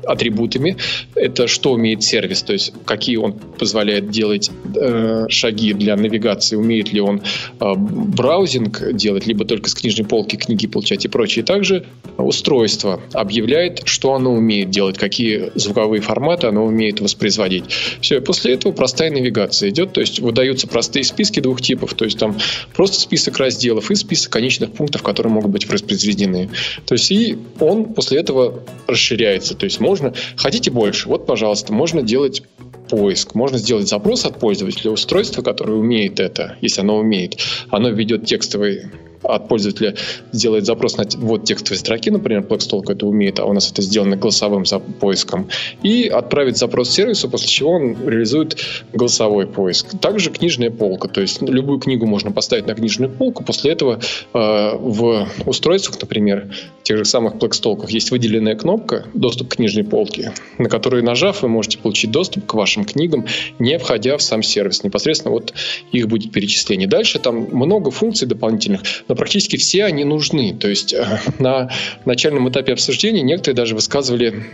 атрибутами. 0.07 0.77
Это 1.15 1.47
что 1.47 1.73
умеет 1.73 2.03
сервис, 2.03 2.43
то 2.43 2.53
есть 2.53 2.73
какие 2.85 3.17
он 3.17 3.33
позволяет 3.33 4.11
делать 4.11 4.51
э, 4.75 5.27
шаги 5.29 5.73
для 5.73 5.97
навигации, 5.97 6.57
умеет 6.57 6.93
ли 6.93 7.01
он 7.01 7.23
э, 7.61 7.73
браузинг 7.77 8.93
делать, 8.93 9.27
либо 9.27 9.45
только 9.45 9.71
с 9.71 9.75
книжной 9.75 10.07
полки 10.07 10.37
книги 10.37 10.67
получать 10.67 11.05
и 11.05 11.09
прочее. 11.09 11.45
Также 11.45 11.87
устройство 12.19 13.01
объявляет, 13.13 13.83
что 13.87 14.15
оно 14.15 14.33
умеет 14.33 14.71
делать, 14.71 14.99
какие 14.99 15.51
звуковые 15.55 16.01
форматы 16.01 16.47
оно 16.47 16.65
умеет 16.65 17.01
воспроизводить. 17.01 17.65
Все, 18.01 18.21
после 18.21 18.55
этого 18.55 18.73
простая 18.73 19.11
навигация 19.11 19.71
идет, 19.71 19.93
то 19.93 20.01
есть 20.01 20.21
выдаются 20.21 20.67
простые 20.67 21.05
списки 21.05 21.41
двух 21.41 21.61
типов, 21.61 21.95
то 21.95 22.05
есть 22.05 22.19
там 22.19 22.37
просто 22.75 23.01
список 23.01 23.39
разделов 23.39 23.91
и 23.91 23.95
список 23.95 24.33
конечных 24.33 24.73
пунктов, 24.73 25.03
которые 25.03 25.33
могут 25.33 25.51
быть 25.51 25.69
воспроизведены. 25.69 26.51
То 26.87 26.95
есть 26.95 27.11
и 27.11 27.39
он 27.61 27.95
после 27.95 28.21
этого 28.21 28.63
расширяется, 28.87 29.55
то 29.55 29.65
есть 29.65 29.81
можно 29.81 29.94
можно, 29.95 30.13
хотите 30.37 30.71
больше, 30.73 31.09
вот, 31.09 31.25
пожалуйста, 31.25 31.73
можно 31.73 32.03
делать 32.03 32.43
поиск, 32.89 33.35
можно 33.35 33.59
сделать 33.59 33.89
запрос 33.89 34.25
от 34.25 34.41
пользователя 34.41 34.91
устройства, 34.91 35.43
которое 35.43 35.75
умеет 35.75 36.19
это, 36.19 36.57
если 36.61 36.81
оно 36.81 36.99
умеет. 36.99 37.39
Оно 37.71 37.91
ведет 37.91 38.27
текстовый 38.27 38.87
от 39.25 39.49
пользователя 39.49 39.95
сделает 40.33 40.67
запрос 40.67 40.97
на 40.97 41.05
вот 41.19 41.45
текстовые 41.45 41.79
строки, 41.79 42.11
например, 42.11 42.43
Blackstalk 42.43 42.91
это 42.91 43.07
умеет, 43.07 43.41
а 43.41 43.47
у 43.47 43.53
нас 43.53 43.71
это 43.71 43.83
сделано 43.83 44.17
голосовым 44.17 44.65
поиском, 45.01 45.49
и 45.83 46.09
отправить 46.09 46.57
запрос 46.57 46.91
сервису, 46.91 47.29
после 47.29 47.49
чего 47.49 47.73
он 47.73 48.09
реализует 48.09 48.57
голосовой 48.93 49.47
поиск. 49.47 49.99
Также 50.01 50.31
книжная 50.31 50.71
полка, 50.71 51.09
то 51.09 51.21
есть 51.21 51.43
любую 51.43 51.79
книгу 51.81 52.07
можно 52.07 52.33
поставить 52.33 52.67
на 52.67 52.75
книжную 52.75 53.11
полку, 53.11 53.45
после 53.45 53.73
этого 53.73 54.01
э, 54.33 54.77
в 54.77 55.29
устройствах, 55.47 56.01
например, 56.01 56.51
тех 56.83 56.99
же 56.99 57.05
самых 57.05 57.35
Blackstalk 57.35 57.87
есть 57.89 58.11
выделенная 58.11 58.57
кнопка 58.57 59.07
«Доступ 59.15 59.49
к 59.49 59.57
книжной 59.57 59.85
полке», 59.85 60.33
на 60.59 60.69
которую 60.69 61.05
нажав, 61.05 61.43
вы 61.43 61.49
можете 61.49 61.79
получить 61.79 62.11
доступ 62.11 62.47
к 62.47 62.55
вашим 62.55 62.85
книгам, 62.85 63.27
не 63.59 63.79
входя 63.79 64.17
в 64.17 64.23
сам 64.23 64.43
сервис. 64.43 64.85
Непосредственно 64.85 65.33
вот 65.33 65.55
их 65.93 66.09
будет 66.09 66.33
перечисление. 66.33 66.89
Дальше 66.89 67.19
там 67.19 67.49
много 67.53 67.91
функций 67.91 68.29
дополнительных 68.29 68.83
но 69.15 69.17
практически 69.17 69.57
все 69.57 69.85
они 69.85 70.03
нужны. 70.03 70.55
То 70.55 70.69
есть 70.69 70.93
э, 70.93 71.21
на 71.39 71.71
начальном 72.05 72.49
этапе 72.49 72.73
обсуждения 72.73 73.23
некоторые 73.23 73.55
даже 73.55 73.77
высказывали 73.77 74.45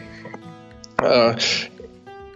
э, 0.99 1.35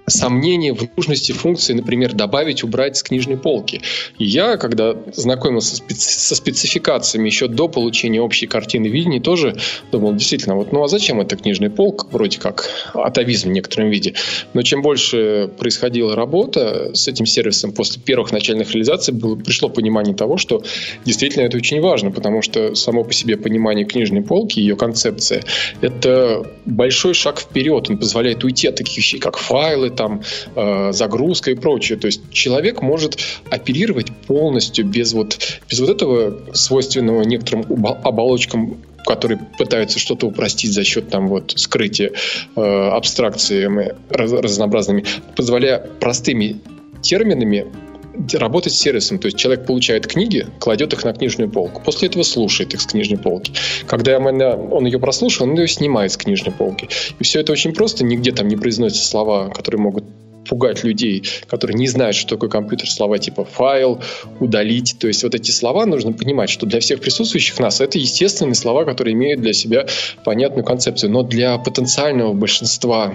сомнения 0.07 0.75
в 0.75 0.89
нужности 0.97 1.33
функции, 1.33 1.73
например, 1.73 2.13
добавить, 2.13 2.63
убрать 2.63 2.97
с 2.97 3.03
книжной 3.03 3.37
полки. 3.37 3.81
Я, 4.19 4.57
когда 4.57 4.95
знакомился 5.15 5.83
со 5.89 6.35
спецификациями 6.35 7.27
еще 7.27 7.49
до 7.49 7.69
получения 7.69 8.21
общей 8.21 8.47
картины 8.47 8.87
видения, 8.87 9.21
тоже 9.21 9.57
думал, 9.93 10.15
действительно, 10.15 10.57
вот, 10.57 10.73
ну 10.73 10.83
а 10.83 10.89
зачем 10.89 11.21
эта 11.21 11.37
книжная 11.37 11.71
полка? 11.71 12.07
Вроде 12.11 12.39
как 12.39 12.69
атовизм 12.93 13.49
в 13.49 13.53
некотором 13.53 13.91
виде. 13.91 14.15
Но 14.53 14.63
чем 14.63 14.83
больше 14.83 15.51
происходила 15.59 16.15
работа 16.15 16.91
с 16.95 17.09
этим 17.09 17.27
сервисом 17.27 17.73
после 17.73 18.03
первых 18.03 18.33
начальных 18.33 18.73
реализаций, 18.73 19.15
было, 19.15 19.37
пришло 19.37 19.69
понимание 19.69 20.15
того, 20.15 20.37
что 20.37 20.63
действительно 21.05 21.45
это 21.45 21.57
очень 21.57 21.81
важно, 21.81 22.11
потому 22.11 22.43
что 22.43 22.75
само 22.75 23.05
по 23.05 23.13
себе 23.13 23.37
понимание 23.37 23.85
книжной 23.85 24.23
полки, 24.23 24.61
ее 24.61 24.77
концепция, 24.77 25.43
это 25.81 26.47
большой 26.65 27.15
шаг 27.15 27.41
вперед. 27.41 27.89
Он 27.89 27.99
позволяет 27.99 28.45
уйти 28.45 28.69
от 28.69 28.77
таких 28.77 28.99
вещей, 28.99 29.19
как 29.19 29.39
файлы, 29.39 29.91
там 29.95 30.23
э, 30.55 30.93
загрузка 30.93 31.51
и 31.51 31.55
прочее. 31.55 31.99
То 31.99 32.07
есть 32.07 32.31
человек 32.31 32.83
может 32.83 33.19
оперировать 33.51 34.13
полностью 34.27 34.85
без 34.85 35.13
вот, 35.13 35.39
без 35.71 35.81
вот 35.81 35.89
этого 35.89 36.55
свойственного 36.55 37.23
некоторым 37.23 37.65
оболочкам 37.87 38.79
которые 39.07 39.39
пытаются 39.59 39.99
что-то 39.99 40.27
упростить 40.27 40.73
за 40.73 40.83
счет 40.83 41.11
там 41.11 41.29
вот 41.29 41.53
скрытия 41.57 42.13
э, 42.57 42.61
абстракциями 42.61 43.95
раз, 44.09 44.33
разнообразными, 44.33 45.05
позволяя 45.37 45.79
простыми 45.79 46.61
терминами 47.03 47.67
работать 48.35 48.73
с 48.73 48.79
сервисом. 48.79 49.19
То 49.19 49.27
есть 49.27 49.37
человек 49.39 49.67
получает 49.67 50.07
книги, 50.07 50.47
кладет 50.61 50.93
их 50.93 51.05
на 51.05 51.13
книжную 51.13 51.51
полку. 51.51 51.83
После 51.85 52.09
этого 52.09 52.23
слушает 52.23 52.75
их 52.75 52.81
с 52.81 52.87
книжной 52.87 53.19
полки. 53.19 53.53
Когда 53.87 54.19
он 54.19 54.85
ее 54.87 54.99
прослушал, 54.99 55.49
он 55.49 55.55
ее 55.55 55.69
снимает 55.69 56.13
с 56.13 56.17
книжной 56.17 56.53
полки. 56.53 56.89
И 57.19 57.25
все 57.25 57.41
это 57.41 57.53
очень 57.53 57.75
просто. 57.75 58.05
Нигде 58.05 58.33
там 58.33 58.49
не 58.49 58.57
произносятся 58.57 59.07
слова, 59.07 59.49
которые 59.49 59.81
могут 59.81 60.05
пугать 60.47 60.85
людей, 60.85 61.25
которые 61.49 61.79
не 61.79 61.89
знают, 61.89 62.15
что 62.15 62.37
такое 62.37 62.51
компьютер, 62.51 62.91
слова 62.91 63.19
типа 63.19 63.45
файл, 63.45 64.03
удалить. 64.41 64.97
То 64.99 65.09
есть 65.09 65.23
вот 65.23 65.35
эти 65.35 65.51
слова 65.51 65.87
нужно 65.87 66.13
понимать, 66.13 66.51
что 66.51 66.67
для 66.67 66.81
всех 66.81 67.01
присутствующих 67.01 67.59
нас 67.59 67.81
это 67.81 67.99
естественные 67.99 68.55
слова, 68.55 68.85
которые 68.85 69.15
имеют 69.15 69.41
для 69.41 69.55
себя 69.55 69.87
понятную 70.23 70.65
концепцию. 70.65 71.13
Но 71.13 71.23
для 71.23 71.57
потенциального 71.57 72.35
большинства 72.35 73.13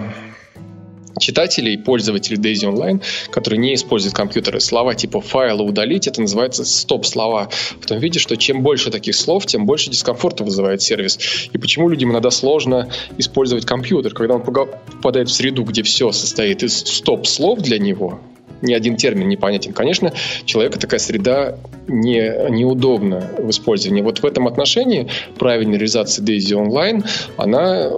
читателей, 1.20 1.78
пользователей 1.78 2.38
Daisy 2.38 2.72
Online, 2.72 3.02
которые 3.30 3.58
не 3.58 3.74
используют 3.74 4.14
компьютеры. 4.14 4.60
Слова 4.60 4.94
типа 4.94 5.20
файла 5.20 5.62
удалить, 5.62 6.06
это 6.06 6.20
называется 6.20 6.64
стоп-слова. 6.64 7.48
В 7.80 7.86
том 7.86 7.98
виде, 7.98 8.18
что 8.18 8.36
чем 8.36 8.62
больше 8.62 8.90
таких 8.90 9.14
слов, 9.14 9.46
тем 9.46 9.66
больше 9.66 9.90
дискомфорта 9.90 10.44
вызывает 10.44 10.82
сервис. 10.82 11.18
И 11.52 11.58
почему 11.58 11.88
людям 11.88 12.10
иногда 12.10 12.30
сложно 12.30 12.90
использовать 13.18 13.66
компьютер, 13.66 14.14
когда 14.14 14.34
он 14.34 14.42
попадает 14.42 15.28
в 15.28 15.32
среду, 15.32 15.62
где 15.64 15.82
все 15.82 16.10
состоит 16.12 16.62
из 16.62 16.78
стоп-слов 16.78 17.60
для 17.60 17.78
него, 17.78 18.20
ни 18.62 18.74
один 18.74 18.96
термин 18.96 19.28
непонятен. 19.28 19.72
Конечно, 19.72 20.12
человека 20.44 20.78
такая 20.78 21.00
среда 21.00 21.56
не, 21.88 22.50
неудобна 22.50 23.30
в 23.38 23.50
использовании. 23.50 24.02
Вот 24.02 24.18
в 24.18 24.24
этом 24.24 24.46
отношении 24.46 25.08
правильная 25.38 25.78
реализация 25.78 26.24
Daisy 26.24 26.52
Online, 26.52 27.04
она 27.36 27.90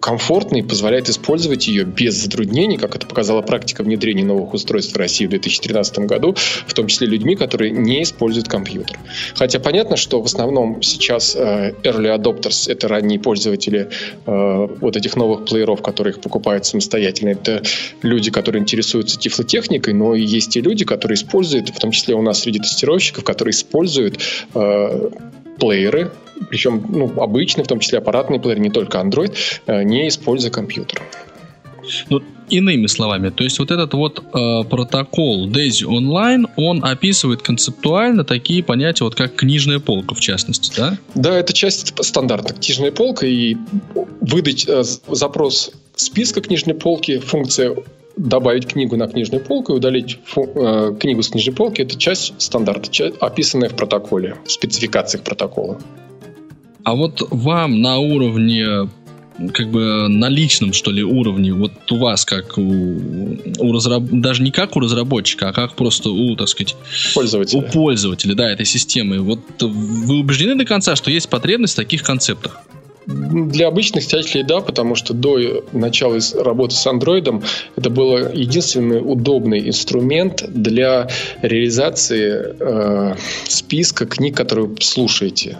комфортно 0.00 0.56
и 0.56 0.62
позволяет 0.62 1.08
использовать 1.08 1.68
ее 1.68 1.84
без 1.84 2.14
затруднений, 2.14 2.76
как 2.76 2.94
это 2.96 3.06
показала 3.06 3.42
практика 3.42 3.82
внедрения 3.82 4.24
новых 4.24 4.54
устройств 4.54 4.94
в 4.94 4.96
России 4.96 5.26
в 5.26 5.30
2013 5.30 5.98
году, 6.00 6.34
в 6.66 6.74
том 6.74 6.86
числе 6.86 7.06
людьми, 7.06 7.36
которые 7.36 7.70
не 7.70 8.02
используют 8.02 8.48
компьютер. 8.48 8.98
Хотя 9.34 9.58
понятно, 9.60 9.96
что 9.96 10.20
в 10.20 10.26
основном 10.26 10.82
сейчас 10.82 11.34
э, 11.36 11.74
early 11.82 12.16
adopters— 12.16 12.70
это 12.72 12.88
ранние 12.88 13.18
пользователи 13.18 13.90
э, 14.26 14.68
вот 14.80 14.96
этих 14.96 15.16
новых 15.16 15.44
плееров, 15.46 15.82
которые 15.82 16.14
их 16.14 16.20
покупают 16.20 16.66
самостоятельно. 16.66 17.30
Это 17.30 17.62
люди, 18.02 18.30
которые 18.30 18.62
интересуются 18.62 19.18
тифлотехникой, 19.18 19.94
но 19.94 20.14
есть 20.14 20.56
и 20.56 20.60
люди, 20.60 20.84
которые 20.84 21.16
используют, 21.16 21.68
в 21.68 21.78
том 21.78 21.90
числе 21.90 22.14
у 22.14 22.22
нас 22.22 22.40
среди 22.40 22.58
тестировщиков, 22.58 23.24
которые 23.24 23.52
используют 23.52 24.18
э, 24.54 25.10
плееры, 25.58 26.12
причем 26.48 26.84
ну, 26.88 27.20
обычный, 27.20 27.64
в 27.64 27.66
том 27.68 27.80
числе 27.80 27.98
аппаратный 27.98 28.40
плеер, 28.40 28.58
не 28.58 28.70
только 28.70 28.98
Android, 28.98 29.34
э, 29.66 29.82
не 29.82 30.08
используя 30.08 30.50
компьютер. 30.50 31.02
Ну, 32.08 32.22
иными 32.50 32.86
словами, 32.86 33.30
то 33.30 33.44
есть 33.44 33.58
вот 33.58 33.70
этот 33.70 33.94
вот 33.94 34.18
э, 34.18 34.64
протокол 34.68 35.48
Daisy 35.48 35.84
Online, 35.84 36.46
он 36.56 36.84
описывает 36.84 37.42
концептуально 37.42 38.24
такие 38.24 38.62
понятия, 38.62 39.04
вот 39.04 39.14
как 39.14 39.34
книжная 39.34 39.80
полка, 39.80 40.14
в 40.14 40.20
частности, 40.20 40.72
да? 40.76 40.98
Да, 41.14 41.38
это 41.38 41.52
часть 41.52 41.94
стандарта 42.04 42.54
книжная 42.54 42.92
полка, 42.92 43.26
и 43.26 43.56
выдать 44.20 44.66
э, 44.68 44.82
запрос 45.08 45.72
списка 45.96 46.40
книжной 46.40 46.74
полки, 46.74 47.18
функция 47.18 47.76
добавить 48.16 48.66
книгу 48.66 48.96
на 48.96 49.06
книжную 49.06 49.42
полку 49.42 49.72
и 49.72 49.76
удалить 49.76 50.18
фу, 50.24 50.48
э, 50.54 50.96
книгу 50.98 51.22
с 51.22 51.28
книжной 51.28 51.54
полки, 51.54 51.82
это 51.82 51.96
часть 51.98 52.34
стандарта, 52.40 52.90
часть, 52.90 53.16
описанная 53.20 53.68
в 53.68 53.74
протоколе, 53.74 54.36
в 54.44 54.52
спецификациях 54.52 55.24
протокола. 55.24 55.78
А 56.84 56.94
вот 56.94 57.26
вам 57.30 57.80
на 57.80 57.98
уровне 57.98 58.88
как 59.52 59.68
бы 59.68 60.08
на 60.08 60.28
личном, 60.28 60.72
что 60.72 60.92
ли, 60.92 61.02
уровне, 61.02 61.52
вот 61.52 61.72
у 61.90 61.96
вас 61.96 62.24
как 62.24 62.56
у, 62.56 62.62
у 62.62 63.72
разраб... 63.72 64.04
даже 64.04 64.42
не 64.42 64.52
как 64.52 64.76
у 64.76 64.80
разработчика, 64.80 65.48
а 65.48 65.52
как 65.52 65.74
просто 65.74 66.10
у, 66.10 66.36
так 66.36 66.48
сказать, 66.48 66.76
пользователя. 67.14 67.58
у 67.58 67.62
пользователя, 67.62 68.34
да, 68.34 68.50
этой 68.50 68.66
системы. 68.66 69.18
Вот 69.20 69.40
вы 69.60 70.20
убеждены 70.20 70.54
до 70.54 70.64
конца, 70.64 70.94
что 70.94 71.10
есть 71.10 71.28
потребность 71.28 71.72
в 71.72 71.76
таких 71.76 72.02
концептах? 72.02 72.60
Для 73.06 73.68
обычных 73.68 74.04
читателей 74.04 74.44
да, 74.44 74.60
потому 74.60 74.94
что 74.94 75.12
до 75.12 75.64
начала 75.72 76.18
работы 76.38 76.74
с 76.74 76.86
андроидом 76.86 77.42
это 77.76 77.90
был 77.90 78.16
единственный 78.32 79.00
удобный 79.00 79.68
инструмент 79.68 80.44
для 80.48 81.08
реализации 81.42 82.54
э, 82.58 83.14
списка 83.44 84.06
книг, 84.06 84.36
которые 84.36 84.68
вы 84.68 84.76
слушаете. 84.80 85.58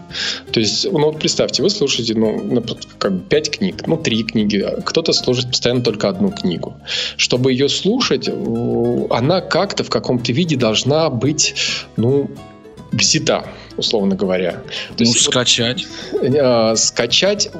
То 0.53 0.61
есть, 0.61 0.91
ну 0.91 1.07
вот 1.07 1.19
представьте, 1.19 1.63
вы 1.63 1.71
слушаете 1.71 2.15
ну, 2.15 2.63
как 2.99 3.13
бы 3.13 3.21
5 3.29 3.51
книг, 3.59 3.87
ну 3.87 3.97
3 3.97 4.25
книги, 4.25 4.67
кто-то 4.85 5.13
слушает 5.13 5.49
постоянно 5.49 5.83
только 5.83 6.09
одну 6.09 6.31
книгу. 6.31 6.77
Чтобы 7.17 7.53
ее 7.53 7.69
слушать, 7.69 8.29
она 8.29 9.41
как-то 9.41 9.85
в 9.85 9.91
каком-то 9.91 10.33
виде 10.33 10.57
должна 10.57 11.11
быть, 11.11 11.55
ну, 11.97 12.31
взята, 12.95 13.47
условно 13.77 14.15
говоря. 14.15 14.53
То 14.97 15.05
ну, 15.05 15.07
есть, 15.07 15.23
скачать. 15.23 15.87
Э, 16.13 16.77
скачать. 16.77 17.51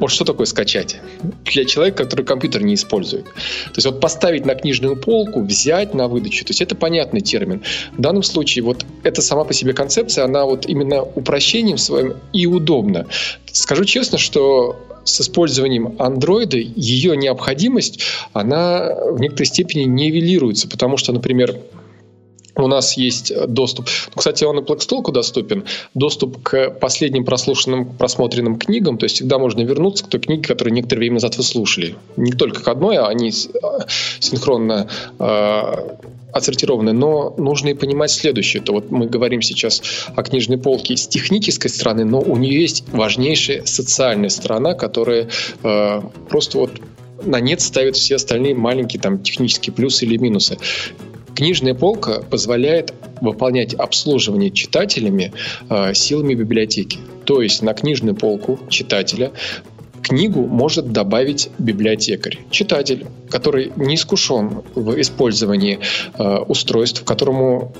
Вот 0.00 0.10
что 0.10 0.24
такое 0.24 0.46
скачать? 0.46 0.96
Для 1.44 1.64
человека, 1.64 2.04
который 2.04 2.24
компьютер 2.24 2.62
не 2.62 2.74
использует. 2.74 3.24
То 3.24 3.76
есть 3.76 3.86
вот 3.86 4.00
поставить 4.00 4.46
на 4.46 4.54
книжную 4.54 4.96
полку, 4.96 5.42
взять 5.42 5.94
на 5.94 6.08
выдачу. 6.08 6.44
То 6.44 6.50
есть 6.50 6.62
это 6.62 6.74
понятный 6.74 7.20
термин. 7.20 7.62
В 7.96 8.00
данном 8.00 8.22
случае 8.22 8.64
вот 8.64 8.84
эта 9.02 9.22
сама 9.22 9.44
по 9.44 9.52
себе 9.52 9.72
концепция, 9.72 10.24
она 10.24 10.44
вот 10.44 10.66
именно 10.66 11.02
упрощением 11.02 11.78
своим 11.78 12.14
и 12.32 12.46
удобна. 12.46 13.06
Скажу 13.52 13.84
честно, 13.84 14.18
что 14.18 14.76
с 15.04 15.20
использованием 15.20 15.96
андроида 15.98 16.58
ее 16.58 17.16
необходимость, 17.16 18.02
она 18.32 18.94
в 19.10 19.18
некоторой 19.20 19.46
степени 19.46 19.84
нивелируется, 19.84 20.68
потому 20.68 20.96
что, 20.96 21.12
например, 21.12 21.56
у 22.58 22.68
нас 22.68 22.96
есть 22.96 23.32
доступ. 23.46 23.86
Ну, 24.08 24.18
кстати, 24.18 24.44
он 24.44 24.58
и 24.58 24.62
Плэкстолку 24.62 25.12
доступен. 25.12 25.64
Доступ 25.94 26.42
к 26.42 26.70
последним 26.70 27.24
прослушанным, 27.24 27.86
просмотренным 27.96 28.58
книгам. 28.58 28.98
То 28.98 29.04
есть 29.04 29.16
всегда 29.16 29.38
можно 29.38 29.62
вернуться 29.62 30.04
к 30.04 30.08
той 30.08 30.20
книге, 30.20 30.42
которую 30.42 30.74
некоторое 30.74 31.00
время 31.00 31.14
назад 31.14 31.36
вы 31.36 31.42
слушали. 31.42 31.96
Не 32.16 32.32
только 32.32 32.62
к 32.62 32.68
одной, 32.68 32.96
а 32.96 33.06
они 33.06 33.32
а, 33.62 33.86
синхронно 34.20 34.88
э, 35.18 35.62
отсортированы. 36.32 36.92
Но 36.92 37.34
нужно 37.36 37.68
и 37.68 37.74
понимать 37.74 38.10
следующее. 38.10 38.62
То 38.62 38.72
вот 38.72 38.90
мы 38.90 39.06
говорим 39.06 39.42
сейчас 39.42 39.82
о 40.14 40.22
книжной 40.22 40.58
полке 40.58 40.96
с 40.96 41.06
технической 41.06 41.70
стороны, 41.70 42.04
но 42.04 42.20
у 42.20 42.36
нее 42.36 42.60
есть 42.60 42.84
важнейшая 42.88 43.64
социальная 43.64 44.28
сторона, 44.30 44.74
которая 44.74 45.28
э, 45.62 46.02
просто 46.28 46.58
вот 46.58 46.72
на 47.24 47.40
нет 47.40 47.60
ставит 47.60 47.96
все 47.96 48.16
остальные 48.16 48.54
маленькие 48.54 49.00
там 49.00 49.18
технические 49.20 49.72
плюсы 49.72 50.04
или 50.04 50.16
минусы. 50.16 50.58
Книжная 51.38 51.72
полка 51.72 52.20
позволяет 52.28 52.92
выполнять 53.20 53.72
обслуживание 53.72 54.50
читателями 54.50 55.32
э, 55.70 55.94
силами 55.94 56.34
библиотеки. 56.34 56.98
То 57.26 57.42
есть 57.42 57.62
на 57.62 57.74
книжную 57.74 58.16
полку 58.16 58.58
читателя 58.68 59.30
книгу 60.02 60.44
может 60.48 60.90
добавить 60.90 61.50
библиотекарь, 61.60 62.40
читатель, 62.50 63.06
который 63.30 63.70
не 63.76 63.94
искушен 63.94 64.62
в 64.74 65.00
использовании 65.00 65.78
э, 66.18 66.38
устройств, 66.38 67.04
которому 67.04 67.72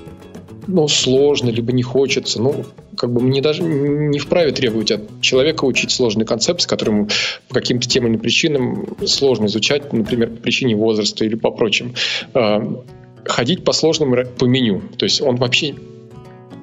ну, 0.68 0.86
сложно, 0.86 1.48
либо 1.48 1.72
не 1.72 1.82
хочется. 1.82 2.40
Ну, 2.40 2.64
как 2.96 3.12
бы 3.12 3.20
мне 3.20 3.40
даже 3.40 3.64
не 3.64 4.20
вправе 4.20 4.52
требовать 4.52 4.92
от 4.92 5.20
человека 5.20 5.64
учить 5.64 5.90
сложные 5.90 6.26
концепции, 6.26 6.68
которые 6.68 6.96
ему 6.96 7.08
по 7.48 7.54
каким-то 7.54 7.88
тем 7.88 8.06
или 8.06 8.18
причинам 8.18 8.86
сложно 9.04 9.46
изучать, 9.46 9.92
например, 9.92 10.30
по 10.30 10.36
причине 10.36 10.76
возраста 10.76 11.24
или 11.24 11.34
по 11.34 11.50
прочим. 11.50 11.94
Ходить 13.24 13.64
по 13.64 13.72
сложному 13.72 14.24
по 14.24 14.44
меню. 14.44 14.82
То 14.96 15.04
есть 15.04 15.20
он 15.20 15.36
вообще 15.36 15.74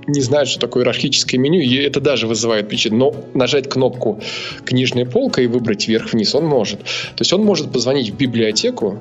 не 0.08 0.22
знает, 0.22 0.48
что 0.48 0.60
такое 0.60 0.84
иерархическое 0.84 1.40
меню, 1.40 1.62
и 1.62 1.76
это 1.76 2.00
даже 2.00 2.28
вызывает 2.28 2.70
причину. 2.70 2.98
Но 2.98 3.16
нажать 3.34 3.70
кнопку 3.70 4.22
«Книжная 4.64 5.06
полка» 5.06 5.42
и 5.42 5.48
выбрать 5.48 5.88
вверх-вниз 5.88 6.36
он 6.36 6.46
может. 6.46 6.80
То 6.82 7.22
есть 7.22 7.34
он 7.34 7.44
может 7.44 7.72
позвонить 7.72 8.12
в 8.12 8.18
библиотеку 8.18 9.00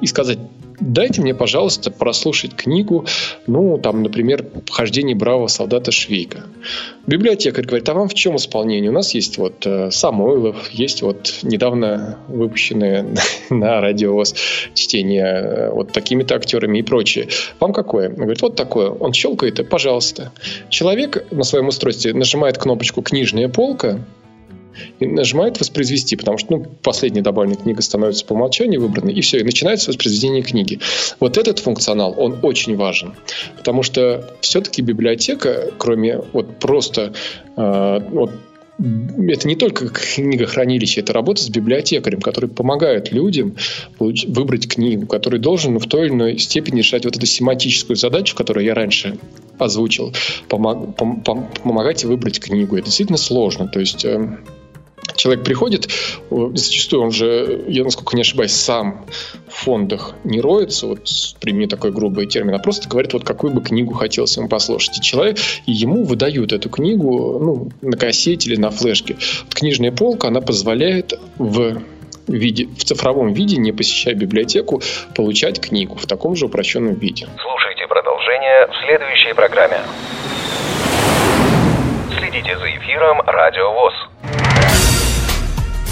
и 0.00 0.06
сказать, 0.06 0.38
дайте 0.80 1.20
мне, 1.20 1.34
пожалуйста, 1.34 1.90
прослушать 1.90 2.54
книгу, 2.54 3.06
ну, 3.46 3.78
там, 3.78 4.02
например, 4.02 4.42
«Похождение 4.42 5.16
бравого 5.16 5.46
солдата 5.48 5.92
Швейка». 5.92 6.44
Библиотекарь 7.06 7.64
говорит, 7.64 7.88
а 7.88 7.94
вам 7.94 8.08
в 8.08 8.14
чем 8.14 8.36
исполнение? 8.36 8.90
У 8.90 8.94
нас 8.94 9.14
есть 9.14 9.38
вот 9.38 9.66
э, 9.66 9.90
Самойлов, 9.90 10.70
есть 10.70 11.02
вот 11.02 11.34
недавно 11.42 12.18
выпущенные 12.28 13.14
на 13.50 13.80
радиовоз 13.80 14.34
чтение 14.74 15.24
э, 15.24 15.70
вот 15.70 15.92
такими-то 15.92 16.34
актерами 16.34 16.78
и 16.78 16.82
прочее. 16.82 17.28
Вам 17.60 17.72
какое? 17.72 18.08
Он 18.08 18.16
говорит, 18.16 18.42
вот 18.42 18.56
такое. 18.56 18.90
Он 18.90 19.12
щелкает, 19.12 19.60
и 19.60 19.64
пожалуйста. 19.64 20.32
Человек 20.68 21.26
на 21.30 21.44
своем 21.44 21.68
устройстве 21.68 22.12
нажимает 22.12 22.58
кнопочку 22.58 23.02
«Книжная 23.02 23.48
полка», 23.48 24.00
и 25.00 25.06
нажимает 25.06 25.58
воспроизвести, 25.60 26.16
потому 26.16 26.38
что 26.38 26.56
ну, 26.56 26.66
последняя 26.82 27.22
добавленная 27.22 27.58
книга 27.58 27.82
становится 27.82 28.24
по 28.24 28.34
умолчанию 28.34 28.80
выбранной, 28.80 29.12
и 29.12 29.20
все, 29.20 29.38
и 29.38 29.42
начинается 29.42 29.90
воспроизведение 29.90 30.42
книги. 30.42 30.80
Вот 31.20 31.38
этот 31.38 31.58
функционал, 31.58 32.14
он 32.16 32.38
очень 32.42 32.76
важен, 32.76 33.14
потому 33.56 33.82
что 33.82 34.34
все-таки 34.40 34.82
библиотека, 34.82 35.70
кроме 35.78 36.20
вот 36.32 36.58
просто 36.58 37.12
э, 37.56 38.00
вот, 38.10 38.30
это 38.78 39.48
не 39.48 39.56
только 39.56 39.88
книгохранилище, 39.88 41.00
это 41.00 41.12
работа 41.12 41.42
с 41.42 41.48
библиотекарем, 41.48 42.20
который 42.20 42.50
помогает 42.50 43.10
людям 43.10 43.56
выбрать 43.98 44.68
книгу, 44.68 45.06
который 45.06 45.40
должен 45.40 45.78
в 45.78 45.86
той 45.86 46.06
или 46.06 46.12
иной 46.12 46.38
степени 46.38 46.78
решать 46.78 47.04
вот 47.04 47.16
эту 47.16 47.24
семантическую 47.26 47.96
задачу, 47.96 48.36
которую 48.36 48.66
я 48.66 48.74
раньше 48.74 49.18
озвучил, 49.58 50.12
помог, 50.48 50.94
пом, 50.96 51.22
пом, 51.22 51.48
помогать 51.62 52.04
выбрать 52.04 52.38
книгу. 52.38 52.76
Это 52.76 52.86
действительно 52.86 53.18
сложно. 53.18 53.66
То 53.68 53.80
есть 53.80 54.04
э, 54.04 54.38
человек 55.14 55.44
приходит, 55.44 55.88
зачастую 56.30 57.02
он 57.02 57.12
же, 57.12 57.64
я 57.68 57.84
насколько 57.84 58.16
не 58.16 58.22
ошибаюсь, 58.22 58.52
сам 58.52 59.06
в 59.48 59.54
фондах 59.54 60.14
не 60.24 60.40
роется, 60.40 60.86
вот 60.86 61.08
примени 61.40 61.66
такой 61.66 61.92
грубый 61.92 62.26
термин, 62.26 62.54
а 62.54 62.58
просто 62.58 62.88
говорит, 62.88 63.12
вот 63.12 63.24
какую 63.24 63.52
бы 63.52 63.62
книгу 63.62 63.94
хотелось 63.94 64.36
ему 64.36 64.48
послушать. 64.48 64.98
И 64.98 65.02
человек, 65.02 65.38
и 65.66 65.72
ему 65.72 66.04
выдают 66.04 66.52
эту 66.52 66.68
книгу 66.68 67.38
ну, 67.38 67.70
на 67.82 67.96
кассете 67.96 68.50
или 68.50 68.56
на 68.56 68.70
флешке. 68.70 69.16
Вот 69.44 69.54
книжная 69.54 69.92
полка, 69.92 70.28
она 70.28 70.40
позволяет 70.40 71.14
в 71.38 71.82
виде, 72.26 72.66
в 72.66 72.84
цифровом 72.84 73.32
виде, 73.32 73.56
не 73.56 73.72
посещая 73.72 74.14
библиотеку, 74.14 74.82
получать 75.14 75.60
книгу 75.60 75.96
в 75.96 76.06
таком 76.06 76.34
же 76.36 76.46
упрощенном 76.46 76.94
виде. 76.94 77.28
Слушайте 77.40 77.86
продолжение 77.88 78.66
в 78.66 78.84
следующей 78.84 79.34
программе. 79.34 79.78
Следите 82.18 82.58
за 82.58 82.70
эфиром 82.76 83.20
«Радио 83.26 83.72
ВОЗ». 83.72 83.94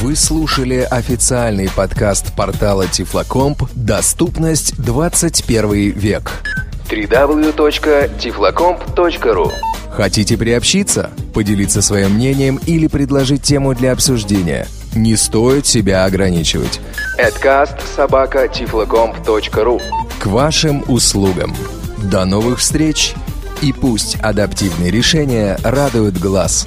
Вы 0.04 0.14
слушали 0.16 0.86
официальный 0.90 1.70
подкаст 1.74 2.36
портала 2.36 2.86
Тифлокомп 2.86 3.62
«Доступность 3.72 4.76
21 4.76 5.92
век» 5.92 6.30
www.tiflocomp.ru 6.90 9.50
Хотите 9.88 10.36
приобщиться, 10.36 11.10
поделиться 11.32 11.80
своим 11.80 12.16
мнением 12.16 12.60
или 12.66 12.86
предложить 12.86 13.44
тему 13.44 13.74
для 13.74 13.92
обсуждения? 13.92 14.68
Не 14.94 15.16
стоит 15.16 15.66
себя 15.66 16.04
ограничивать. 16.04 16.82
Adcast 17.18 17.78
собака 17.96 18.44
tiflocomp.ru 18.44 19.80
К 20.18 20.26
вашим 20.26 20.84
услугам. 20.86 21.56
До 21.96 22.26
новых 22.26 22.58
встреч 22.58 23.14
и 23.62 23.72
пусть 23.72 24.16
адаптивные 24.16 24.90
решения 24.90 25.56
радуют 25.64 26.18
глаз. 26.18 26.66